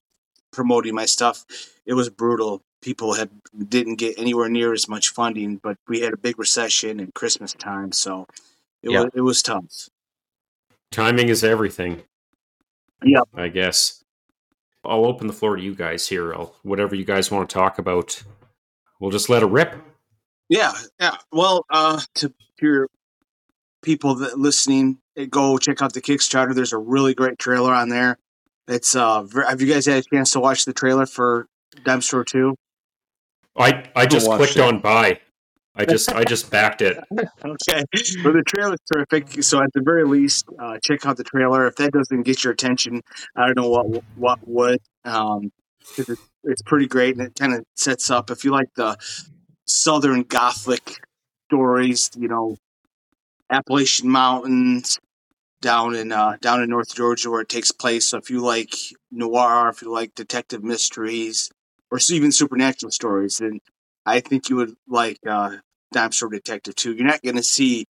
promoting 0.52 0.94
my 0.94 1.06
stuff. 1.06 1.44
It 1.86 1.94
was 1.94 2.10
brutal. 2.10 2.62
People 2.82 3.14
had 3.14 3.30
didn't 3.68 3.96
get 3.96 4.18
anywhere 4.18 4.50
near 4.50 4.74
as 4.74 4.86
much 4.86 5.08
funding, 5.08 5.56
but 5.56 5.78
we 5.88 6.00
had 6.00 6.12
a 6.12 6.18
big 6.18 6.38
recession 6.38 7.00
and 7.00 7.14
Christmas 7.14 7.54
time, 7.54 7.92
so 7.92 8.26
it 8.82 8.90
yeah. 8.90 9.04
was 9.04 9.10
it 9.14 9.20
was 9.22 9.42
tough. 9.42 9.88
Timing 10.90 11.30
is 11.30 11.42
everything. 11.42 12.02
Yeah, 13.02 13.22
I 13.34 13.48
guess. 13.48 14.03
I'll 14.86 15.06
open 15.06 15.26
the 15.26 15.32
floor 15.32 15.56
to 15.56 15.62
you 15.62 15.74
guys 15.74 16.08
here. 16.08 16.34
I'll, 16.34 16.54
whatever 16.62 16.94
you 16.94 17.04
guys 17.04 17.30
want 17.30 17.48
to 17.48 17.54
talk 17.54 17.78
about. 17.78 18.22
we'll 19.00 19.10
just 19.10 19.28
let 19.28 19.42
it 19.42 19.46
rip. 19.46 19.74
Yeah, 20.48 20.72
yeah. 21.00 21.16
Well, 21.32 21.64
uh, 21.70 22.00
to 22.16 22.32
your 22.60 22.88
people 23.82 24.14
that 24.16 24.38
listening, 24.38 24.98
eh, 25.16 25.26
go 25.26 25.58
check 25.58 25.82
out 25.82 25.92
the 25.92 26.00
Kickstarter. 26.00 26.54
There's 26.54 26.72
a 26.72 26.78
really 26.78 27.14
great 27.14 27.38
trailer 27.38 27.72
on 27.72 27.88
there. 27.88 28.18
It's 28.68 28.96
uh, 28.96 29.26
have 29.48 29.60
you 29.60 29.72
guys 29.72 29.86
had 29.86 29.98
a 29.98 30.02
chance 30.02 30.32
to 30.32 30.40
watch 30.40 30.64
the 30.64 30.72
trailer 30.72 31.06
for 31.06 31.46
Dime 31.84 32.00
Store 32.00 32.24
Two? 32.24 32.56
I 33.56 33.84
I 33.94 34.06
just 34.06 34.26
clicked 34.26 34.56
it. 34.56 34.62
on 34.62 34.80
buy. 34.80 35.20
I 35.76 35.84
just 35.84 36.12
I 36.12 36.24
just 36.24 36.50
backed 36.50 36.82
it. 36.82 36.98
okay. 37.12 37.82
Well, 38.22 38.32
the 38.32 38.44
trailer's 38.46 38.78
terrific. 38.92 39.42
So 39.42 39.60
at 39.62 39.72
the 39.74 39.82
very 39.82 40.04
least, 40.04 40.46
uh, 40.58 40.78
check 40.82 41.04
out 41.04 41.16
the 41.16 41.24
trailer. 41.24 41.66
If 41.66 41.76
that 41.76 41.92
doesn't 41.92 42.22
get 42.22 42.44
your 42.44 42.52
attention, 42.52 43.02
I 43.34 43.46
don't 43.46 43.56
know 43.56 43.68
what 43.68 44.04
what 44.16 44.38
would. 44.46 44.80
Um, 45.04 45.50
it's, 45.98 46.10
it's 46.44 46.62
pretty 46.62 46.86
great, 46.86 47.16
and 47.16 47.26
it 47.26 47.34
kind 47.34 47.54
of 47.54 47.64
sets 47.74 48.10
up. 48.10 48.30
If 48.30 48.44
you 48.44 48.52
like 48.52 48.72
the 48.76 48.96
Southern 49.66 50.22
Gothic 50.22 51.00
stories, 51.48 52.10
you 52.16 52.28
know, 52.28 52.56
Appalachian 53.50 54.08
Mountains 54.08 54.98
down 55.60 55.96
in 55.96 56.12
uh, 56.12 56.36
down 56.40 56.62
in 56.62 56.70
North 56.70 56.94
Georgia 56.94 57.30
where 57.30 57.40
it 57.40 57.48
takes 57.48 57.72
place. 57.72 58.06
So 58.06 58.18
if 58.18 58.30
you 58.30 58.40
like 58.40 58.74
noir, 59.10 59.68
if 59.70 59.82
you 59.82 59.90
like 59.90 60.14
detective 60.14 60.62
mysteries, 60.62 61.50
or 61.90 61.98
even 62.10 62.30
supernatural 62.32 62.92
stories, 62.92 63.38
then 63.38 63.60
I 64.06 64.20
think 64.20 64.48
you 64.48 64.56
would 64.56 64.74
like 64.88 65.18
uh, 65.28 65.56
Store 66.10 66.28
Detective 66.28 66.74
too. 66.74 66.94
You're 66.94 67.06
not 67.06 67.22
going 67.22 67.36
to 67.36 67.42
see 67.42 67.86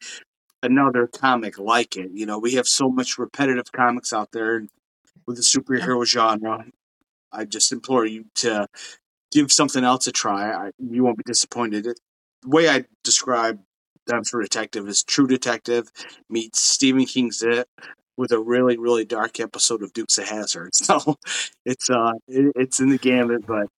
another 0.63 1.07
comic 1.07 1.59
like 1.59 1.97
it. 1.97 2.11
You 2.13 2.27
know, 2.27 2.39
we 2.39 2.55
have 2.55 2.69
so 2.69 2.89
much 2.89 3.19
repetitive 3.19 3.73
comics 3.73 4.13
out 4.13 4.33
there 4.33 4.67
with 5.27 5.37
the 5.37 5.43
superhero 5.43 6.05
genre. 6.05 6.67
I 7.33 7.45
just 7.45 7.73
implore 7.73 8.07
you 8.07 8.27
to 8.37 8.69
give 9.33 9.53
something 9.53 9.85
else 9.85 10.07
a 10.07 10.13
try. 10.13 10.51
I, 10.53 10.71
you 10.79 11.03
won't 11.03 11.19
be 11.19 11.25
disappointed. 11.27 11.87
It, 11.87 12.01
the 12.43 12.49
way 12.51 12.69
I 12.69 12.85
describe 13.03 13.61
Store 14.23 14.43
Detective 14.43 14.87
is 14.89 15.03
True 15.03 15.27
Detective 15.27 15.91
meets 16.29 16.61
Stephen 16.61 17.07
King's 17.07 17.43
It 17.43 17.67
with 18.17 18.31
a 18.33 18.39
really 18.39 18.77
really 18.77 19.05
dark 19.05 19.41
episode 19.41 19.83
of 19.83 19.93
Dukes 19.93 20.19
of 20.19 20.29
Hazzard. 20.29 20.73
So 20.75 21.17
it's 21.65 21.89
uh 21.91 22.13
it, 22.29 22.53
it's 22.55 22.81
in 22.81 22.91
the 22.91 22.99
gamut, 22.99 23.47
but 23.47 23.69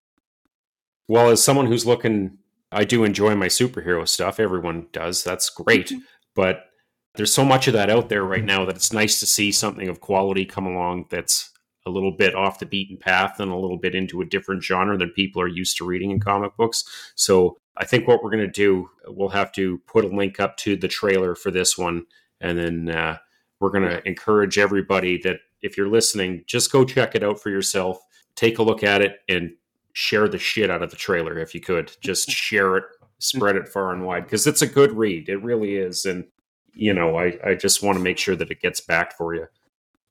well, 1.09 1.31
as 1.31 1.43
someone 1.43 1.67
who's 1.67 1.87
looking, 1.87 2.39
I 2.73 2.85
do 2.85 3.05
enjoy 3.05 3.35
my 3.35 3.47
superhero 3.47 4.07
stuff. 4.07 4.41
Everyone 4.41 4.87
does. 4.93 5.23
That's 5.23 5.51
great. 5.51 5.89
Mm-hmm. 5.89 5.99
But 6.35 6.67
there's 7.15 7.33
so 7.33 7.45
much 7.45 7.67
of 7.67 7.73
that 7.75 7.91
out 7.91 8.09
there 8.09 8.25
right 8.25 8.45
now 8.45 8.65
that 8.65 8.77
it's 8.77 8.93
nice 8.93 9.21
to 9.21 9.27
see 9.27 9.51
something 9.51 9.89
of 9.89 10.01
quality 10.01 10.45
come 10.45 10.67
along 10.67 11.07
that's 11.11 11.51
a 11.87 11.91
little 11.91 12.11
bit 12.11 12.35
off 12.35 12.59
the 12.59 12.67
beaten 12.67 12.97
path 12.97 13.39
and 13.41 13.51
a 13.51 13.57
little 13.57 13.79
bit 13.79 13.95
into 13.95 14.21
a 14.21 14.27
different 14.27 14.63
genre 14.63 14.99
than 14.99 15.11
people 15.11 15.41
are 15.41 15.49
used 15.49 15.77
to 15.79 15.87
reading 15.87 16.11
in 16.11 16.21
comic 16.21 16.57
books. 16.57 16.85
So 17.15 17.59
I 17.77 17.85
think 17.85 18.09
what 18.09 18.23
we're 18.23 18.31
going 18.31 18.45
to 18.45 18.51
do, 18.51 18.91
we'll 19.07 19.29
have 19.29 19.53
to 19.53 19.79
put 19.87 20.05
a 20.05 20.09
link 20.09 20.41
up 20.41 20.57
to 20.59 20.77
the 20.77 20.89
trailer 20.89 21.35
for 21.35 21.51
this 21.51 21.79
one. 21.79 22.05
And 22.41 22.59
then 22.59 22.91
uh, 22.91 23.19
we're 23.61 23.71
going 23.71 23.89
to 23.89 24.07
encourage 24.07 24.59
everybody 24.59 25.19
that 25.23 25.39
if 25.63 25.77
you're 25.77 25.89
listening, 25.89 26.43
just 26.47 26.73
go 26.73 26.85
check 26.85 27.15
it 27.15 27.23
out 27.23 27.41
for 27.41 27.51
yourself. 27.51 27.99
Take 28.35 28.59
a 28.59 28.63
look 28.63 28.83
at 28.83 29.01
it 29.01 29.21
and 29.29 29.53
share 29.97 30.29
the 30.29 30.39
shit 30.39 30.71
out 30.71 30.83
of 30.83 30.91
the 30.91 30.97
trailer 30.97 31.39
if 31.39 31.55
you 31.55 31.61
could. 31.61 31.91
Just 32.03 32.31
share 32.31 32.77
it, 32.77 32.85
spread 33.19 33.57
it 33.57 33.67
far 33.67 33.93
and 33.93 34.05
wide 34.05 34.25
because 34.25 34.47
it's 34.47 34.61
a 34.61 34.67
good 34.67 34.93
read. 34.93 35.31
It 35.31 35.43
really 35.43 35.77
is. 35.77 36.05
And, 36.05 36.27
you 36.75 36.93
know, 36.93 37.17
I, 37.19 37.39
I 37.43 37.55
just 37.55 37.83
want 37.83 37.97
to 37.97 38.05
make 38.05 38.19
sure 38.19 38.37
that 38.37 38.51
it 38.51 38.61
gets 38.61 38.83
backed 38.83 39.15
for 39.15 39.35
you. 39.35 39.47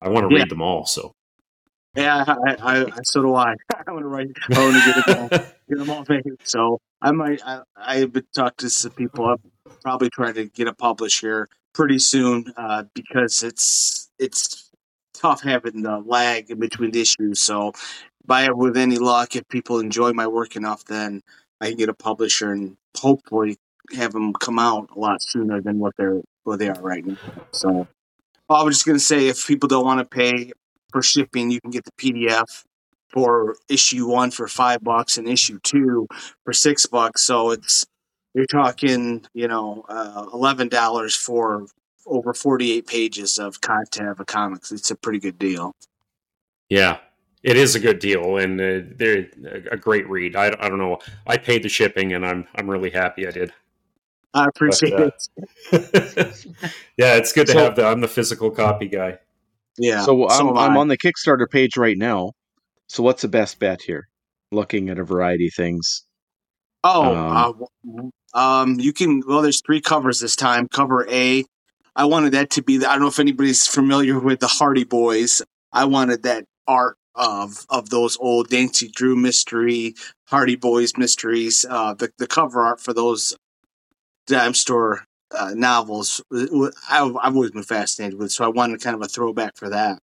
I 0.02 0.10
want 0.10 0.28
to 0.28 0.36
yeah. 0.36 0.41
read 0.41 0.50
them 0.50 0.62
all. 0.62 0.88
So, 0.88 1.13
yeah, 1.95 2.26
I, 2.28 2.56
I, 2.60 2.86
I, 2.86 3.00
so 3.04 3.21
do 3.21 3.36
I. 3.36 3.54
I 3.88 3.91
want 3.91 4.04
to 4.04 4.08
write. 4.08 4.28
I 4.52 4.60
want 4.60 4.84
to 4.84 4.93
get 4.93 5.06
them 5.06 5.17
all, 5.21 5.30
get 5.69 5.78
them 5.78 5.89
all 5.91 6.06
made. 6.10 6.24
So 6.43 6.80
I 7.02 7.12
might. 7.12 7.41
I, 7.45 7.62
I've 7.78 8.12
been 8.12 8.26
talking 8.34 8.56
to 8.58 8.69
some 8.71 8.91
people. 8.91 9.26
I'm 9.26 9.38
probably 9.84 10.10
trying 10.10 10.34
to 10.34 10.45
get 10.45 10.67
a 10.67 10.74
publish 10.74 11.21
here 11.21 11.48
pretty 11.74 12.00
soon 12.00 12.52
uh, 12.58 12.84
because 12.95 13.43
it's 13.43 14.10
it's 14.17 14.71
tough 15.13 15.41
having 15.41 15.84
the 15.84 16.00
lag 16.00 16.50
in 16.50 16.60
between 16.60 16.93
issues. 16.95 17.39
So 17.39 17.74
by 18.28 18.46
it 18.46 18.58
with 18.58 18.78
any 18.78 18.98
luck, 18.98 19.36
if 19.36 19.48
people 19.48 19.80
enjoy 19.80 20.14
my 20.14 20.28
work 20.28 20.56
enough, 20.56 20.86
then 20.86 21.22
I 21.62 21.70
can 21.70 21.78
get 21.78 21.90
a 21.90 21.94
publisher 21.94 22.52
and 22.52 22.78
hopefully 22.98 23.58
have 23.96 24.14
them 24.14 24.34
come 24.34 24.60
out 24.60 24.90
a 24.96 25.00
lot 25.00 25.22
sooner 25.22 25.62
than 25.62 25.80
what 25.80 25.94
they're 25.98 26.22
what 26.44 26.60
they 26.60 26.70
are 26.70 26.82
right 26.82 27.06
now. 27.06 27.18
So 27.52 27.88
I 28.50 28.64
was 28.64 28.76
just 28.76 28.86
gonna 28.86 29.00
say, 29.00 29.28
if 29.28 29.46
people 29.46 29.68
don't 29.68 29.86
want 29.86 30.00
to 30.00 30.06
pay 30.06 30.52
for 30.92 31.02
shipping, 31.02 31.52
you 31.52 31.60
can 31.62 31.72
get 31.72 31.86
the 31.86 31.92
PDF 31.92 32.64
for 33.10 33.56
issue 33.70 34.08
one 34.08 34.32
for 34.32 34.48
five 34.48 34.84
bucks 34.84 35.18
and 35.18 35.28
issue 35.28 35.60
two 35.64 36.08
for 36.44 36.54
six 36.54 36.86
bucks. 36.86 37.24
So 37.24 37.52
it's 37.52 37.86
you're 38.34 38.46
talking, 38.46 39.26
you 39.34 39.48
know, 39.48 39.86
uh, 39.88 40.28
eleven 40.34 40.68
dollars 40.68 41.16
for 41.16 41.68
over 42.06 42.34
forty 42.34 42.74
eight 42.74 42.88
pages 42.88 43.40
of 43.40 43.62
content 43.62 44.10
of 44.10 44.20
a 44.20 44.26
comics. 44.26 44.72
It's 44.72 44.92
a 44.92 44.96
pretty 44.96 45.20
good 45.20 45.40
deal. 45.40 45.74
Yeah, 46.70 46.98
it 47.45 47.58
is 47.58 47.75
a 47.75 47.79
good 47.79 47.99
deal, 47.99 48.38
and 48.38 48.60
uh, 48.60 48.79
they're 48.97 49.27
a 49.71 49.77
great 49.77 50.10
read. 50.10 50.36
I, 50.36 50.47
I 50.47 50.67
don't 50.67 50.79
know. 50.79 50.97
I 51.27 51.38
paid 51.38 51.62
the 51.62 51.69
shipping, 51.69 52.12
and 52.12 52.25
I'm 52.25 52.47
I'm 52.55 52.67
really 52.67 52.89
happy 52.89 53.27
I 53.27 53.31
did. 53.31 53.53
I 54.34 54.47
appreciate 54.47 54.93
but, 54.97 55.13
uh, 55.71 55.77
it. 55.77 56.45
yeah, 56.97 57.15
it's 57.15 57.31
good 57.34 57.45
to 57.45 57.53
so, 57.53 57.60
have 57.60 57.75
the. 57.75 57.86
I'm 57.86 58.01
the 58.01 58.08
physical 58.08 58.49
copy 58.49 58.88
guy. 58.88 59.19
Yeah. 59.77 60.01
So 60.03 60.27
I'm 60.27 60.58
I'm 60.58 60.75
on 60.75 60.88
the 60.88 60.97
Kickstarter 60.97 61.47
page 61.47 61.77
right 61.77 61.97
now. 61.97 62.31
So 62.88 63.03
what's 63.03 63.21
the 63.21 63.27
best 63.27 63.60
bet 63.60 63.84
here? 63.84 64.08
Looking 64.51 64.89
at 64.89 64.97
a 64.97 65.03
variety 65.03 65.47
of 65.47 65.53
things. 65.53 66.03
Oh, 66.84 67.15
um, 67.15 68.12
uh, 68.34 68.39
um, 68.39 68.79
you 68.79 68.91
can. 68.91 69.21
Well, 69.27 69.43
there's 69.43 69.62
three 69.62 69.81
covers 69.81 70.19
this 70.19 70.36
time. 70.36 70.67
Cover 70.67 71.08
A, 71.12 71.45
I 71.95 72.05
wanted 72.05 72.31
that 72.31 72.49
to 72.51 72.63
be. 72.63 72.77
The, 72.77 72.89
I 72.89 72.93
don't 72.93 73.01
know 73.01 73.08
if 73.08 73.19
anybody's 73.19 73.67
familiar 73.67 74.19
with 74.19 74.39
the 74.39 74.47
Hardy 74.47 74.84
Boys. 74.84 75.43
I 75.71 75.86
wanted 75.86 76.23
that 76.23 76.45
art 76.67 76.97
of 77.15 77.65
of 77.69 77.89
those 77.89 78.17
old 78.17 78.51
Nancy 78.51 78.88
Drew 78.88 79.15
mystery, 79.15 79.95
Hardy 80.28 80.56
Boys 80.56 80.97
mysteries. 80.97 81.65
Uh, 81.67 81.93
the 81.93 82.12
the 82.17 82.28
cover 82.28 82.62
art 82.62 82.80
for 82.82 82.93
those 82.93 83.36
dime 84.28 84.54
store 84.54 85.06
uh, 85.32 85.54
novels, 85.56 86.21
I've, 86.89 87.15
I've 87.17 87.36
always 87.36 87.51
been 87.51 87.63
fascinated 87.63 88.17
with. 88.19 88.32
So 88.32 88.45
I 88.45 88.49
wanted 88.49 88.82
kind 88.82 88.95
of 88.95 89.01
a 89.01 89.08
throwback 89.08 89.58
for 89.58 89.69
that. 89.69 89.99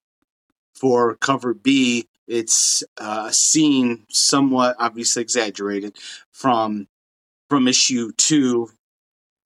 For 0.75 1.15
cover 1.15 1.53
B, 1.53 2.07
it's 2.27 2.83
uh, 2.97 3.25
a 3.29 3.33
scene, 3.33 4.05
somewhat 4.09 4.75
obviously 4.79 5.21
exaggerated, 5.21 5.97
from 6.31 6.87
from 7.49 7.67
issue 7.67 8.11
two 8.17 8.69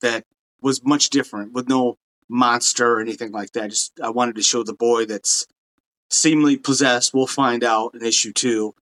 that 0.01 0.23
was 0.61 0.83
much 0.83 1.09
different 1.09 1.53
with 1.53 1.67
no 1.67 1.97
monster 2.29 2.93
or 2.93 3.01
anything 3.01 3.31
like 3.31 3.51
that. 3.53 3.69
Just 3.69 3.99
I 4.01 4.09
wanted 4.09 4.35
to 4.35 4.43
show 4.43 4.63
the 4.63 4.73
boy 4.73 5.05
that's 5.05 5.45
seemingly 6.09 6.57
possessed. 6.57 7.13
We'll 7.13 7.27
find 7.27 7.63
out 7.63 7.93
in 7.93 8.05
issue 8.05 8.33
two 8.33 8.75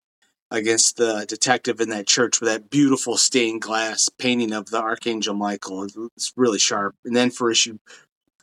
against 0.51 0.97
the 0.97 1.25
detective 1.27 1.81
in 1.81 1.89
that 1.89 2.05
church 2.05 2.39
with 2.39 2.49
that 2.49 2.69
beautiful 2.69 3.17
stained 3.17 3.61
glass 3.61 4.07
painting 4.19 4.53
of 4.53 4.69
the 4.69 4.79
Archangel 4.79 5.33
Michael. 5.33 5.87
It's 6.15 6.31
really 6.35 6.59
sharp. 6.59 6.95
And 7.03 7.15
then 7.15 7.31
for 7.31 7.49
issue 7.49 7.79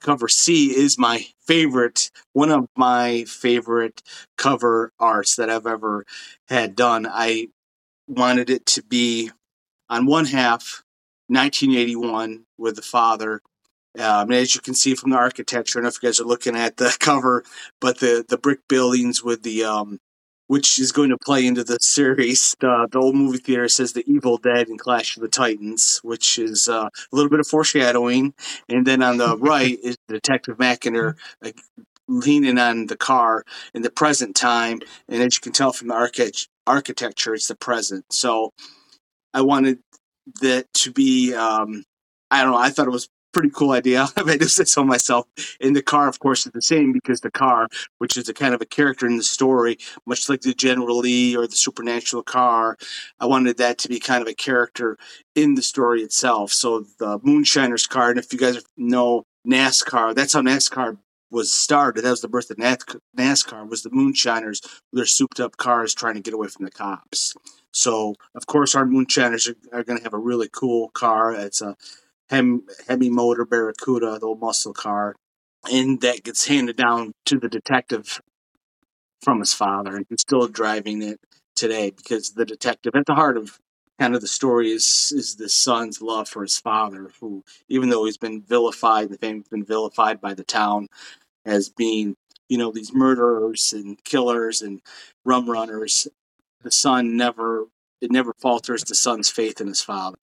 cover 0.01 0.29
C 0.29 0.75
is 0.77 0.99
my 0.99 1.27
favorite, 1.41 2.11
one 2.33 2.51
of 2.51 2.67
my 2.77 3.25
favorite 3.25 4.03
cover 4.37 4.93
arts 4.99 5.37
that 5.37 5.51
I've 5.51 5.67
ever 5.67 6.05
had 6.49 6.75
done. 6.75 7.07
I 7.09 7.49
wanted 8.09 8.51
it 8.51 8.67
to 8.67 8.83
be 8.83 9.31
on 9.89 10.07
one 10.07 10.25
half 10.25 10.83
1981 11.29 12.45
with 12.59 12.77
the 12.77 12.83
father 12.83 13.41
um, 13.99 14.31
as 14.33 14.55
you 14.55 14.61
can 14.61 14.75
see 14.75 14.95
from 14.95 15.11
the 15.11 15.17
architecture, 15.17 15.79
I 15.79 15.81
don't 15.81 15.85
know 15.85 15.89
if 15.89 16.03
you 16.03 16.09
guys 16.09 16.21
are 16.21 16.25
looking 16.25 16.57
at 16.57 16.77
the 16.77 16.97
cover, 17.01 17.45
but 17.81 17.99
the, 17.99 18.25
the 18.29 18.39
brick 18.39 18.61
buildings 18.69 19.23
with 19.23 19.43
the 19.43 19.65
um, 19.65 19.99
which 20.51 20.81
is 20.81 20.91
going 20.91 21.11
to 21.11 21.17
play 21.25 21.47
into 21.47 21.63
the 21.63 21.79
series. 21.81 22.57
The, 22.59 22.89
the 22.91 22.99
old 22.99 23.15
movie 23.15 23.39
theater 23.39 23.69
says 23.69 23.93
the 23.93 24.03
Evil 24.11 24.37
Dead 24.37 24.67
and 24.67 24.81
Clash 24.81 25.17
of 25.17 25.23
the 25.23 25.29
Titans, 25.29 26.01
which 26.03 26.41
is 26.41 26.67
uh, 26.67 26.89
a 26.89 27.17
little 27.17 27.31
bit 27.31 27.39
of 27.39 27.47
foreshadowing. 27.47 28.35
And 28.69 28.85
then 28.85 29.01
on 29.01 29.19
the 29.19 29.37
right 29.39 29.79
is 29.81 29.97
Detective 30.09 30.57
Mackinder 30.59 31.15
like, 31.41 31.61
leaning 32.09 32.59
on 32.59 32.87
the 32.87 32.97
car 32.97 33.45
in 33.75 33.83
the 33.83 33.93
present 33.93 34.35
time. 34.35 34.81
And 35.09 35.23
as 35.23 35.37
you 35.37 35.41
can 35.41 35.53
tell 35.53 35.73
from 35.73 35.87
the 35.87 35.95
archi- 35.95 36.49
architecture, 36.67 37.35
it's 37.35 37.47
the 37.47 37.55
present. 37.55 38.07
So 38.11 38.51
I 39.33 39.43
wanted 39.43 39.79
that 40.41 40.67
to 40.75 40.91
be. 40.91 41.33
Um, 41.33 41.85
I 42.33 42.43
don't 42.43 42.53
know. 42.53 42.59
I 42.59 42.71
thought 42.71 42.89
it 42.89 42.91
was 42.91 43.09
pretty 43.33 43.51
cool 43.51 43.73
idea. 43.73 44.09
I 44.17 44.23
made 44.23 44.41
this 44.41 44.77
on 44.77 44.87
myself. 44.87 45.27
In 45.61 45.73
the 45.73 45.83
car, 45.83 46.09
of 46.09 46.19
course, 46.19 46.47
is 46.47 46.53
the 46.53 46.63
same 46.63 46.93
because 46.93 47.21
the 47.21 47.31
car, 47.31 47.69
which 47.99 48.17
is 48.17 48.29
a 48.29 48.35
kind 48.35 48.55
of 48.55 48.61
a 48.61 48.67
character 48.67 49.07
in 49.07 49.17
the 49.17 49.23
story, 49.23 49.79
much 50.07 50.29
like 50.29 50.43
the 50.43 50.55
General 50.55 50.99
Lee 50.99 51.37
or 51.37 51.47
the 51.47 51.57
supernatural 51.57 52.23
car, 52.23 52.77
I 53.19 53.27
wanted 53.27 53.59
that 53.59 53.79
to 53.79 53.89
be 53.89 54.01
kind 54.01 54.23
of 54.23 54.29
a 54.29 54.35
character 54.35 54.99
in 55.35 55.55
the 55.55 55.63
story 55.63 56.03
itself. 56.03 56.53
So 56.53 56.87
the 56.99 57.19
Moonshiner's 57.23 57.87
car, 57.87 58.11
and 58.11 58.19
if 58.19 58.33
you 58.33 58.39
guys 58.39 58.63
know 58.77 59.25
NASCAR, 59.47 60.15
that's 60.15 60.35
how 60.35 60.43
NASCAR 60.43 60.99
was 61.31 61.53
started. 61.53 62.03
That 62.03 62.11
was 62.11 62.21
the 62.21 62.29
birth 62.29 62.51
of 62.51 62.57
NASCAR. 62.57 63.69
Was 63.69 63.83
the 63.83 63.91
Moonshiners 63.91 64.61
their 64.93 65.07
souped 65.07 65.41
up 65.41 65.57
cars 65.57 65.95
trying 65.95 66.15
to 66.15 66.21
get 66.21 66.35
away 66.35 66.49
from 66.49 66.65
the 66.65 66.71
cops. 66.71 67.35
So 67.73 68.17
of 68.35 68.47
course 68.47 68.75
our 68.75 68.85
Moonshiners 68.85 69.49
are, 69.49 69.57
are 69.73 69.85
going 69.85 69.99
to 69.99 70.05
have 70.05 70.15
a 70.15 70.19
really 70.19 70.49
cool 70.53 70.89
car. 70.91 71.33
It's 71.33 71.63
a 71.63 71.77
Hem, 72.31 72.63
Hemi 72.89 73.11
motor 73.11 73.45
Barracuda, 73.45 74.19
the 74.19 74.27
old 74.27 74.41
muscle 74.41 74.73
car, 74.73 75.17
and 75.71 76.01
that 76.01 76.23
gets 76.23 76.47
handed 76.47 76.77
down 76.77 77.13
to 77.27 77.39
the 77.39 77.49
detective 77.49 78.21
from 79.21 79.41
his 79.41 79.53
father, 79.53 79.97
and 79.97 80.07
he's 80.09 80.21
still 80.21 80.47
driving 80.47 81.03
it 81.03 81.19
today 81.57 81.91
because 81.91 82.31
the 82.31 82.47
detective 82.47 82.95
at 82.95 83.07
the 83.07 83.15
heart 83.17 83.37
of 83.37 83.59
kind 83.99 84.15
of 84.15 84.21
the 84.21 84.29
story 84.29 84.71
is 84.71 85.13
is 85.15 85.37
the 85.37 85.49
son's 85.49 86.01
love 86.01 86.29
for 86.29 86.43
his 86.43 86.59
father, 86.59 87.11
who 87.21 87.43
even 87.69 87.91
though 87.91 88.05
he's 88.05 88.17
been 88.17 88.41
vilified, 88.41 89.11
the 89.11 89.19
family's 89.19 89.49
been 89.49 89.65
vilified 89.65 90.21
by 90.21 90.33
the 90.33 90.45
town 90.45 90.87
as 91.45 91.69
being 91.69 92.15
you 92.49 92.57
know 92.57 92.71
these 92.71 92.95
murderers 92.95 93.73
and 93.73 94.03
killers 94.05 94.63
and 94.63 94.81
rum 95.25 95.51
runners, 95.51 96.07
the 96.63 96.71
son 96.71 97.17
never 97.17 97.67
it 98.01 98.13
never 98.13 98.33
falters 98.41 98.85
the 98.85 98.95
son's 98.95 99.29
faith 99.29 99.61
in 99.61 99.67
his 99.67 99.83
father. 99.83 100.17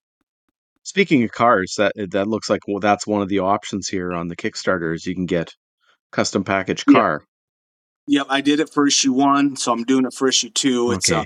Speaking 0.87 1.21
of 1.25 1.33
cars, 1.33 1.75
that 1.77 1.91
that 2.11 2.29
looks 2.29 2.49
like 2.49 2.61
well, 2.65 2.79
that's 2.79 3.05
one 3.05 3.21
of 3.21 3.27
the 3.27 3.39
options 3.39 3.89
here 3.89 4.13
on 4.13 4.29
the 4.29 4.37
Kickstarter 4.37 4.95
is 4.95 5.05
you 5.05 5.13
can 5.13 5.25
get 5.25 5.53
custom 6.13 6.45
package 6.45 6.85
car. 6.85 7.23
Yeah. 8.07 8.19
Yep, 8.19 8.27
I 8.29 8.39
did 8.39 8.61
it 8.61 8.69
for 8.69 8.87
issue 8.87 9.11
one, 9.11 9.57
so 9.57 9.73
I'm 9.73 9.83
doing 9.83 10.05
it 10.05 10.13
for 10.13 10.29
issue 10.29 10.49
two. 10.49 10.93
It's 10.93 11.11
uh, 11.11 11.25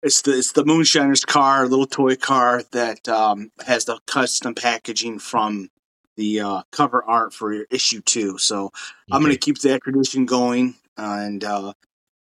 it's 0.00 0.22
the 0.22 0.38
it's 0.38 0.52
the 0.52 0.62
Moonshiner's 0.62 1.24
car, 1.24 1.64
a 1.64 1.66
little 1.66 1.88
toy 1.88 2.14
car 2.14 2.62
that 2.70 3.08
um, 3.08 3.50
has 3.66 3.84
the 3.86 3.98
custom 4.06 4.54
packaging 4.54 5.18
from 5.18 5.70
the 6.16 6.38
uh, 6.38 6.62
cover 6.70 7.02
art 7.04 7.34
for 7.34 7.52
issue 7.52 8.00
two. 8.00 8.38
So 8.38 8.66
okay. 8.66 8.74
I'm 9.10 9.22
going 9.22 9.34
to 9.34 9.38
keep 9.40 9.58
that 9.62 9.82
tradition 9.82 10.24
going 10.24 10.76
and 10.96 11.42
uh, 11.42 11.72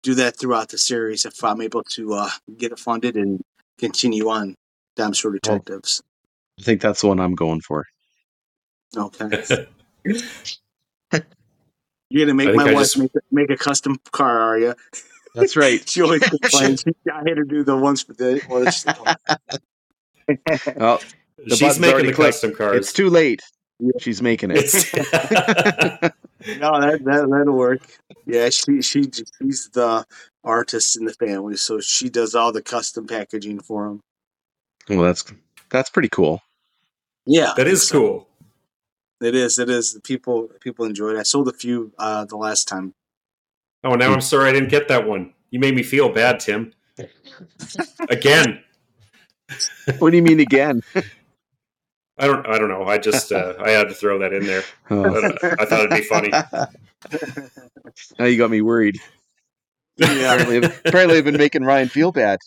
do 0.01 0.15
that 0.15 0.39
throughout 0.39 0.69
the 0.69 0.79
series 0.79 1.25
if 1.27 1.43
I'm 1.43 1.61
able 1.61 1.83
to 1.91 2.13
uh, 2.13 2.31
get 2.57 2.71
it 2.71 2.79
funded 2.79 3.17
and 3.17 3.43
continue 3.77 4.29
on 4.29 4.55
Store 5.13 5.33
Detectives. 5.33 6.01
Well, 6.57 6.63
I 6.63 6.63
think 6.63 6.81
that's 6.81 7.01
the 7.01 7.07
one 7.07 7.19
I'm 7.19 7.35
going 7.35 7.61
for. 7.61 7.85
Okay. 8.95 9.67
You're 12.09 12.25
gonna 12.25 12.33
make 12.33 12.55
my 12.55 12.71
wife 12.71 12.83
just... 12.83 12.97
make, 12.97 13.11
make 13.31 13.49
a 13.49 13.57
custom 13.57 13.99
car, 14.11 14.39
are 14.39 14.57
you? 14.57 14.73
That's 15.33 15.57
right. 15.57 15.87
she 15.89 16.01
always 16.01 16.23
complains. 16.23 16.83
I 17.11 17.17
had 17.27 17.35
to 17.35 17.45
do 17.45 17.63
the 17.63 17.75
ones 17.75 18.03
for 18.03 18.13
the. 18.13 18.41
well, 20.77 21.01
the 21.45 21.55
she's 21.55 21.79
making 21.79 22.05
the 22.05 22.13
clicked. 22.13 22.33
custom 22.33 22.55
cars. 22.55 22.77
It's 22.77 22.93
too 22.93 23.09
late. 23.09 23.41
She's 23.99 24.21
making 24.21 24.51
it. 24.51 24.63
no, 24.63 24.71
that, 26.79 27.03
that 27.03 27.27
that'll 27.29 27.53
work. 27.53 27.81
Yeah, 28.25 28.49
she 28.49 28.81
she 28.81 29.09
she's 29.41 29.69
the 29.73 30.05
artist 30.43 30.97
in 30.97 31.05
the 31.05 31.13
family, 31.13 31.57
so 31.57 31.81
she 31.81 32.09
does 32.09 32.35
all 32.35 32.53
the 32.53 32.61
custom 32.61 33.05
packaging 33.05 33.59
for 33.59 33.89
them. 33.89 34.01
Well, 34.87 35.01
that's 35.01 35.25
that's 35.69 35.89
pretty 35.89 36.09
cool. 36.09 36.41
Yeah, 37.25 37.53
that 37.57 37.67
is 37.67 37.87
so. 37.87 37.99
cool. 37.99 38.27
It 39.21 39.35
is. 39.35 39.57
It 39.59 39.69
is. 39.69 39.99
People 40.03 40.49
people 40.59 40.85
enjoyed 40.85 41.15
it. 41.15 41.19
I 41.19 41.23
sold 41.23 41.47
a 41.47 41.53
few 41.53 41.93
uh, 41.97 42.25
the 42.25 42.37
last 42.37 42.67
time. 42.67 42.93
Oh, 43.83 43.95
now 43.95 44.11
I'm 44.11 44.21
sorry 44.21 44.49
I 44.49 44.53
didn't 44.53 44.69
get 44.69 44.87
that 44.89 45.07
one. 45.07 45.33
You 45.51 45.59
made 45.59 45.75
me 45.75 45.83
feel 45.83 46.09
bad, 46.09 46.39
Tim. 46.39 46.73
again. 48.09 48.63
what 49.99 50.11
do 50.11 50.17
you 50.17 50.23
mean 50.23 50.39
again? 50.39 50.81
I 52.17 52.27
don't. 52.27 52.47
I 52.47 52.57
don't 52.57 52.69
know. 52.69 52.83
I 52.85 52.97
just. 52.97 53.31
Uh, 53.31 53.53
I 53.59 53.71
had 53.71 53.89
to 53.89 53.93
throw 53.93 54.19
that 54.19 54.33
in 54.33 54.45
there. 54.45 54.63
Oh. 54.89 55.03
I, 55.03 55.55
I 55.59 55.65
thought 55.65 55.85
it'd 55.85 55.89
be 55.89 56.03
funny. 56.03 56.29
Now 58.19 58.25
you 58.25 58.37
got 58.37 58.51
me 58.51 58.61
worried. 58.61 58.99
Yeah. 59.97 60.33
apparently, 60.33 60.57
apparently, 60.85 61.17
I've 61.17 61.23
been 61.23 61.37
making 61.37 61.63
Ryan 61.63 61.87
feel 61.89 62.11
bad. 62.11 62.39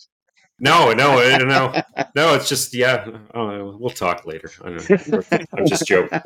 No, 0.59 0.91
no, 0.93 1.37
no, 1.37 1.81
no. 2.15 2.33
It's 2.35 2.49
just 2.49 2.73
yeah. 2.73 3.07
Oh, 3.33 3.77
we'll 3.77 3.89
talk 3.89 4.25
later. 4.25 4.51
I'm 4.63 5.65
just 5.67 5.87
joking. 5.87 6.21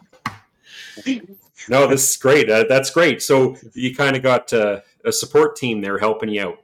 No, 1.70 1.88
this 1.88 2.10
is 2.10 2.18
great. 2.18 2.50
Uh, 2.50 2.66
that's 2.68 2.90
great. 2.90 3.22
So 3.22 3.56
you 3.74 3.96
kind 3.96 4.16
of 4.16 4.24
got 4.24 4.52
uh, 4.52 4.82
a 5.06 5.12
support 5.12 5.56
team 5.56 5.82
there 5.82 5.98
helping 5.98 6.30
you 6.30 6.42
out. 6.42 6.58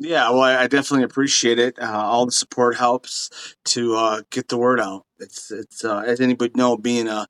Yeah, 0.00 0.28
well, 0.30 0.42
I 0.42 0.66
definitely 0.66 1.04
appreciate 1.04 1.58
it. 1.58 1.78
Uh, 1.78 1.92
all 1.92 2.26
the 2.26 2.32
support 2.32 2.76
helps 2.76 3.54
to 3.66 3.94
uh, 3.94 4.22
get 4.30 4.48
the 4.48 4.56
word 4.56 4.80
out. 4.80 5.06
It's 5.18 5.50
it's 5.50 5.84
uh, 5.84 5.98
as 5.98 6.20
anybody 6.20 6.52
know, 6.56 6.76
being 6.76 7.06
a 7.06 7.28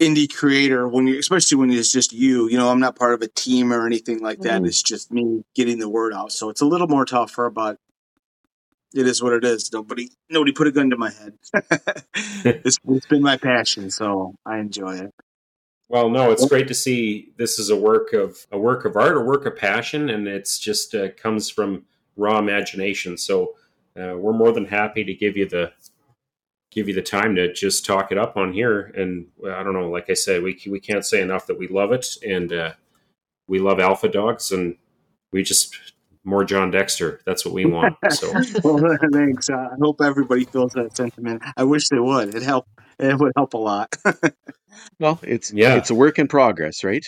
indie 0.00 0.32
creator 0.32 0.88
when 0.88 1.06
you 1.06 1.16
especially 1.16 1.56
when 1.56 1.70
it's 1.70 1.92
just 1.92 2.12
you 2.12 2.48
you 2.48 2.58
know 2.58 2.70
i'm 2.70 2.80
not 2.80 2.96
part 2.96 3.14
of 3.14 3.22
a 3.22 3.28
team 3.28 3.72
or 3.72 3.86
anything 3.86 4.18
like 4.18 4.40
that 4.40 4.60
mm. 4.60 4.66
it's 4.66 4.82
just 4.82 5.12
me 5.12 5.44
getting 5.54 5.78
the 5.78 5.88
word 5.88 6.12
out 6.12 6.32
so 6.32 6.48
it's 6.48 6.60
a 6.60 6.66
little 6.66 6.88
more 6.88 7.04
tougher 7.04 7.50
but 7.50 7.78
it 8.94 9.06
is 9.06 9.22
what 9.22 9.32
it 9.32 9.44
is. 9.44 9.72
Nobody 9.72 10.10
nobody 10.30 10.52
put 10.52 10.66
a 10.66 10.72
gun 10.72 10.90
to 10.90 10.96
my 10.96 11.10
head. 11.10 11.34
it's, 12.44 12.78
it's 12.88 13.06
been 13.06 13.22
my 13.22 13.36
passion, 13.36 13.90
so 13.90 14.34
I 14.46 14.58
enjoy 14.58 14.96
it. 14.96 15.14
Well, 15.88 16.08
no, 16.08 16.30
it's 16.30 16.46
great 16.46 16.68
to 16.68 16.74
see 16.74 17.32
this 17.36 17.58
is 17.58 17.68
a 17.68 17.76
work 17.76 18.12
of 18.12 18.46
a 18.50 18.58
work 18.58 18.84
of 18.84 18.96
art, 18.96 19.16
a 19.16 19.20
work 19.20 19.46
of 19.46 19.56
passion, 19.56 20.08
and 20.08 20.26
it's 20.26 20.58
just 20.58 20.94
uh, 20.94 21.08
comes 21.10 21.50
from 21.50 21.84
raw 22.16 22.38
imagination. 22.38 23.16
So 23.16 23.54
uh, 23.94 24.16
we're 24.16 24.32
more 24.32 24.52
than 24.52 24.64
happy 24.64 25.04
to 25.04 25.14
give 25.14 25.36
you 25.36 25.46
the 25.46 25.72
give 26.70 26.88
you 26.88 26.94
the 26.94 27.02
time 27.02 27.34
to 27.36 27.52
just 27.52 27.84
talk 27.84 28.10
it 28.10 28.16
up 28.16 28.38
on 28.38 28.54
here. 28.54 28.90
And 28.96 29.26
I 29.44 29.62
don't 29.62 29.74
know, 29.74 29.90
like 29.90 30.08
I 30.08 30.14
said, 30.14 30.42
we 30.42 30.58
we 30.66 30.80
can't 30.80 31.04
say 31.04 31.20
enough 31.20 31.46
that 31.46 31.58
we 31.58 31.68
love 31.68 31.92
it, 31.92 32.06
and 32.26 32.52
uh, 32.52 32.72
we 33.46 33.58
love 33.58 33.78
Alpha 33.78 34.08
Dogs, 34.08 34.50
and 34.50 34.76
we 35.30 35.42
just 35.42 35.76
more 36.24 36.44
Jon 36.44 36.70
Dexter. 36.70 37.20
That's 37.26 37.44
what 37.44 37.54
we 37.54 37.64
want. 37.66 37.96
So, 38.10 38.32
well, 38.62 38.96
thanks. 39.12 39.50
Uh, 39.50 39.68
I 39.72 39.76
hope 39.80 40.00
everybody 40.00 40.44
feels 40.44 40.72
that 40.72 40.96
sentiment. 40.96 41.42
I 41.56 41.64
wish 41.64 41.88
they 41.88 41.98
would. 41.98 42.34
It 42.34 42.42
help. 42.42 42.66
It 42.98 43.18
would 43.18 43.32
help 43.36 43.54
a 43.54 43.58
lot. 43.58 43.96
well, 45.00 45.18
it's 45.22 45.52
yeah, 45.52 45.74
it's 45.76 45.90
a 45.90 45.94
work 45.94 46.18
in 46.18 46.28
progress, 46.28 46.84
right? 46.84 47.04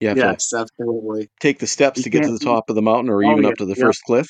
Yeah. 0.00 0.14
Yes, 0.14 0.52
absolutely. 0.52 1.30
Take 1.40 1.58
the 1.58 1.66
steps 1.66 1.98
you 1.98 2.04
to 2.04 2.10
get 2.10 2.24
to 2.24 2.32
the 2.32 2.38
top 2.38 2.68
of 2.68 2.76
the 2.76 2.82
mountain, 2.82 3.10
or 3.10 3.24
oh, 3.24 3.30
even 3.30 3.44
yeah, 3.44 3.50
up 3.50 3.56
to 3.56 3.64
the 3.64 3.74
yeah. 3.76 3.84
first 3.84 4.02
cliff. 4.04 4.28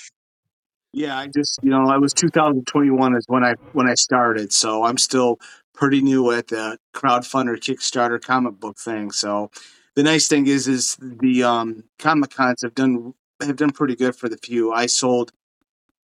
Yeah, 0.92 1.18
I 1.18 1.26
just 1.26 1.58
you 1.62 1.70
know, 1.70 1.88
I 1.88 1.98
was 1.98 2.12
2021 2.14 3.16
is 3.16 3.24
when 3.28 3.44
I 3.44 3.54
when 3.72 3.88
I 3.88 3.94
started, 3.94 4.52
so 4.52 4.84
I'm 4.84 4.96
still 4.96 5.38
pretty 5.74 6.00
new 6.00 6.30
at 6.30 6.48
the 6.48 6.78
crowdfunder 6.94 7.56
Kickstarter 7.56 8.22
comic 8.22 8.58
book 8.58 8.78
thing. 8.78 9.10
So 9.10 9.50
the 9.94 10.02
nice 10.02 10.28
thing 10.28 10.46
is 10.46 10.68
is 10.68 10.96
the 11.00 11.42
um, 11.42 11.84
comic 11.98 12.30
cons 12.30 12.62
have 12.62 12.74
done 12.74 13.12
have 13.40 13.56
done 13.56 13.70
pretty 13.70 13.96
good 13.96 14.16
for 14.16 14.28
the 14.28 14.36
few. 14.36 14.72
I 14.72 14.86
sold 14.86 15.32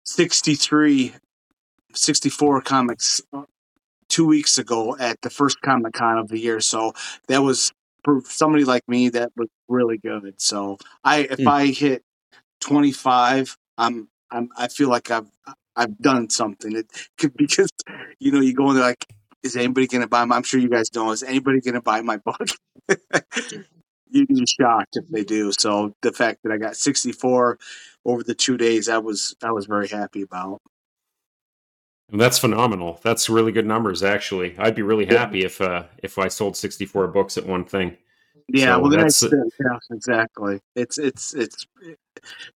63, 0.04 1.14
64 1.94 2.60
comics 2.62 3.20
uh, 3.32 3.44
two 4.08 4.26
weeks 4.26 4.58
ago 4.58 4.96
at 4.98 5.20
the 5.22 5.30
first 5.30 5.60
Comic 5.62 5.94
Con 5.94 6.18
of 6.18 6.28
the 6.28 6.38
year. 6.38 6.60
So 6.60 6.92
that 7.28 7.42
was 7.42 7.72
for 8.04 8.20
somebody 8.24 8.64
like 8.64 8.86
me 8.88 9.08
that 9.10 9.30
was 9.36 9.48
really 9.68 9.98
good. 9.98 10.40
So 10.40 10.78
I 11.04 11.20
if 11.20 11.38
mm. 11.38 11.50
I 11.50 11.66
hit 11.66 12.02
25, 12.60 13.56
I'm 13.78 14.08
I'm 14.30 14.48
I 14.56 14.68
feel 14.68 14.88
like 14.88 15.10
I've 15.10 15.30
I've 15.76 15.96
done 15.98 16.28
something. 16.30 16.76
It 16.76 16.86
could 17.16 17.34
because 17.36 17.70
you 18.18 18.32
know 18.32 18.40
you 18.40 18.54
go 18.54 18.68
in 18.70 18.76
there 18.76 18.84
like 18.84 19.06
is 19.42 19.56
anybody 19.56 19.86
going 19.86 20.02
to 20.02 20.08
buy 20.08 20.24
my? 20.24 20.36
I'm 20.36 20.44
sure 20.44 20.60
you 20.60 20.68
guys 20.68 20.86
know. 20.94 21.10
Is 21.10 21.22
anybody 21.22 21.60
going 21.60 21.74
to 21.74 21.82
buy 21.82 22.00
my 22.00 22.18
book? 22.18 22.48
you'd 24.12 24.28
be 24.28 24.44
shocked 24.46 24.96
if 24.96 25.08
they 25.08 25.24
do. 25.24 25.52
So 25.52 25.94
the 26.02 26.12
fact 26.12 26.40
that 26.42 26.52
I 26.52 26.58
got 26.58 26.76
64 26.76 27.58
over 28.04 28.22
the 28.22 28.34
two 28.34 28.56
days, 28.56 28.88
I 28.88 28.98
was 28.98 29.34
I 29.42 29.52
was 29.52 29.66
very 29.66 29.88
happy 29.88 30.22
about. 30.22 30.60
That's 32.12 32.38
phenomenal. 32.38 33.00
That's 33.02 33.30
really 33.30 33.52
good 33.52 33.66
numbers, 33.66 34.02
actually. 34.02 34.54
I'd 34.58 34.74
be 34.74 34.82
really 34.82 35.06
happy 35.06 35.40
yeah. 35.40 35.46
if 35.46 35.60
uh, 35.60 35.84
if 36.02 36.18
I 36.18 36.28
sold 36.28 36.56
64 36.56 37.08
books 37.08 37.38
at 37.38 37.46
one 37.46 37.64
thing. 37.64 37.96
Yeah, 38.48 38.74
so 38.74 38.80
well, 38.80 38.90
the 38.90 38.96
nice 38.98 39.20
thing, 39.20 39.50
yeah, 39.60 39.78
exactly. 39.90 40.60
It's 40.76 40.98
it's 40.98 41.32
it's 41.32 41.66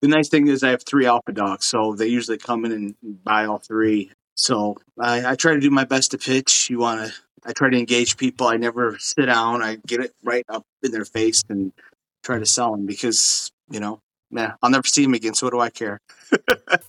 the 0.02 0.08
nice 0.08 0.28
thing 0.28 0.48
is 0.48 0.62
I 0.62 0.70
have 0.70 0.82
three 0.84 1.06
alpha 1.06 1.32
dogs, 1.32 1.64
so 1.64 1.94
they 1.94 2.08
usually 2.08 2.38
come 2.38 2.64
in 2.66 2.72
and 2.72 2.94
buy 3.24 3.46
all 3.46 3.58
three. 3.58 4.10
So 4.34 4.76
I, 5.00 5.32
I 5.32 5.34
try 5.36 5.54
to 5.54 5.60
do 5.60 5.70
my 5.70 5.84
best 5.84 6.10
to 6.10 6.18
pitch. 6.18 6.68
You 6.68 6.80
want 6.80 7.06
to 7.06 7.14
I 7.46 7.52
try 7.52 7.70
to 7.70 7.78
engage 7.78 8.16
people. 8.16 8.48
I 8.48 8.56
never 8.56 8.98
sit 8.98 9.26
down. 9.26 9.62
I 9.62 9.78
get 9.86 10.00
it 10.00 10.12
right 10.24 10.44
up 10.48 10.64
in 10.82 10.90
their 10.90 11.04
face 11.04 11.42
and 11.48 11.72
try 12.22 12.38
to 12.38 12.46
sell 12.46 12.72
them 12.72 12.86
because 12.86 13.52
you 13.70 13.80
know, 13.80 14.00
man, 14.30 14.54
I'll 14.62 14.70
never 14.70 14.86
see 14.86 15.04
them 15.04 15.14
again. 15.14 15.34
So 15.34 15.46
what 15.46 15.52
do 15.52 15.60
I 15.60 15.70
care? 15.70 16.00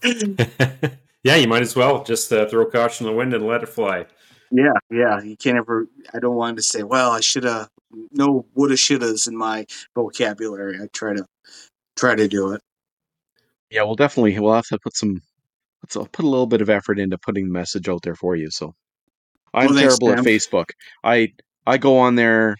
yeah, 1.23 1.35
you 1.35 1.47
might 1.47 1.61
as 1.61 1.75
well 1.75 2.03
just 2.03 2.31
uh, 2.31 2.47
throw 2.47 2.65
caution 2.65 3.05
in 3.05 3.13
the 3.13 3.17
wind 3.17 3.33
and 3.33 3.45
let 3.45 3.63
it 3.63 3.69
fly. 3.69 4.05
Yeah, 4.51 4.73
yeah. 4.89 5.21
You 5.21 5.35
can't 5.37 5.57
ever. 5.57 5.87
I 6.13 6.19
don't 6.19 6.35
want 6.35 6.57
to 6.57 6.63
say, 6.63 6.83
well, 6.83 7.11
I 7.11 7.19
should 7.19 7.43
have. 7.43 7.69
No 8.11 8.45
woulda, 8.53 8.75
shouldas 8.75 9.29
in 9.29 9.37
my 9.37 9.65
vocabulary. 9.95 10.77
I 10.81 10.87
try 10.91 11.13
to 11.13 11.25
try 11.95 12.15
to 12.15 12.27
do 12.27 12.51
it. 12.51 12.61
Yeah, 13.69 13.83
we'll 13.83 13.95
definitely. 13.95 14.37
We'll 14.39 14.53
have 14.53 14.67
to 14.67 14.79
put 14.79 14.95
some. 14.95 15.21
Let's 15.83 15.95
put 16.11 16.25
a 16.25 16.27
little 16.27 16.47
bit 16.47 16.61
of 16.61 16.69
effort 16.69 16.99
into 16.99 17.17
putting 17.17 17.45
the 17.45 17.53
message 17.53 17.87
out 17.87 18.01
there 18.01 18.15
for 18.15 18.35
you. 18.35 18.49
So 18.49 18.73
I'm 19.53 19.67
well, 19.67 19.79
terrible 19.79 20.11
at 20.11 20.19
Facebook. 20.19 20.71
I 21.03 21.33
I 21.65 21.77
go 21.77 21.99
on 21.99 22.15
there 22.15 22.57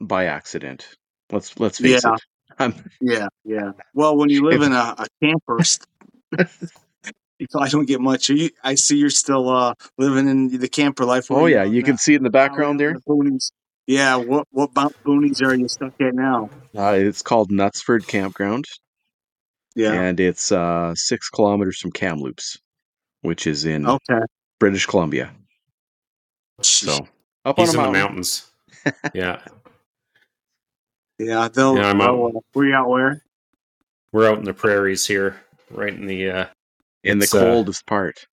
by 0.00 0.26
accident. 0.26 0.86
Let's 1.30 1.58
let's 1.58 1.78
face 1.78 2.02
yeah. 2.04 2.14
it. 2.14 2.20
I'm, 2.58 2.74
yeah, 3.00 3.28
yeah. 3.44 3.72
Well, 3.94 4.16
when 4.16 4.28
you 4.28 4.44
live 4.44 4.60
if, 4.60 4.66
in 4.66 4.72
a, 4.72 4.94
a 4.98 5.06
camper, 5.22 5.60
I 7.58 7.68
don't 7.68 7.86
get 7.86 8.00
much. 8.00 8.28
You, 8.28 8.50
I 8.62 8.74
see 8.74 8.98
you're 8.98 9.08
still 9.08 9.48
uh, 9.48 9.74
living 9.96 10.28
in 10.28 10.58
the 10.58 10.68
camper 10.68 11.04
life. 11.04 11.30
Oh 11.30 11.46
yeah, 11.46 11.64
you 11.64 11.82
can 11.82 11.96
see 11.96 12.14
it 12.14 12.18
in 12.18 12.22
the 12.22 12.30
background 12.30 12.78
there. 12.78 12.94
The 13.06 13.50
yeah, 13.86 14.16
what 14.16 14.46
what 14.50 14.72
boonies 14.74 15.42
are 15.42 15.54
you 15.54 15.68
stuck 15.68 15.94
at 16.00 16.14
now? 16.14 16.50
Uh, 16.76 16.94
it's 16.96 17.22
called 17.22 17.50
Knutsford 17.50 18.06
Campground. 18.06 18.66
Yeah, 19.74 19.92
and 19.92 20.20
it's 20.20 20.52
uh, 20.52 20.94
six 20.94 21.30
kilometers 21.30 21.78
from 21.78 21.92
Kamloops, 21.92 22.58
which 23.22 23.46
is 23.46 23.64
in 23.64 23.86
okay. 23.88 24.20
British 24.58 24.86
Columbia. 24.86 25.32
So 26.68 27.06
up 27.44 27.58
He's 27.58 27.74
on 27.74 27.86
in 27.86 27.92
the 27.92 27.98
mountains. 27.98 28.50
yeah. 29.14 29.40
Yeah, 31.18 31.48
they'll. 31.48 31.76
Yeah, 31.76 31.90
I'm 31.90 32.00
out. 32.00 32.18
Uh, 32.18 32.40
we 32.54 32.72
out 32.72 32.88
where? 32.88 33.22
We're 34.12 34.28
out 34.28 34.38
in 34.38 34.44
the 34.44 34.54
prairies 34.54 35.06
here, 35.06 35.36
right 35.70 35.92
in 35.92 36.06
the 36.06 36.30
uh, 36.30 36.46
in 37.04 37.18
the 37.18 37.26
uh, 37.26 37.40
coldest 37.40 37.84
uh, 37.86 37.90
part. 37.90 38.26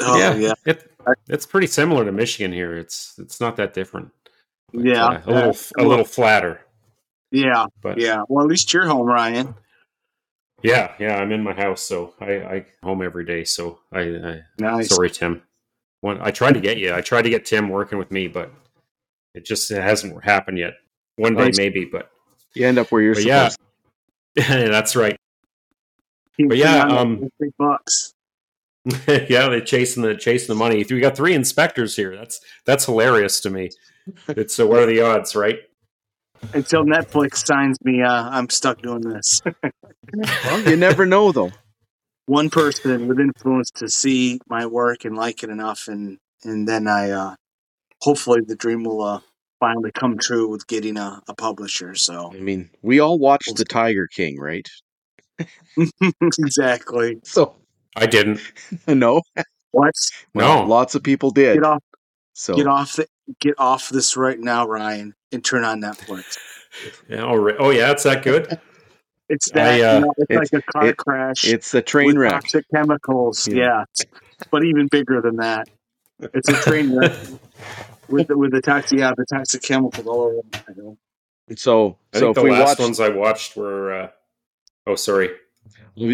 Oh 0.00 0.18
yeah, 0.18 0.34
yeah. 0.34 0.54
It, 0.64 0.90
it's 1.28 1.46
pretty 1.46 1.68
similar 1.68 2.04
to 2.04 2.12
Michigan 2.12 2.52
here. 2.52 2.76
It's 2.76 3.14
it's 3.18 3.40
not 3.40 3.56
that 3.56 3.74
different. 3.74 4.10
But, 4.72 4.84
yeah, 4.84 5.06
uh, 5.06 5.22
a 5.24 5.32
little 5.32 5.56
a 5.78 5.84
little 5.84 6.04
flatter. 6.04 6.60
Yeah, 7.30 7.66
but 7.80 7.98
yeah. 7.98 8.22
Well, 8.28 8.44
at 8.44 8.50
least 8.50 8.72
you're 8.72 8.86
home, 8.86 9.06
Ryan. 9.06 9.54
Yeah, 10.62 10.94
yeah. 10.98 11.16
I'm 11.16 11.32
in 11.32 11.42
my 11.42 11.54
house, 11.54 11.82
so 11.82 12.14
I 12.20 12.32
I 12.32 12.66
home 12.82 13.02
every 13.02 13.24
day. 13.24 13.44
So 13.44 13.78
I, 13.92 14.00
I 14.00 14.42
nice. 14.58 14.88
sorry, 14.88 15.10
Tim. 15.10 15.42
When 16.06 16.20
I 16.20 16.30
tried 16.30 16.52
to 16.52 16.60
get 16.60 16.78
you, 16.78 16.94
I 16.94 17.00
tried 17.00 17.22
to 17.22 17.30
get 17.30 17.44
Tim 17.44 17.68
working 17.68 17.98
with 17.98 18.12
me, 18.12 18.28
but 18.28 18.52
it 19.34 19.44
just 19.44 19.70
it 19.72 19.82
hasn't 19.82 20.22
happened 20.24 20.58
yet. 20.58 20.74
One 21.16 21.34
day 21.34 21.46
nice. 21.46 21.58
maybe, 21.58 21.84
but 21.84 22.10
you 22.54 22.66
end 22.66 22.78
up 22.78 22.92
where 22.92 23.02
you're 23.02 23.14
but 23.14 23.22
supposed. 23.22 23.58
Yeah, 24.36 24.68
that's 24.68 24.94
right. 24.94 25.18
but 26.38 26.56
yeah, 26.56 26.84
um, 26.84 27.28
big 27.40 27.50
bucks. 27.58 28.14
yeah, 29.08 29.48
they're 29.48 29.60
chasing 29.60 30.04
the 30.04 30.14
chasing 30.14 30.46
the 30.46 30.54
money. 30.54 30.84
We 30.88 31.00
got 31.00 31.16
three 31.16 31.34
inspectors 31.34 31.96
here. 31.96 32.16
That's 32.16 32.40
that's 32.64 32.84
hilarious 32.84 33.40
to 33.40 33.50
me. 33.50 33.70
It's 34.28 34.54
so 34.54 34.68
what 34.68 34.78
are 34.78 34.86
the 34.86 35.00
odds, 35.00 35.34
right? 35.34 35.58
Until 36.52 36.84
Netflix 36.84 37.44
signs 37.44 37.82
me, 37.82 38.02
uh, 38.02 38.30
I'm 38.30 38.48
stuck 38.48 38.80
doing 38.80 39.00
this. 39.00 39.40
well, 40.14 40.60
you 40.60 40.76
never 40.76 41.04
know, 41.04 41.32
though. 41.32 41.50
One 42.26 42.50
person 42.50 43.06
with 43.06 43.20
influence 43.20 43.70
to 43.76 43.88
see 43.88 44.40
my 44.48 44.66
work 44.66 45.04
and 45.04 45.16
like 45.16 45.42
it 45.42 45.50
enough, 45.50 45.88
and 45.88 46.18
and 46.44 46.68
then 46.68 46.86
I, 46.88 47.10
uh, 47.10 47.34
hopefully, 48.00 48.40
the 48.46 48.56
dream 48.56 48.84
will 48.84 49.02
uh, 49.02 49.20
finally 49.60 49.92
come 49.92 50.18
true 50.18 50.48
with 50.48 50.66
getting 50.66 50.96
a, 50.96 51.22
a 51.28 51.34
publisher. 51.34 51.94
So, 51.94 52.32
I 52.32 52.38
mean, 52.38 52.70
we 52.82 53.00
all 53.00 53.18
watched 53.18 53.56
The 53.56 53.64
Tiger 53.64 54.08
King, 54.08 54.38
right? 54.38 54.68
exactly. 56.38 57.20
So 57.24 57.54
I 57.96 58.06
didn't. 58.06 58.40
no. 58.86 59.22
What? 59.70 59.94
No. 60.34 60.64
Lots 60.64 60.94
of 60.94 61.02
people 61.02 61.30
did. 61.30 61.54
Get 61.54 61.64
off. 61.64 61.82
So 62.34 62.54
get 62.54 62.66
off 62.66 62.96
the, 62.96 63.06
get 63.40 63.54
off 63.58 63.88
this 63.88 64.16
right 64.16 64.38
now, 64.38 64.66
Ryan, 64.66 65.14
and 65.32 65.44
turn 65.44 65.64
on 65.64 65.80
Netflix. 65.80 66.36
Yeah. 67.08 67.22
Oh, 67.24 67.70
yeah. 67.70 67.90
It's 67.90 68.02
that 68.02 68.22
good. 68.22 68.60
It's 69.28 69.50
that. 69.50 69.80
I, 69.80 69.82
uh, 69.82 69.94
you 69.94 70.00
know, 70.00 70.14
it's, 70.18 70.30
it's, 70.30 70.52
like 70.52 70.62
a 70.62 70.72
car 70.72 70.86
it, 70.86 70.96
crash. 70.96 71.44
It's 71.44 71.74
a 71.74 71.82
train 71.82 72.18
wreck. 72.18 72.32
Toxic 72.32 72.64
chemicals. 72.72 73.48
Yeah. 73.48 73.84
yeah. 73.98 74.04
but 74.50 74.64
even 74.64 74.88
bigger 74.88 75.20
than 75.20 75.36
that. 75.36 75.68
It's 76.20 76.48
a 76.48 76.54
train 76.54 76.96
wreck 76.96 77.12
with 78.08 78.28
the, 78.28 78.38
with 78.38 78.52
the 78.52 78.62
toxic 78.62 78.98
yeah 78.98 79.12
the 79.16 79.26
toxic 79.26 79.62
chemicals 79.62 80.06
all 80.06 80.22
over. 80.22 80.96
So 81.56 81.98
I 82.14 82.18
so 82.18 82.32
the 82.32 82.42
last 82.42 82.68
watched, 82.68 82.80
ones 82.80 83.00
I 83.00 83.08
watched 83.10 83.56
were. 83.56 84.02
Uh, 84.02 84.08
oh, 84.86 84.94
sorry. 84.94 85.30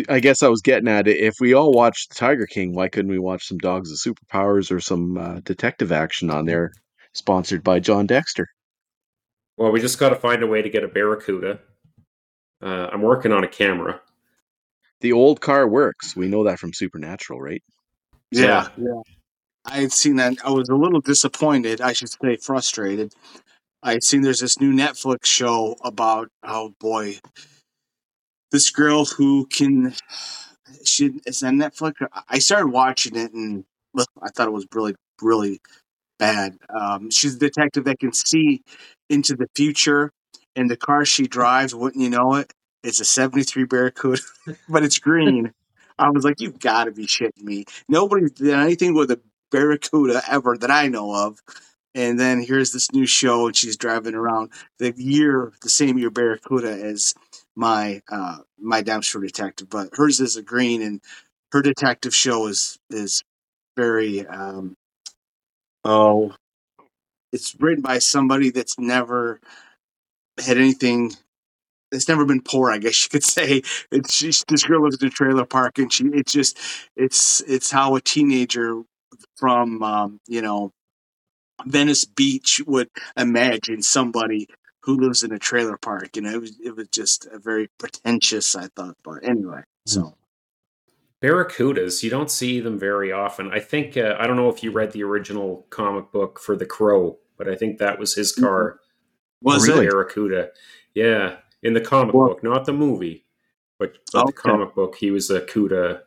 I 0.09 0.21
guess 0.21 0.43
I 0.45 0.49
was 0.49 0.63
getting 0.63 0.89
at 0.89 1.09
it. 1.09 1.17
If 1.17 1.35
we 1.41 1.55
all 1.55 1.73
watched 1.73 2.17
Tiger 2.17 2.47
King, 2.47 2.73
why 2.73 2.89
couldn't 2.89 3.11
we 3.11 3.19
watch 3.19 3.49
some 3.49 3.59
Dogs 3.59 3.91
of 3.91 3.99
Superpowers 3.99 4.71
or 4.71 4.79
some 4.79 5.19
uh, 5.19 5.41
detective 5.41 5.91
action 5.91 6.31
on 6.31 6.47
there, 6.47 6.71
sponsored 7.15 7.65
by 7.65 7.81
Jon 7.81 8.07
Dexter? 8.07 8.47
Well, 9.57 9.73
we 9.73 9.81
just 9.81 9.99
got 9.99 10.11
to 10.11 10.17
find 10.17 10.43
a 10.43 10.47
way 10.47 10.63
to 10.63 10.71
get 10.71 10.85
a 10.85 10.89
Barracuda. 10.89 11.59
Uh, 12.63 12.89
I'm 12.93 13.03
working 13.03 13.33
on 13.33 13.45
a 13.45 13.49
camera. 13.49 14.01
The 15.01 15.13
old 15.13 15.41
car 15.41 15.67
works. 15.67 16.15
We 16.15 16.29
know 16.29 16.45
that 16.45 16.61
from 16.61 16.73
Supernatural, 16.73 17.41
right? 17.41 17.63
Yeah, 18.31 18.69
yeah. 18.77 19.03
I 19.65 19.81
had 19.81 19.93
seen 19.93 20.17
that. 20.17 20.39
I 20.45 20.51
was 20.51 20.69
a 20.69 20.75
little 20.75 21.01
disappointed. 21.01 21.81
I 21.81 21.93
should 21.93 22.11
say 22.11 22.37
frustrated. 22.37 23.15
I 23.83 23.93
had 23.93 24.05
seen 24.05 24.23
there's 24.23 24.41
this 24.41 24.61
new 24.61 24.73
Netflix 24.73 25.25
show 25.25 25.77
about 25.83 26.29
oh 26.45 26.75
boy, 26.81 27.19
this 28.53 28.71
girl 28.71 29.05
who 29.05 29.47
can 29.47 29.95
she 30.85 31.21
is 31.27 31.43
on 31.43 31.57
Netflix. 31.59 31.95
I 32.29 32.39
started 32.39 32.69
watching 32.69 33.17
it 33.17 33.33
and 33.33 33.65
I 33.97 34.29
thought 34.31 34.49
it 34.49 34.53
was 34.53 34.67
really 34.73 34.95
really 35.21 35.61
bad. 36.19 36.57
Um, 36.69 37.11
she's 37.11 37.35
a 37.35 37.39
detective 37.39 37.85
that 37.85 37.99
can 37.99 38.13
see 38.13 38.63
into 39.11 39.35
the 39.35 39.49
future, 39.57 40.13
and 40.57 40.71
the 40.71 40.77
car 40.77 41.05
she 41.05 41.27
drives, 41.27 41.75
wouldn't 41.75 42.03
you 42.03 42.11
know 42.11 42.35
it? 42.35 42.53
It's 42.83 43.01
a 43.01 43.05
'73 43.05 43.65
Barracuda, 43.65 44.23
but 44.69 44.83
it's 44.83 44.99
green. 44.99 45.53
I 45.99 46.11
was 46.11 46.25
like, 46.25 46.41
"You've 46.41 46.59
got 46.59 46.85
to 46.85 46.93
be 46.93 47.07
shitting 47.07 47.43
me!" 47.43 47.65
Nobody's 47.89 48.33
done 48.33 48.61
anything 48.61 48.95
with 48.95 49.11
a 49.11 49.21
Barracuda 49.51 50.23
ever 50.29 50.57
that 50.57 50.71
I 50.71 50.89
know 50.89 51.15
of. 51.15 51.41
And 51.95 52.19
then 52.19 52.43
here's 52.43 52.73
this 52.73 52.91
new 52.91 53.07
show, 53.07 53.47
and 53.47 53.57
she's 53.57 53.77
driving 53.77 54.15
around 54.15 54.51
the 54.79 54.95
year, 54.97 55.53
the 55.63 55.69
same 55.69 55.99
year 55.99 56.11
Barracuda 56.11 56.71
as 56.71 57.15
my 57.55 58.01
uh, 58.11 58.39
my 58.59 58.81
Dime 58.81 59.03
Store 59.03 59.21
detective, 59.21 59.69
but 59.69 59.91
hers 59.93 60.19
is 60.19 60.37
a 60.37 60.43
green, 60.43 60.83
and 60.83 61.03
her 61.53 61.61
detective 61.61 62.15
show 62.15 62.47
is 62.47 62.79
is 62.91 63.23
very 63.77 64.27
um, 64.27 64.75
oh, 65.85 66.35
it's 67.31 67.55
written 67.61 67.83
by 67.83 67.99
somebody 67.99 68.51
that's 68.51 68.79
never 68.79 69.41
had 70.39 70.59
anything. 70.59 71.13
It's 71.91 72.09
never 72.09 72.25
been 72.25 72.41
poor, 72.41 72.71
I 72.71 72.79
guess 72.79 73.05
you 73.05 73.11
could 73.11 73.25
say. 73.39 73.63
It's 73.91 74.21
this 74.21 74.65
girl 74.65 74.83
lives 74.83 75.01
in 75.01 75.09
a 75.09 75.11
trailer 75.11 75.45
park, 75.45 75.79
and 75.79 75.93
she 75.93 76.05
it's 76.07 76.33
just 76.33 76.59
it's 76.97 77.41
it's 77.47 77.71
how 77.71 77.97
a 77.97 78.01
teenager 78.01 78.83
from 79.37 79.83
um, 79.83 80.21
you 80.27 80.43
know 80.43 80.73
Venice 81.67 82.05
Beach 82.05 82.61
would 82.67 82.89
imagine 83.17 83.83
somebody 83.83 84.49
who 84.83 84.99
lives 85.01 85.23
in 85.23 85.33
a 85.33 85.39
trailer 85.39 85.77
park. 85.77 86.17
You 86.17 86.23
know, 86.23 86.31
it 86.31 86.41
was 86.41 86.59
it 86.63 86.77
was 86.77 86.89
just 86.89 87.27
a 87.27 87.39
very 87.39 87.69
pretentious, 87.79 88.55
I 88.57 88.69
thought. 88.75 88.97
But 89.03 89.25
anyway, 89.25 89.63
so. 89.87 90.01
Hmm. 90.01 90.09
Barracudas, 91.23 92.03
you 92.03 92.11
don't 92.11 92.33
see 92.33 92.59
them 92.59 92.81
very 92.81 93.13
often. 93.13 93.49
I 93.53 93.61
think 93.61 93.97
uh, 93.97 94.17
I 94.19 94.27
don't 94.27 94.35
know 94.35 94.49
if 94.49 94.65
you 94.65 94.73
read 94.73 94.91
the 94.91 95.05
original 95.05 95.67
comic 95.71 96.11
book 96.11 96.41
for 96.41 96.57
the 96.57 96.67
Crow, 96.67 97.19
but 97.39 97.49
I 97.49 97.55
think 97.55 97.79
that 97.79 98.01
was 98.01 98.17
his 98.17 98.33
car. 98.33 98.71
Mm-hmm. 98.71 98.92
Was 99.43 99.69
it 99.69 99.75
Barracuda? 99.75 100.51
Yeah, 100.95 101.37
in 101.63 101.73
the 101.73 101.81
comic 101.81 102.15
well, 102.15 102.29
book, 102.29 102.43
not 102.43 102.65
the 102.65 102.73
movie, 102.73 103.25
but, 103.79 103.99
but 104.13 104.25
okay. 104.25 104.27
the 104.27 104.33
comic 104.33 104.75
book, 104.75 104.97
he 104.97 105.11
was 105.11 105.31
a 105.31 105.41
Cuda 105.41 106.03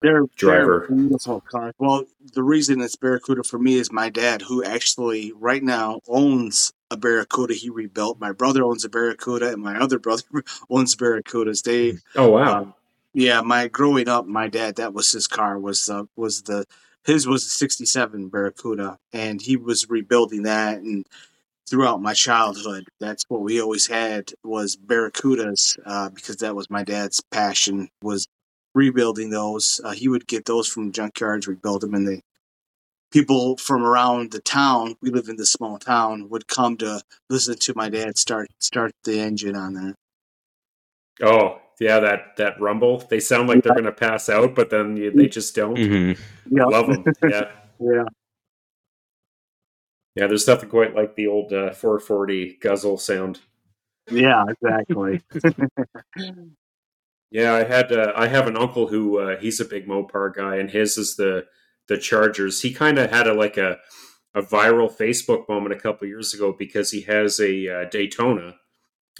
they're 0.00 0.24
driver. 0.36 0.86
They're 0.88 0.96
beautiful 0.96 1.40
cars. 1.40 1.74
Well, 1.78 2.04
the 2.32 2.42
reason 2.42 2.80
it's 2.80 2.96
Barracuda 2.96 3.42
for 3.42 3.58
me 3.58 3.74
is 3.74 3.90
my 3.90 4.08
dad, 4.08 4.42
who 4.42 4.62
actually 4.62 5.32
right 5.32 5.62
now 5.62 6.00
owns 6.06 6.72
a 6.90 6.96
Barracuda 6.96 7.54
he 7.54 7.68
rebuilt. 7.68 8.20
My 8.20 8.32
brother 8.32 8.62
owns 8.62 8.84
a 8.84 8.88
Barracuda, 8.88 9.52
and 9.52 9.62
my 9.62 9.78
other 9.78 9.98
brother 9.98 10.22
owns 10.70 10.94
Barracudas. 10.94 11.62
They 11.62 11.98
oh 12.14 12.30
wow, 12.30 12.62
um, 12.62 12.74
yeah. 13.12 13.40
My 13.40 13.66
growing 13.66 14.08
up, 14.08 14.26
my 14.26 14.48
dad 14.48 14.76
that 14.76 14.94
was 14.94 15.10
his 15.10 15.26
car 15.26 15.58
was 15.58 15.88
uh, 15.88 16.04
was 16.14 16.42
the 16.42 16.64
his 17.04 17.26
was 17.26 17.44
a 17.44 17.48
'67 17.48 18.28
Barracuda, 18.28 18.98
and 19.12 19.42
he 19.42 19.56
was 19.56 19.90
rebuilding 19.90 20.44
that. 20.44 20.78
And 20.78 21.06
throughout 21.68 22.02
my 22.02 22.14
childhood, 22.14 22.84
that's 23.00 23.24
what 23.28 23.42
we 23.42 23.60
always 23.60 23.86
had 23.86 24.32
was 24.42 24.76
Barracudas 24.76 25.78
uh, 25.84 26.08
because 26.10 26.36
that 26.36 26.56
was 26.56 26.70
my 26.70 26.82
dad's 26.82 27.20
passion 27.30 27.88
was 28.02 28.26
rebuilding 28.74 29.30
those. 29.30 29.80
Uh, 29.84 29.92
he 29.92 30.08
would 30.08 30.26
get 30.26 30.44
those 30.44 30.68
from 30.68 30.92
junkyards, 30.92 31.46
rebuild 31.46 31.82
them, 31.82 31.94
and 31.94 32.06
the 32.06 32.20
people 33.10 33.56
from 33.56 33.84
around 33.84 34.32
the 34.32 34.40
town, 34.40 34.96
we 35.00 35.10
live 35.10 35.28
in 35.28 35.36
this 35.36 35.52
small 35.52 35.78
town, 35.78 36.28
would 36.28 36.46
come 36.48 36.76
to 36.78 37.02
listen 37.30 37.56
to 37.56 37.72
my 37.74 37.88
dad 37.88 38.18
start 38.18 38.48
start 38.58 38.92
the 39.04 39.20
engine 39.20 39.56
on 39.56 39.74
that. 39.74 39.94
Oh, 41.22 41.58
yeah, 41.80 42.00
that 42.00 42.36
that 42.36 42.60
rumble. 42.60 42.98
They 42.98 43.20
sound 43.20 43.48
like 43.48 43.62
they're 43.62 43.74
going 43.74 43.84
to 43.84 43.92
pass 43.92 44.28
out, 44.28 44.54
but 44.54 44.70
then 44.70 44.96
you, 44.96 45.10
they 45.10 45.28
just 45.28 45.54
don't. 45.54 45.76
Mm-hmm. 45.76 46.56
Yeah. 46.56 46.64
Love 46.64 46.86
them. 46.86 47.04
Yeah. 47.28 47.50
yeah. 47.80 48.04
Yeah, 50.18 50.26
there's 50.26 50.48
nothing 50.48 50.68
quite 50.68 50.96
like 50.96 51.14
the 51.14 51.28
old 51.28 51.52
uh, 51.52 51.72
440 51.72 52.58
guzzle 52.60 52.98
sound. 52.98 53.38
Yeah, 54.10 54.46
exactly. 54.48 55.22
yeah, 57.30 57.54
I 57.54 57.62
had 57.62 57.92
uh, 57.92 58.12
I 58.16 58.26
have 58.26 58.48
an 58.48 58.56
uncle 58.56 58.88
who 58.88 59.20
uh, 59.20 59.36
he's 59.38 59.60
a 59.60 59.64
big 59.64 59.86
Mopar 59.86 60.34
guy, 60.34 60.56
and 60.56 60.72
his 60.72 60.98
is 60.98 61.14
the 61.14 61.46
the 61.86 61.96
Chargers. 61.96 62.62
He 62.62 62.74
kind 62.74 62.98
of 62.98 63.12
had 63.12 63.28
a 63.28 63.32
like 63.32 63.56
a 63.56 63.78
a 64.34 64.42
viral 64.42 64.92
Facebook 64.92 65.48
moment 65.48 65.72
a 65.72 65.78
couple 65.78 66.08
years 66.08 66.34
ago 66.34 66.52
because 66.52 66.90
he 66.90 67.02
has 67.02 67.38
a 67.38 67.68
uh, 67.68 67.84
Daytona, 67.88 68.56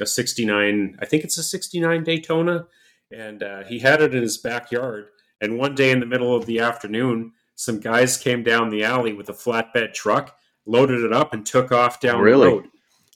a 0.00 0.06
'69. 0.06 0.98
I 1.00 1.04
think 1.04 1.22
it's 1.22 1.38
a 1.38 1.44
'69 1.44 2.02
Daytona, 2.02 2.66
and 3.12 3.40
uh, 3.44 3.62
he 3.62 3.78
had 3.78 4.02
it 4.02 4.16
in 4.16 4.22
his 4.22 4.36
backyard. 4.38 5.10
And 5.40 5.58
one 5.58 5.76
day 5.76 5.92
in 5.92 6.00
the 6.00 6.06
middle 6.06 6.34
of 6.34 6.46
the 6.46 6.58
afternoon, 6.58 7.34
some 7.54 7.78
guys 7.78 8.16
came 8.16 8.42
down 8.42 8.70
the 8.70 8.82
alley 8.82 9.12
with 9.12 9.28
a 9.28 9.32
flatbed 9.32 9.94
truck, 9.94 10.34
loaded 10.68 11.02
it 11.02 11.12
up, 11.12 11.32
and 11.32 11.44
took 11.44 11.72
off 11.72 12.00
down 12.00 12.20
really? 12.20 12.48
the 12.48 12.56
road. 12.56 12.68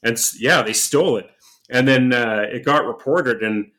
And 0.03 0.18
yeah, 0.38 0.62
they 0.62 0.72
stole 0.72 1.16
it. 1.16 1.30
And 1.70 1.86
then 1.86 2.12
uh, 2.12 2.46
it 2.50 2.64
got 2.64 2.86
reported, 2.86 3.42
and 3.42 3.70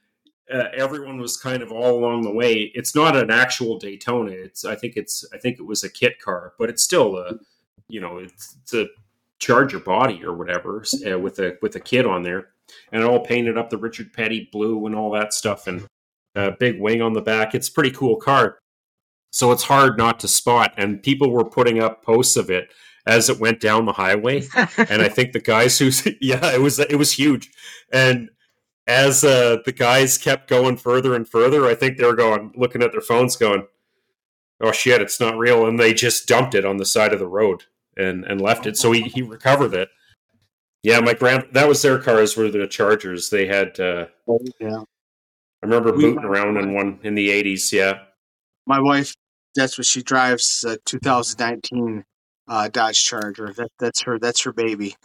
uh, 0.51 0.65
everyone 0.75 1.19
was 1.19 1.37
kind 1.37 1.61
of 1.61 1.71
all 1.71 1.97
along 1.97 2.21
the 2.21 2.31
way. 2.31 2.71
It's 2.75 2.95
not 2.95 3.15
an 3.15 3.31
actual 3.31 3.77
Daytona. 3.77 4.31
It's 4.31 4.65
I 4.65 4.75
think 4.75 4.95
it's 4.95 5.25
I 5.33 5.37
think 5.37 5.59
it 5.59 5.65
was 5.65 5.83
a 5.83 5.89
kit 5.89 6.19
car, 6.19 6.53
but 6.57 6.69
it's 6.69 6.83
still 6.83 7.17
a 7.17 7.35
you 7.87 7.99
know 7.99 8.19
it's, 8.19 8.57
it's 8.61 8.73
a 8.73 8.87
Charger 9.39 9.79
body 9.79 10.23
or 10.23 10.33
whatever 10.33 10.83
uh, 11.05 11.19
with 11.19 11.39
a 11.39 11.57
with 11.61 11.75
a 11.75 11.79
kid 11.79 12.05
on 12.05 12.23
there, 12.23 12.49
and 12.91 13.03
all 13.03 13.19
painted 13.19 13.57
up 13.57 13.69
the 13.69 13.77
Richard 13.77 14.13
Petty 14.13 14.49
blue 14.51 14.85
and 14.85 14.95
all 14.95 15.11
that 15.11 15.33
stuff, 15.33 15.67
and 15.67 15.85
a 16.35 16.51
big 16.51 16.79
wing 16.79 17.01
on 17.01 17.13
the 17.13 17.21
back. 17.21 17.53
It's 17.53 17.67
a 17.67 17.73
pretty 17.73 17.91
cool 17.91 18.15
car. 18.15 18.59
So 19.31 19.51
it's 19.51 19.63
hard 19.63 19.97
not 19.97 20.19
to 20.21 20.27
spot, 20.27 20.73
and 20.77 21.01
people 21.01 21.31
were 21.31 21.43
putting 21.43 21.81
up 21.81 22.03
posts 22.03 22.37
of 22.37 22.49
it 22.49 22.69
as 23.05 23.29
it 23.29 23.39
went 23.39 23.59
down 23.59 23.85
the 23.85 23.93
highway. 23.93 24.43
and 24.77 25.01
I 25.01 25.09
think 25.09 25.33
the 25.33 25.39
guys 25.39 25.77
who, 25.79 25.91
yeah, 26.21 26.53
it 26.53 26.61
was 26.61 26.79
it 26.79 26.97
was 26.97 27.13
huge, 27.13 27.51
and 27.91 28.29
as 28.87 29.23
uh, 29.23 29.57
the 29.65 29.71
guys 29.71 30.17
kept 30.17 30.49
going 30.49 30.77
further 30.77 31.15
and 31.15 31.27
further, 31.27 31.65
I 31.65 31.75
think 31.75 31.97
they 31.97 32.05
were 32.05 32.15
going 32.15 32.51
looking 32.55 32.83
at 32.83 32.91
their 32.91 33.01
phones, 33.01 33.35
going, 33.35 33.67
"Oh 34.61 34.71
shit, 34.71 35.01
it's 35.01 35.19
not 35.19 35.37
real," 35.37 35.65
and 35.65 35.79
they 35.79 35.93
just 35.93 36.27
dumped 36.27 36.55
it 36.55 36.65
on 36.65 36.77
the 36.77 36.85
side 36.85 37.13
of 37.13 37.19
the 37.19 37.27
road 37.27 37.63
and 37.95 38.25
and 38.25 38.41
left 38.41 38.65
it. 38.65 38.77
So 38.77 38.91
he 38.91 39.03
he 39.03 39.21
recovered 39.21 39.73
it. 39.73 39.89
Yeah, 40.81 40.99
my 40.99 41.13
grand 41.13 41.45
that 41.53 41.67
was 41.67 41.81
their 41.81 41.99
cars 41.99 42.35
were 42.35 42.49
the 42.49 42.67
Chargers. 42.67 43.29
They 43.29 43.47
had. 43.47 43.79
Uh, 43.79 44.07
oh, 44.27 44.39
yeah. 44.59 44.83
I 45.61 45.65
remember 45.65 45.93
we, 45.93 46.03
booting 46.03 46.25
around 46.25 46.57
in 46.57 46.73
one 46.73 46.99
in 47.03 47.15
the 47.15 47.31
eighties. 47.31 47.71
Yeah. 47.71 47.99
My 48.65 48.79
wife, 48.79 49.13
that's 49.55 49.77
what 49.77 49.85
she 49.85 50.01
drives. 50.01 50.65
2019 50.85 52.03
uh, 52.47 52.69
Dodge 52.69 53.03
Charger. 53.03 53.53
That 53.53 53.71
that's 53.79 54.01
her. 54.03 54.19
That's 54.19 54.41
her 54.43 54.53
baby. 54.53 54.95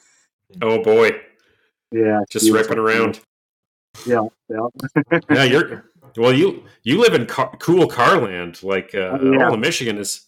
Oh 0.62 0.82
boy. 0.82 1.12
Yeah. 1.92 2.20
Just 2.30 2.50
ripping 2.50 2.78
around. 2.78 3.20
Yeah, 4.06 4.26
yeah. 4.48 5.20
yeah, 5.30 5.44
you're 5.44 5.90
well. 6.16 6.32
You 6.32 6.64
you 6.82 7.00
live 7.00 7.14
in 7.14 7.26
car, 7.26 7.54
cool 7.58 7.86
car 7.86 8.20
land. 8.20 8.62
Like 8.62 8.94
uh, 8.94 9.18
oh, 9.20 9.32
yeah. 9.32 9.46
all 9.46 9.54
of 9.54 9.60
Michigan 9.60 9.98
is 9.98 10.26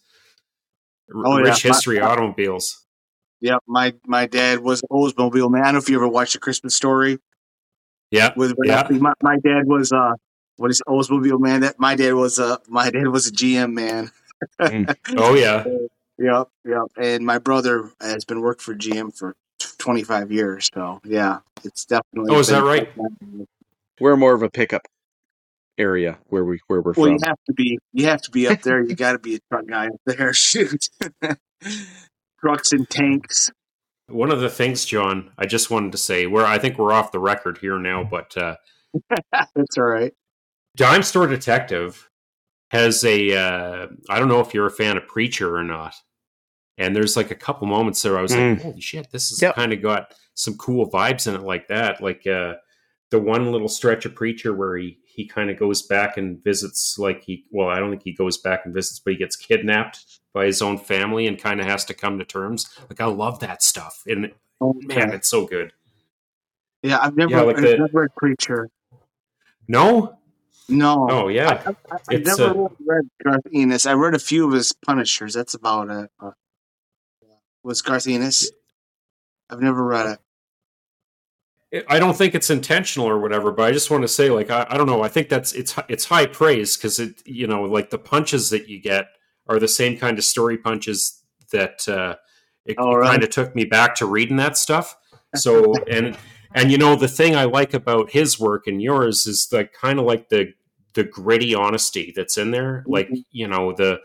r- 1.13 1.23
oh, 1.25 1.39
rich 1.39 1.63
yeah. 1.63 1.71
history 1.71 1.99
my, 1.99 2.07
automobiles. 2.07 2.85
Yeah, 3.39 3.57
my 3.67 3.93
my 4.05 4.25
dad 4.25 4.59
was 4.59 4.81
an 4.81 4.89
Oldsmobile 4.91 5.49
man. 5.49 5.61
I 5.61 5.65
don't 5.65 5.75
know 5.75 5.79
if 5.79 5.89
you 5.89 5.95
ever 5.95 6.07
watched 6.07 6.35
a 6.35 6.39
Christmas 6.39 6.75
Story. 6.75 7.19
Yeah, 8.09 8.33
with 8.35 8.55
yeah. 8.63 8.87
My, 8.89 9.13
my 9.21 9.37
dad 9.37 9.67
was 9.67 9.91
uh, 9.91 10.13
what 10.57 10.69
is 10.71 10.81
Oldsmobile 10.87 11.39
man? 11.39 11.61
That 11.61 11.79
my 11.79 11.95
dad 11.95 12.13
was 12.13 12.39
uh, 12.39 12.57
my 12.67 12.89
dad 12.89 13.07
was 13.07 13.27
a 13.27 13.31
GM 13.31 13.73
man. 13.73 14.11
mm. 14.59 14.95
Oh 15.17 15.35
yeah. 15.35 15.63
Yep, 16.21 16.49
yep. 16.65 16.83
And 16.97 17.25
my 17.25 17.39
brother 17.39 17.89
has 17.99 18.25
been 18.25 18.41
working 18.41 18.61
for 18.61 18.75
GM 18.75 19.17
for 19.17 19.35
25 19.79 20.31
years. 20.31 20.69
So 20.73 20.99
yeah, 21.03 21.39
it's 21.63 21.85
definitely. 21.85 22.35
Oh, 22.35 22.39
is 22.39 22.47
that 22.47 22.63
right? 22.63 22.89
We're 23.99 24.15
more 24.15 24.33
of 24.35 24.43
a 24.43 24.49
pickup 24.49 24.83
area 25.77 26.19
where 26.25 26.45
we 26.45 26.59
where 26.67 26.81
we're 26.81 26.93
well, 26.95 27.07
from. 27.07 27.13
you 27.13 27.19
have 27.25 27.39
to 27.47 27.53
be. 27.53 27.79
You 27.93 28.05
have 28.05 28.21
to 28.21 28.31
be 28.31 28.47
up 28.47 28.61
there. 28.61 28.83
You 28.83 28.95
got 28.95 29.13
to 29.13 29.19
be 29.19 29.35
a 29.35 29.39
truck 29.51 29.65
guy 29.67 29.87
up 29.87 30.01
there. 30.05 30.33
Shoot, 30.35 30.89
trucks 32.39 32.71
and 32.71 32.87
tanks. 32.89 33.49
One 34.07 34.31
of 34.31 34.41
the 34.41 34.49
things, 34.49 34.85
Jon, 34.85 35.31
I 35.37 35.45
just 35.45 35.71
wanted 35.71 35.93
to 35.93 35.97
say, 35.97 36.27
where 36.27 36.45
I 36.45 36.57
think 36.59 36.77
we're 36.77 36.91
off 36.91 37.13
the 37.13 37.19
record 37.19 37.59
here 37.59 37.79
now, 37.79 38.03
but 38.03 38.35
uh, 38.37 38.57
that's 39.31 39.77
all 39.77 39.85
right. 39.85 40.13
Dime 40.75 41.01
Store 41.01 41.27
Detective 41.27 42.09
has 42.69 43.03
a. 43.03 43.35
Uh, 43.35 43.87
I 44.09 44.19
don't 44.19 44.27
know 44.27 44.41
if 44.41 44.53
you're 44.53 44.67
a 44.67 44.71
fan 44.71 44.97
of 44.97 45.07
Preacher 45.07 45.55
or 45.55 45.63
not. 45.63 45.95
And 46.81 46.95
there's 46.95 47.15
like 47.15 47.31
a 47.31 47.35
couple 47.35 47.67
moments 47.67 48.01
there 48.01 48.17
I 48.17 48.21
was 48.21 48.31
mm. 48.31 48.53
like, 48.53 48.63
holy 48.63 48.81
shit, 48.81 49.11
this 49.11 49.29
has 49.29 49.41
yep. 49.41 49.55
kind 49.55 49.71
of 49.71 49.81
got 49.81 50.13
some 50.33 50.57
cool 50.57 50.89
vibes 50.89 51.27
in 51.27 51.35
it 51.35 51.41
like 51.41 51.67
that. 51.67 52.01
Like 52.01 52.25
uh, 52.25 52.55
the 53.11 53.19
one 53.19 53.51
little 53.51 53.67
stretch 53.67 54.05
of 54.05 54.15
Preacher 54.15 54.53
where 54.53 54.77
he 54.77 54.97
he 55.13 55.27
kind 55.27 55.49
of 55.49 55.59
goes 55.59 55.81
back 55.81 56.17
and 56.17 56.41
visits 56.43 56.97
like 56.97 57.21
he 57.23 57.45
well 57.51 57.67
i 57.67 57.79
don't 57.79 57.89
think 57.89 58.03
he 58.03 58.13
goes 58.13 58.37
back 58.37 58.61
and 58.65 58.73
visits 58.73 58.99
but 58.99 59.11
he 59.11 59.19
gets 59.19 59.35
kidnapped 59.35 60.19
by 60.33 60.45
his 60.45 60.61
own 60.61 60.77
family 60.77 61.27
and 61.27 61.37
kind 61.37 61.59
of 61.59 61.65
has 61.65 61.83
to 61.83 61.93
come 61.93 62.17
to 62.17 62.25
terms. 62.25 62.69
Like 62.89 63.01
i 63.01 63.05
love 63.05 63.39
that 63.39 63.61
stuff. 63.61 64.03
And 64.07 64.31
oh, 64.61 64.73
man 64.73 65.11
it's 65.11 65.29
so 65.29 65.45
good. 65.45 65.73
Yeah 66.81 66.99
i've 67.01 67.17
never, 67.17 67.31
yeah, 67.31 67.41
like 67.41 67.57
I've 67.57 67.63
the, 67.63 67.77
never 67.77 68.01
read 68.01 68.15
preacher. 68.15 68.69
No? 69.67 70.17
No. 70.69 71.07
Oh 71.11 71.27
yeah. 71.27 71.61
I, 71.91 72.13
have 72.13 72.25
never 72.25 72.65
uh, 72.65 72.67
read 72.85 73.09
garth 73.23 73.41
ennis. 73.53 73.85
I 73.85 73.93
read 73.93 74.15
a 74.15 74.19
few 74.19 74.47
of 74.47 74.53
his 74.53 74.73
punishers. 74.85 75.33
That's 75.33 75.53
about 75.53 75.89
it. 75.89 76.09
uh, 76.21 76.31
was 77.63 77.81
garth 77.81 78.07
ennis 78.07 78.51
i've 79.49 79.61
never 79.61 79.83
read 79.83 80.07
it 80.07 80.19
I 81.87 81.99
don't 81.99 82.17
think 82.17 82.35
it's 82.35 82.49
intentional 82.49 83.07
or 83.07 83.17
whatever, 83.17 83.49
but 83.51 83.63
I 83.63 83.71
just 83.71 83.89
want 83.89 84.03
to 84.03 84.07
say, 84.09 84.29
like, 84.29 84.49
I, 84.49 84.67
I 84.69 84.77
don't 84.77 84.87
know. 84.87 85.03
I 85.03 85.07
think 85.07 85.29
that's 85.29 85.53
it's 85.53 85.73
it's 85.87 86.03
high 86.03 86.25
praise 86.25 86.75
because 86.75 86.99
it, 86.99 87.25
you 87.25 87.47
know, 87.47 87.63
like 87.63 87.89
the 87.89 87.97
punches 87.97 88.49
that 88.49 88.67
you 88.67 88.81
get 88.81 89.05
are 89.47 89.57
the 89.57 89.69
same 89.69 89.97
kind 89.97 90.17
of 90.17 90.25
story 90.25 90.57
punches 90.57 91.23
that 91.53 91.87
uh, 91.87 92.15
it, 92.65 92.75
oh, 92.77 92.95
right. 92.95 93.11
kind 93.11 93.23
of 93.23 93.29
took 93.29 93.55
me 93.55 93.63
back 93.63 93.95
to 93.95 94.05
reading 94.05 94.35
that 94.37 94.57
stuff. 94.57 94.97
So 95.35 95.73
and 95.89 96.17
and 96.53 96.71
you 96.71 96.77
know 96.77 96.95
the 96.95 97.07
thing 97.07 97.37
I 97.37 97.45
like 97.45 97.73
about 97.73 98.11
his 98.11 98.37
work 98.37 98.67
and 98.67 98.81
yours 98.81 99.25
is 99.25 99.47
the 99.47 99.65
kind 99.65 99.97
of 99.97 100.05
like 100.05 100.27
the 100.27 100.53
the 100.93 101.05
gritty 101.05 101.55
honesty 101.55 102.11
that's 102.13 102.37
in 102.37 102.51
there, 102.51 102.83
like 102.85 103.07
mm-hmm. 103.07 103.21
you 103.31 103.47
know 103.47 103.71
the 103.71 104.01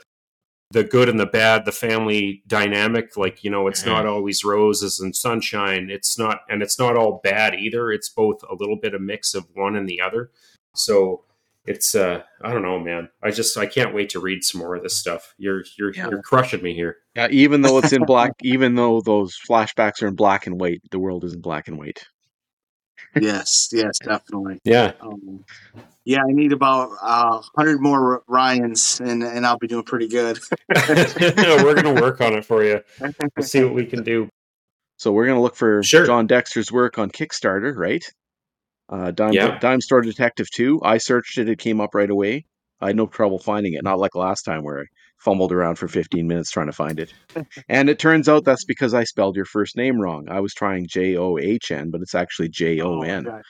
the 0.71 0.85
good 0.85 1.09
and 1.09 1.21
the 1.21 1.27
bad, 1.27 1.65
the 1.65 1.73
family 1.73 2.43
dynamic. 2.47 3.17
Like, 3.17 3.45
you 3.45 3.51
know, 3.51 3.67
it's 3.69 3.81
mm-hmm. 3.81 3.91
not 3.91 4.07
always 4.07 4.45
roses 4.45 5.01
and 5.01 5.15
sunshine. 5.15 5.89
It's 5.91 6.19
not, 6.19 6.41
and 6.49 6.63
it's 6.63 6.79
not 6.79 6.97
all 6.97 7.21
bad 7.23 7.55
either. 7.55 7.91
It's 7.91 8.09
both 8.09 8.43
a 8.51 8.55
little 8.55 8.77
bit 8.77 8.95
a 8.95 8.99
mix 8.99 9.35
of 9.35 9.47
one 9.55 9.77
and 9.77 9.89
the 9.89 10.01
other. 10.01 10.31
So 10.75 11.25
it's, 11.67 11.95
uh, 11.95 12.23
I 12.43 12.53
don't 12.53 12.63
know, 12.63 12.79
man. 12.79 13.09
I 13.23 13.31
just, 13.31 13.57
I 13.57 13.67
can't 13.67 13.95
wait 13.95 14.11
to 14.11 14.21
read 14.21 14.45
some 14.45 14.61
more 14.61 14.75
of 14.75 14.83
this 14.83 14.97
stuff. 14.97 15.35
You're, 15.39 15.65
you're, 15.79 15.95
yeah. 15.95 16.11
you're 16.11 16.23
crushing 16.23 16.63
me 16.63 16.75
here. 16.75 16.99
Yeah. 17.15 17.29
Even 17.31 17.63
though 17.63 17.79
it's 17.79 17.93
in 17.93 18.03
black, 18.07 18.33
even 18.43 18.75
though 18.75 19.01
those 19.01 19.39
flashbacks 19.49 20.03
are 20.03 20.09
in 20.09 20.15
black 20.15 20.47
and 20.47 20.61
white, 20.61 20.83
the 20.91 20.99
world 20.99 21.25
isn't 21.25 21.43
black 21.43 21.69
and 21.69 21.79
white. 21.79 22.05
Yes. 23.21 23.71
Yes, 23.73 23.99
definitely. 23.99 24.61
Yeah. 24.65 24.93
Um, 25.01 25.45
yeah, 26.05 26.21
I 26.21 26.33
need 26.33 26.53
about 26.53 26.91
uh, 27.03 27.43
hundred 27.57 27.81
more 27.81 28.23
Ryans, 28.29 29.01
and 29.01 29.25
and 29.25 29.45
I'll 29.45 29.59
be 29.59 29.67
doing 29.67 29.83
pretty 29.83 30.07
good. 30.07 30.39
we're 30.69 31.75
gonna 31.75 32.01
work 32.01 32.21
on 32.21 32.35
it 32.35 32.45
for 32.45 32.63
you. 32.63 32.81
We'll 33.01 33.45
see 33.45 33.65
what 33.65 33.75
we 33.75 33.87
can 33.87 34.05
do. 34.05 34.29
So 34.99 35.11
we're 35.11 35.27
gonna 35.27 35.43
look 35.43 35.57
for 35.57 35.83
sure. 35.83 36.07
Jon 36.07 36.29
Dexter's 36.29 36.71
work 36.71 36.99
on 36.99 37.11
Kickstarter, 37.11 37.75
right? 37.77 38.05
Uh, 38.89 39.11
Dime, 39.11 39.33
yeah. 39.33 39.59
Dime 39.59 39.81
Store 39.81 40.01
Detective 40.01 40.49
Two. 40.49 40.81
I 40.85 40.99
searched 40.99 41.39
it; 41.39 41.49
it 41.49 41.59
came 41.59 41.81
up 41.81 41.93
right 41.93 42.09
away. 42.09 42.47
I 42.81 42.89
had 42.89 42.97
no 42.97 43.07
trouble 43.07 43.41
finding 43.41 43.73
it. 43.73 43.83
Not 43.83 43.99
like 43.99 44.15
last 44.15 44.43
time 44.43 44.63
where 44.63 44.81
I 44.81 44.85
fumbled 45.27 45.51
around 45.51 45.75
for 45.75 45.89
15 45.89 46.29
minutes 46.29 46.53
trying 46.53 46.69
to 46.69 46.73
find 46.73 47.01
it. 47.01 47.13
and 47.69 47.91
it 47.91 47.99
turns 47.99 48.29
out 48.29 48.45
that's 48.45 48.65
because 48.65 48.95
I 48.95 49.03
spelled 49.03 49.35
your 49.35 49.45
first 49.45 49.77
name 49.77 50.01
wrong. 50.01 50.29
I 50.31 50.39
was 50.39 50.55
trying 50.55 50.87
J 50.87 51.17
O 51.17 51.37
H 51.37 51.73
N, 51.73 51.91
but 51.91 52.01
it's 52.01 52.15
actually 52.15 52.47
oh, 52.47 52.53
J 52.53 52.81
O 52.81 53.01
N. 53.01 53.27
Oh, 53.29 53.41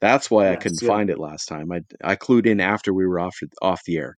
that's 0.00 0.30
why 0.30 0.44
yes, 0.44 0.52
I 0.52 0.56
couldn't 0.56 0.82
yeah. 0.82 0.88
find 0.88 1.10
it 1.10 1.18
last 1.18 1.44
time. 1.44 1.70
I 1.70 1.82
I 2.02 2.16
clued 2.16 2.46
in 2.46 2.58
after 2.58 2.94
we 2.94 3.06
were 3.06 3.20
off 3.20 3.36
off 3.60 3.82
the 3.84 3.98
air. 3.98 4.16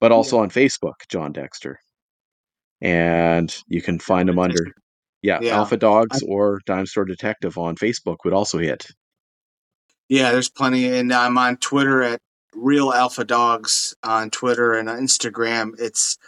But 0.00 0.10
also 0.10 0.36
yeah. 0.36 0.42
on 0.42 0.50
Facebook, 0.50 0.94
Jon 1.08 1.30
Dexter. 1.30 1.78
And 2.80 3.56
you 3.68 3.80
can 3.80 4.00
find 4.00 4.28
him 4.28 4.40
under 4.40 4.72
yeah, 5.22 5.38
yeah. 5.40 5.54
Alpha 5.54 5.76
Dogs 5.76 6.20
I, 6.20 6.26
or 6.26 6.60
Dime 6.66 6.86
Store 6.86 7.04
Detective 7.04 7.56
on 7.56 7.76
Facebook 7.76 8.16
would 8.24 8.34
also 8.34 8.58
hit. 8.58 8.88
Yeah, 10.08 10.32
there's 10.32 10.50
plenty, 10.50 10.98
and 10.98 11.12
I'm 11.12 11.38
on 11.38 11.56
Twitter 11.58 12.02
at 12.02 12.20
real 12.54 12.92
alpha 12.92 13.24
dogs 13.24 13.94
on 14.02 14.30
Twitter 14.30 14.74
and 14.74 14.88
on 14.88 14.98
Instagram. 15.00 15.72
It's 15.78 16.18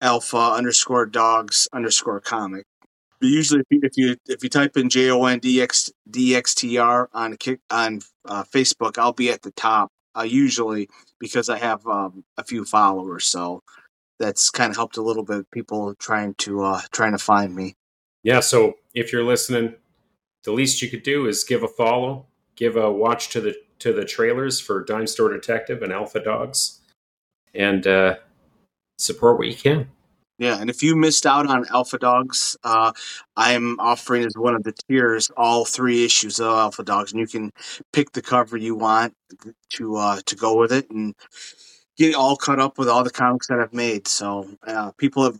alpha 0.00 0.36
underscore 0.36 1.06
dogs 1.06 1.68
underscore 1.72 2.20
comic. 2.20 2.64
But 3.20 3.28
usually, 3.28 3.60
if 3.60 3.66
you, 3.70 3.80
if 3.82 3.92
you 3.96 4.16
if 4.26 4.42
you 4.42 4.50
type 4.50 4.76
in 4.76 4.90
J 4.90 5.10
O 5.10 5.24
N 5.24 5.38
D 5.38 5.62
X 5.62 5.90
D 6.08 6.36
X 6.36 6.54
T 6.54 6.76
R 6.76 7.08
on 7.12 7.36
kick 7.36 7.60
on 7.70 8.00
uh, 8.26 8.44
Facebook, 8.44 8.98
I'll 8.98 9.12
be 9.12 9.30
at 9.30 9.42
the 9.42 9.52
top. 9.52 9.90
Uh, 10.16 10.22
usually 10.22 10.88
because 11.18 11.48
I 11.48 11.58
have 11.58 11.86
um, 11.86 12.24
a 12.38 12.44
few 12.44 12.64
followers, 12.64 13.26
so 13.26 13.62
that's 14.18 14.50
kind 14.50 14.70
of 14.70 14.76
helped 14.76 14.96
a 14.96 15.02
little 15.02 15.24
bit. 15.24 15.50
People 15.50 15.94
trying 15.94 16.34
to 16.38 16.62
uh, 16.62 16.80
trying 16.90 17.12
to 17.12 17.18
find 17.18 17.54
me. 17.54 17.74
Yeah. 18.22 18.40
So 18.40 18.74
if 18.94 19.12
you're 19.12 19.24
listening, 19.24 19.74
the 20.44 20.52
least 20.52 20.82
you 20.82 20.88
could 20.88 21.02
do 21.02 21.26
is 21.26 21.44
give 21.44 21.62
a 21.62 21.68
follow, 21.68 22.26
give 22.54 22.76
a 22.76 22.90
watch 22.90 23.28
to 23.30 23.40
the 23.40 23.56
to 23.80 23.92
the 23.92 24.04
trailers 24.04 24.60
for 24.60 24.84
Dime 24.84 25.06
Store 25.06 25.32
Detective 25.32 25.82
and 25.82 25.92
Alpha 25.92 26.20
Dogs, 26.20 26.80
and 27.54 27.86
uh, 27.86 28.16
support 28.98 29.38
what 29.38 29.48
you 29.48 29.54
can. 29.54 29.88
Yeah, 30.38 30.60
and 30.60 30.68
if 30.68 30.82
you 30.82 30.96
missed 30.96 31.24
out 31.24 31.46
on 31.46 31.64
Alpha 31.70 31.96
Dogs, 31.96 32.58
uh, 32.62 32.92
I'm 33.36 33.80
offering 33.80 34.22
as 34.24 34.34
one 34.36 34.54
of 34.54 34.64
the 34.64 34.74
tiers 34.86 35.30
all 35.36 35.64
three 35.64 36.04
issues 36.04 36.38
of 36.40 36.46
Alpha 36.46 36.82
Dogs, 36.82 37.12
and 37.12 37.20
you 37.20 37.26
can 37.26 37.50
pick 37.92 38.12
the 38.12 38.20
cover 38.20 38.58
you 38.58 38.74
want 38.74 39.14
to 39.70 39.96
uh, 39.96 40.20
to 40.26 40.36
go 40.36 40.58
with 40.58 40.72
it. 40.72 40.90
And 40.90 41.14
get 41.96 42.14
all 42.14 42.36
caught 42.36 42.60
up 42.60 42.78
with 42.78 42.88
all 42.88 43.02
the 43.02 43.10
comics 43.10 43.46
that 43.48 43.58
I've 43.58 43.72
made. 43.72 44.06
So 44.06 44.48
uh, 44.66 44.92
people 44.98 45.24
have 45.24 45.38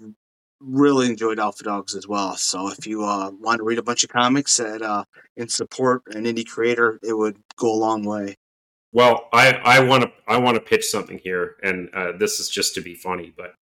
really 0.61 1.07
enjoyed 1.07 1.39
Alpha 1.39 1.65
Dogs 1.65 1.95
as 1.95 2.07
well. 2.07 2.37
So 2.37 2.69
if 2.69 2.87
you 2.87 3.05
uh, 3.05 3.31
want 3.41 3.59
to 3.59 3.65
read 3.65 3.79
a 3.79 3.83
bunch 3.83 4.05
of 4.05 4.11
comics 4.11 4.57
that 4.57 4.83
uh, 4.83 5.05
and 5.37 5.51
support 5.51 6.03
an 6.09 6.25
indie 6.25 6.47
creator, 6.47 6.99
it 7.03 7.13
would 7.13 7.39
go 7.57 7.73
a 7.73 7.77
long 7.77 8.05
way. 8.05 8.37
Well, 8.93 9.29
I 9.33 9.53
I 9.53 9.81
want 9.81 10.05
to 10.05 10.13
I 10.27 10.39
want 10.39 10.55
to 10.57 10.61
pitch 10.61 10.87
something 10.87 11.19
here, 11.19 11.57
and 11.63 11.91
uh, 11.95 12.13
this 12.19 12.41
is 12.41 12.49
just 12.49 12.75
to 12.77 12.81
be 12.81 12.95
funny, 12.95 13.33
but 13.37 13.55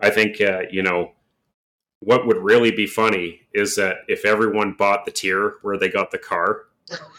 I 0.00 0.10
think 0.10 0.40
uh, 0.40 0.62
you 0.70 0.82
know 0.82 1.12
what 2.00 2.26
would 2.26 2.38
really 2.38 2.70
be 2.70 2.86
funny 2.86 3.42
is 3.52 3.76
that 3.76 3.98
if 4.08 4.24
everyone 4.24 4.72
bought 4.72 5.04
the 5.04 5.10
tier 5.10 5.56
where 5.62 5.76
they 5.76 5.88
got 5.88 6.10
the 6.10 6.18
car, 6.18 6.62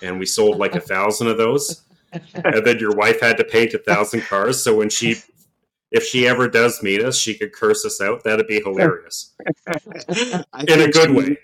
and 0.01 0.19
we 0.19 0.25
sold 0.25 0.57
like 0.57 0.75
a 0.75 0.81
thousand 0.81 1.27
of 1.27 1.37
those, 1.37 1.83
and 2.11 2.65
then 2.65 2.79
your 2.79 2.95
wife 2.95 3.21
had 3.21 3.37
to 3.37 3.43
paint 3.43 3.73
a 3.73 3.77
thousand 3.77 4.21
cars, 4.21 4.61
so 4.61 4.75
when 4.75 4.89
she 4.89 5.21
if 5.91 6.03
she 6.03 6.27
ever 6.27 6.47
does 6.47 6.81
meet 6.81 7.03
us, 7.03 7.17
she 7.17 7.37
could 7.37 7.51
curse 7.51 7.85
us 7.85 8.01
out. 8.01 8.23
That'd 8.23 8.47
be 8.47 8.61
hilarious. 8.61 9.33
In 10.67 10.81
a 10.81 10.87
good 10.89 11.09
she, 11.09 11.11
way. 11.11 11.37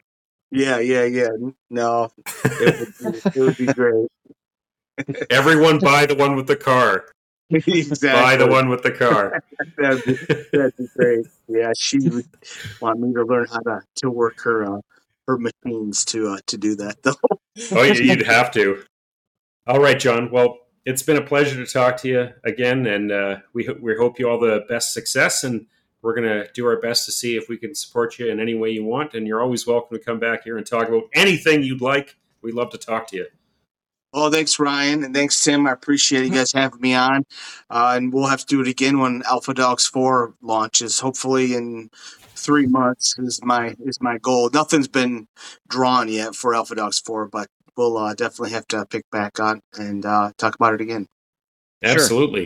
Yeah, 0.51 0.79
yeah, 0.79 1.03
yeah. 1.03 1.29
No, 1.69 2.09
it 2.45 2.95
would, 3.01 3.13
be, 3.13 3.19
it 3.19 3.39
would 3.39 3.57
be 3.57 3.65
great. 3.65 4.07
Everyone 5.29 5.79
buy 5.79 6.05
the 6.05 6.15
one 6.15 6.35
with 6.35 6.47
the 6.47 6.55
car. 6.55 7.05
exactly. 7.49 8.09
Buy 8.09 8.37
the 8.37 8.47
one 8.47 8.69
with 8.69 8.83
the 8.83 8.91
car. 8.91 9.43
that'd, 9.77 10.03
be, 10.05 10.13
that'd 10.51 10.77
be 10.77 10.87
great. 10.95 11.27
Yeah, 11.47 11.71
she 11.77 11.99
would 12.09 12.25
want 12.81 12.99
me 12.99 13.13
to 13.13 13.23
learn 13.23 13.47
how 13.51 13.59
to, 13.59 13.81
to 13.97 14.09
work 14.09 14.41
her 14.41 14.77
uh, 14.77 14.81
her 15.27 15.37
machines 15.37 16.05
to 16.05 16.29
uh, 16.29 16.39
to 16.47 16.57
do 16.57 16.75
that 16.75 17.03
though. 17.03 17.13
oh, 17.73 17.83
you'd 17.83 18.25
have 18.25 18.51
to. 18.51 18.83
All 19.65 19.79
right, 19.79 19.99
Jon. 19.99 20.31
Well, 20.31 20.57
it's 20.87 21.03
been 21.03 21.17
a 21.17 21.21
pleasure 21.21 21.63
to 21.63 21.69
talk 21.69 21.97
to 21.97 22.07
you 22.07 22.29
again, 22.45 22.85
and 22.85 23.11
uh, 23.11 23.37
we 23.51 23.67
we 23.81 23.97
hope 23.97 24.19
you 24.19 24.29
all 24.29 24.39
the 24.39 24.63
best 24.69 24.93
success. 24.93 25.43
And 25.43 25.65
we're 26.01 26.15
going 26.15 26.29
to 26.29 26.49
do 26.53 26.65
our 26.65 26.79
best 26.79 27.05
to 27.05 27.11
see 27.11 27.35
if 27.35 27.49
we 27.49 27.57
can 27.57 27.75
support 27.75 28.17
you 28.17 28.29
in 28.31 28.39
any 28.39 28.55
way 28.55 28.69
you 28.69 28.85
want. 28.85 29.13
And 29.13 29.27
you're 29.27 29.41
always 29.41 29.67
welcome 29.67 29.97
to 29.97 30.03
come 30.03 30.17
back 30.17 30.45
here 30.45 30.57
and 30.57 30.65
talk 30.65 30.87
about 30.87 31.03
anything 31.13 31.61
you'd 31.61 31.81
like. 31.81 32.15
We'd 32.41 32.55
love 32.55 32.69
to 32.69 32.77
talk 32.77 33.07
to 33.07 33.17
you. 33.17 33.25
Well, 34.13 34.31
thanks, 34.31 34.57
Ryan, 34.57 35.03
and 35.03 35.13
thanks, 35.13 35.43
Tim. 35.43 35.67
I 35.67 35.73
appreciate 35.73 36.23
you 36.23 36.31
guys 36.31 36.53
having 36.53 36.79
me 36.79 36.93
on. 36.93 37.25
Uh, 37.69 37.95
and 37.97 38.13
we'll 38.13 38.27
have 38.27 38.39
to 38.39 38.45
do 38.45 38.61
it 38.61 38.69
again 38.69 38.99
when 38.99 39.23
Alpha 39.29 39.53
Dogs 39.53 39.87
Four 39.87 40.35
launches. 40.41 41.01
Hopefully, 41.01 41.53
in 41.53 41.89
three 42.33 42.65
months 42.65 43.13
is 43.19 43.41
my 43.43 43.75
is 43.83 43.99
my 43.99 44.19
goal. 44.19 44.49
Nothing's 44.53 44.87
been 44.87 45.27
drawn 45.67 46.07
yet 46.07 46.33
for 46.33 46.55
Alpha 46.55 46.75
Dogs 46.75 47.01
Four, 47.01 47.27
but 47.27 47.49
we'll 47.77 47.97
uh, 47.97 48.13
definitely 48.13 48.51
have 48.51 48.67
to 48.67 48.85
pick 48.85 49.09
back 49.11 49.39
on 49.39 49.61
and 49.77 50.05
uh, 50.05 50.31
talk 50.37 50.55
about 50.55 50.73
it 50.73 50.81
again. 50.81 51.07
Absolutely. 51.83 52.45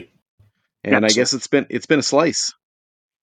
Sure. 0.85 0.95
And 0.95 1.05
I 1.05 1.09
guess 1.09 1.33
it's 1.33 1.47
been 1.47 1.65
it's 1.69 1.85
been 1.85 1.99
a 1.99 2.03
slice. 2.03 2.53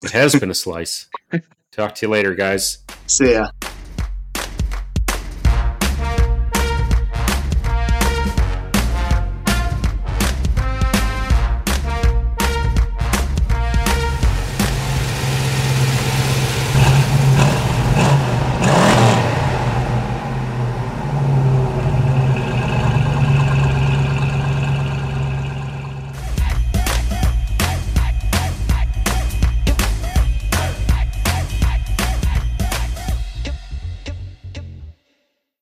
It 0.02 0.10
has 0.10 0.34
been 0.34 0.50
a 0.50 0.54
slice. 0.54 1.08
Talk 1.72 1.94
to 1.96 2.06
you 2.06 2.10
later, 2.10 2.34
guys. 2.34 2.78
See 3.06 3.32
ya. 3.32 3.50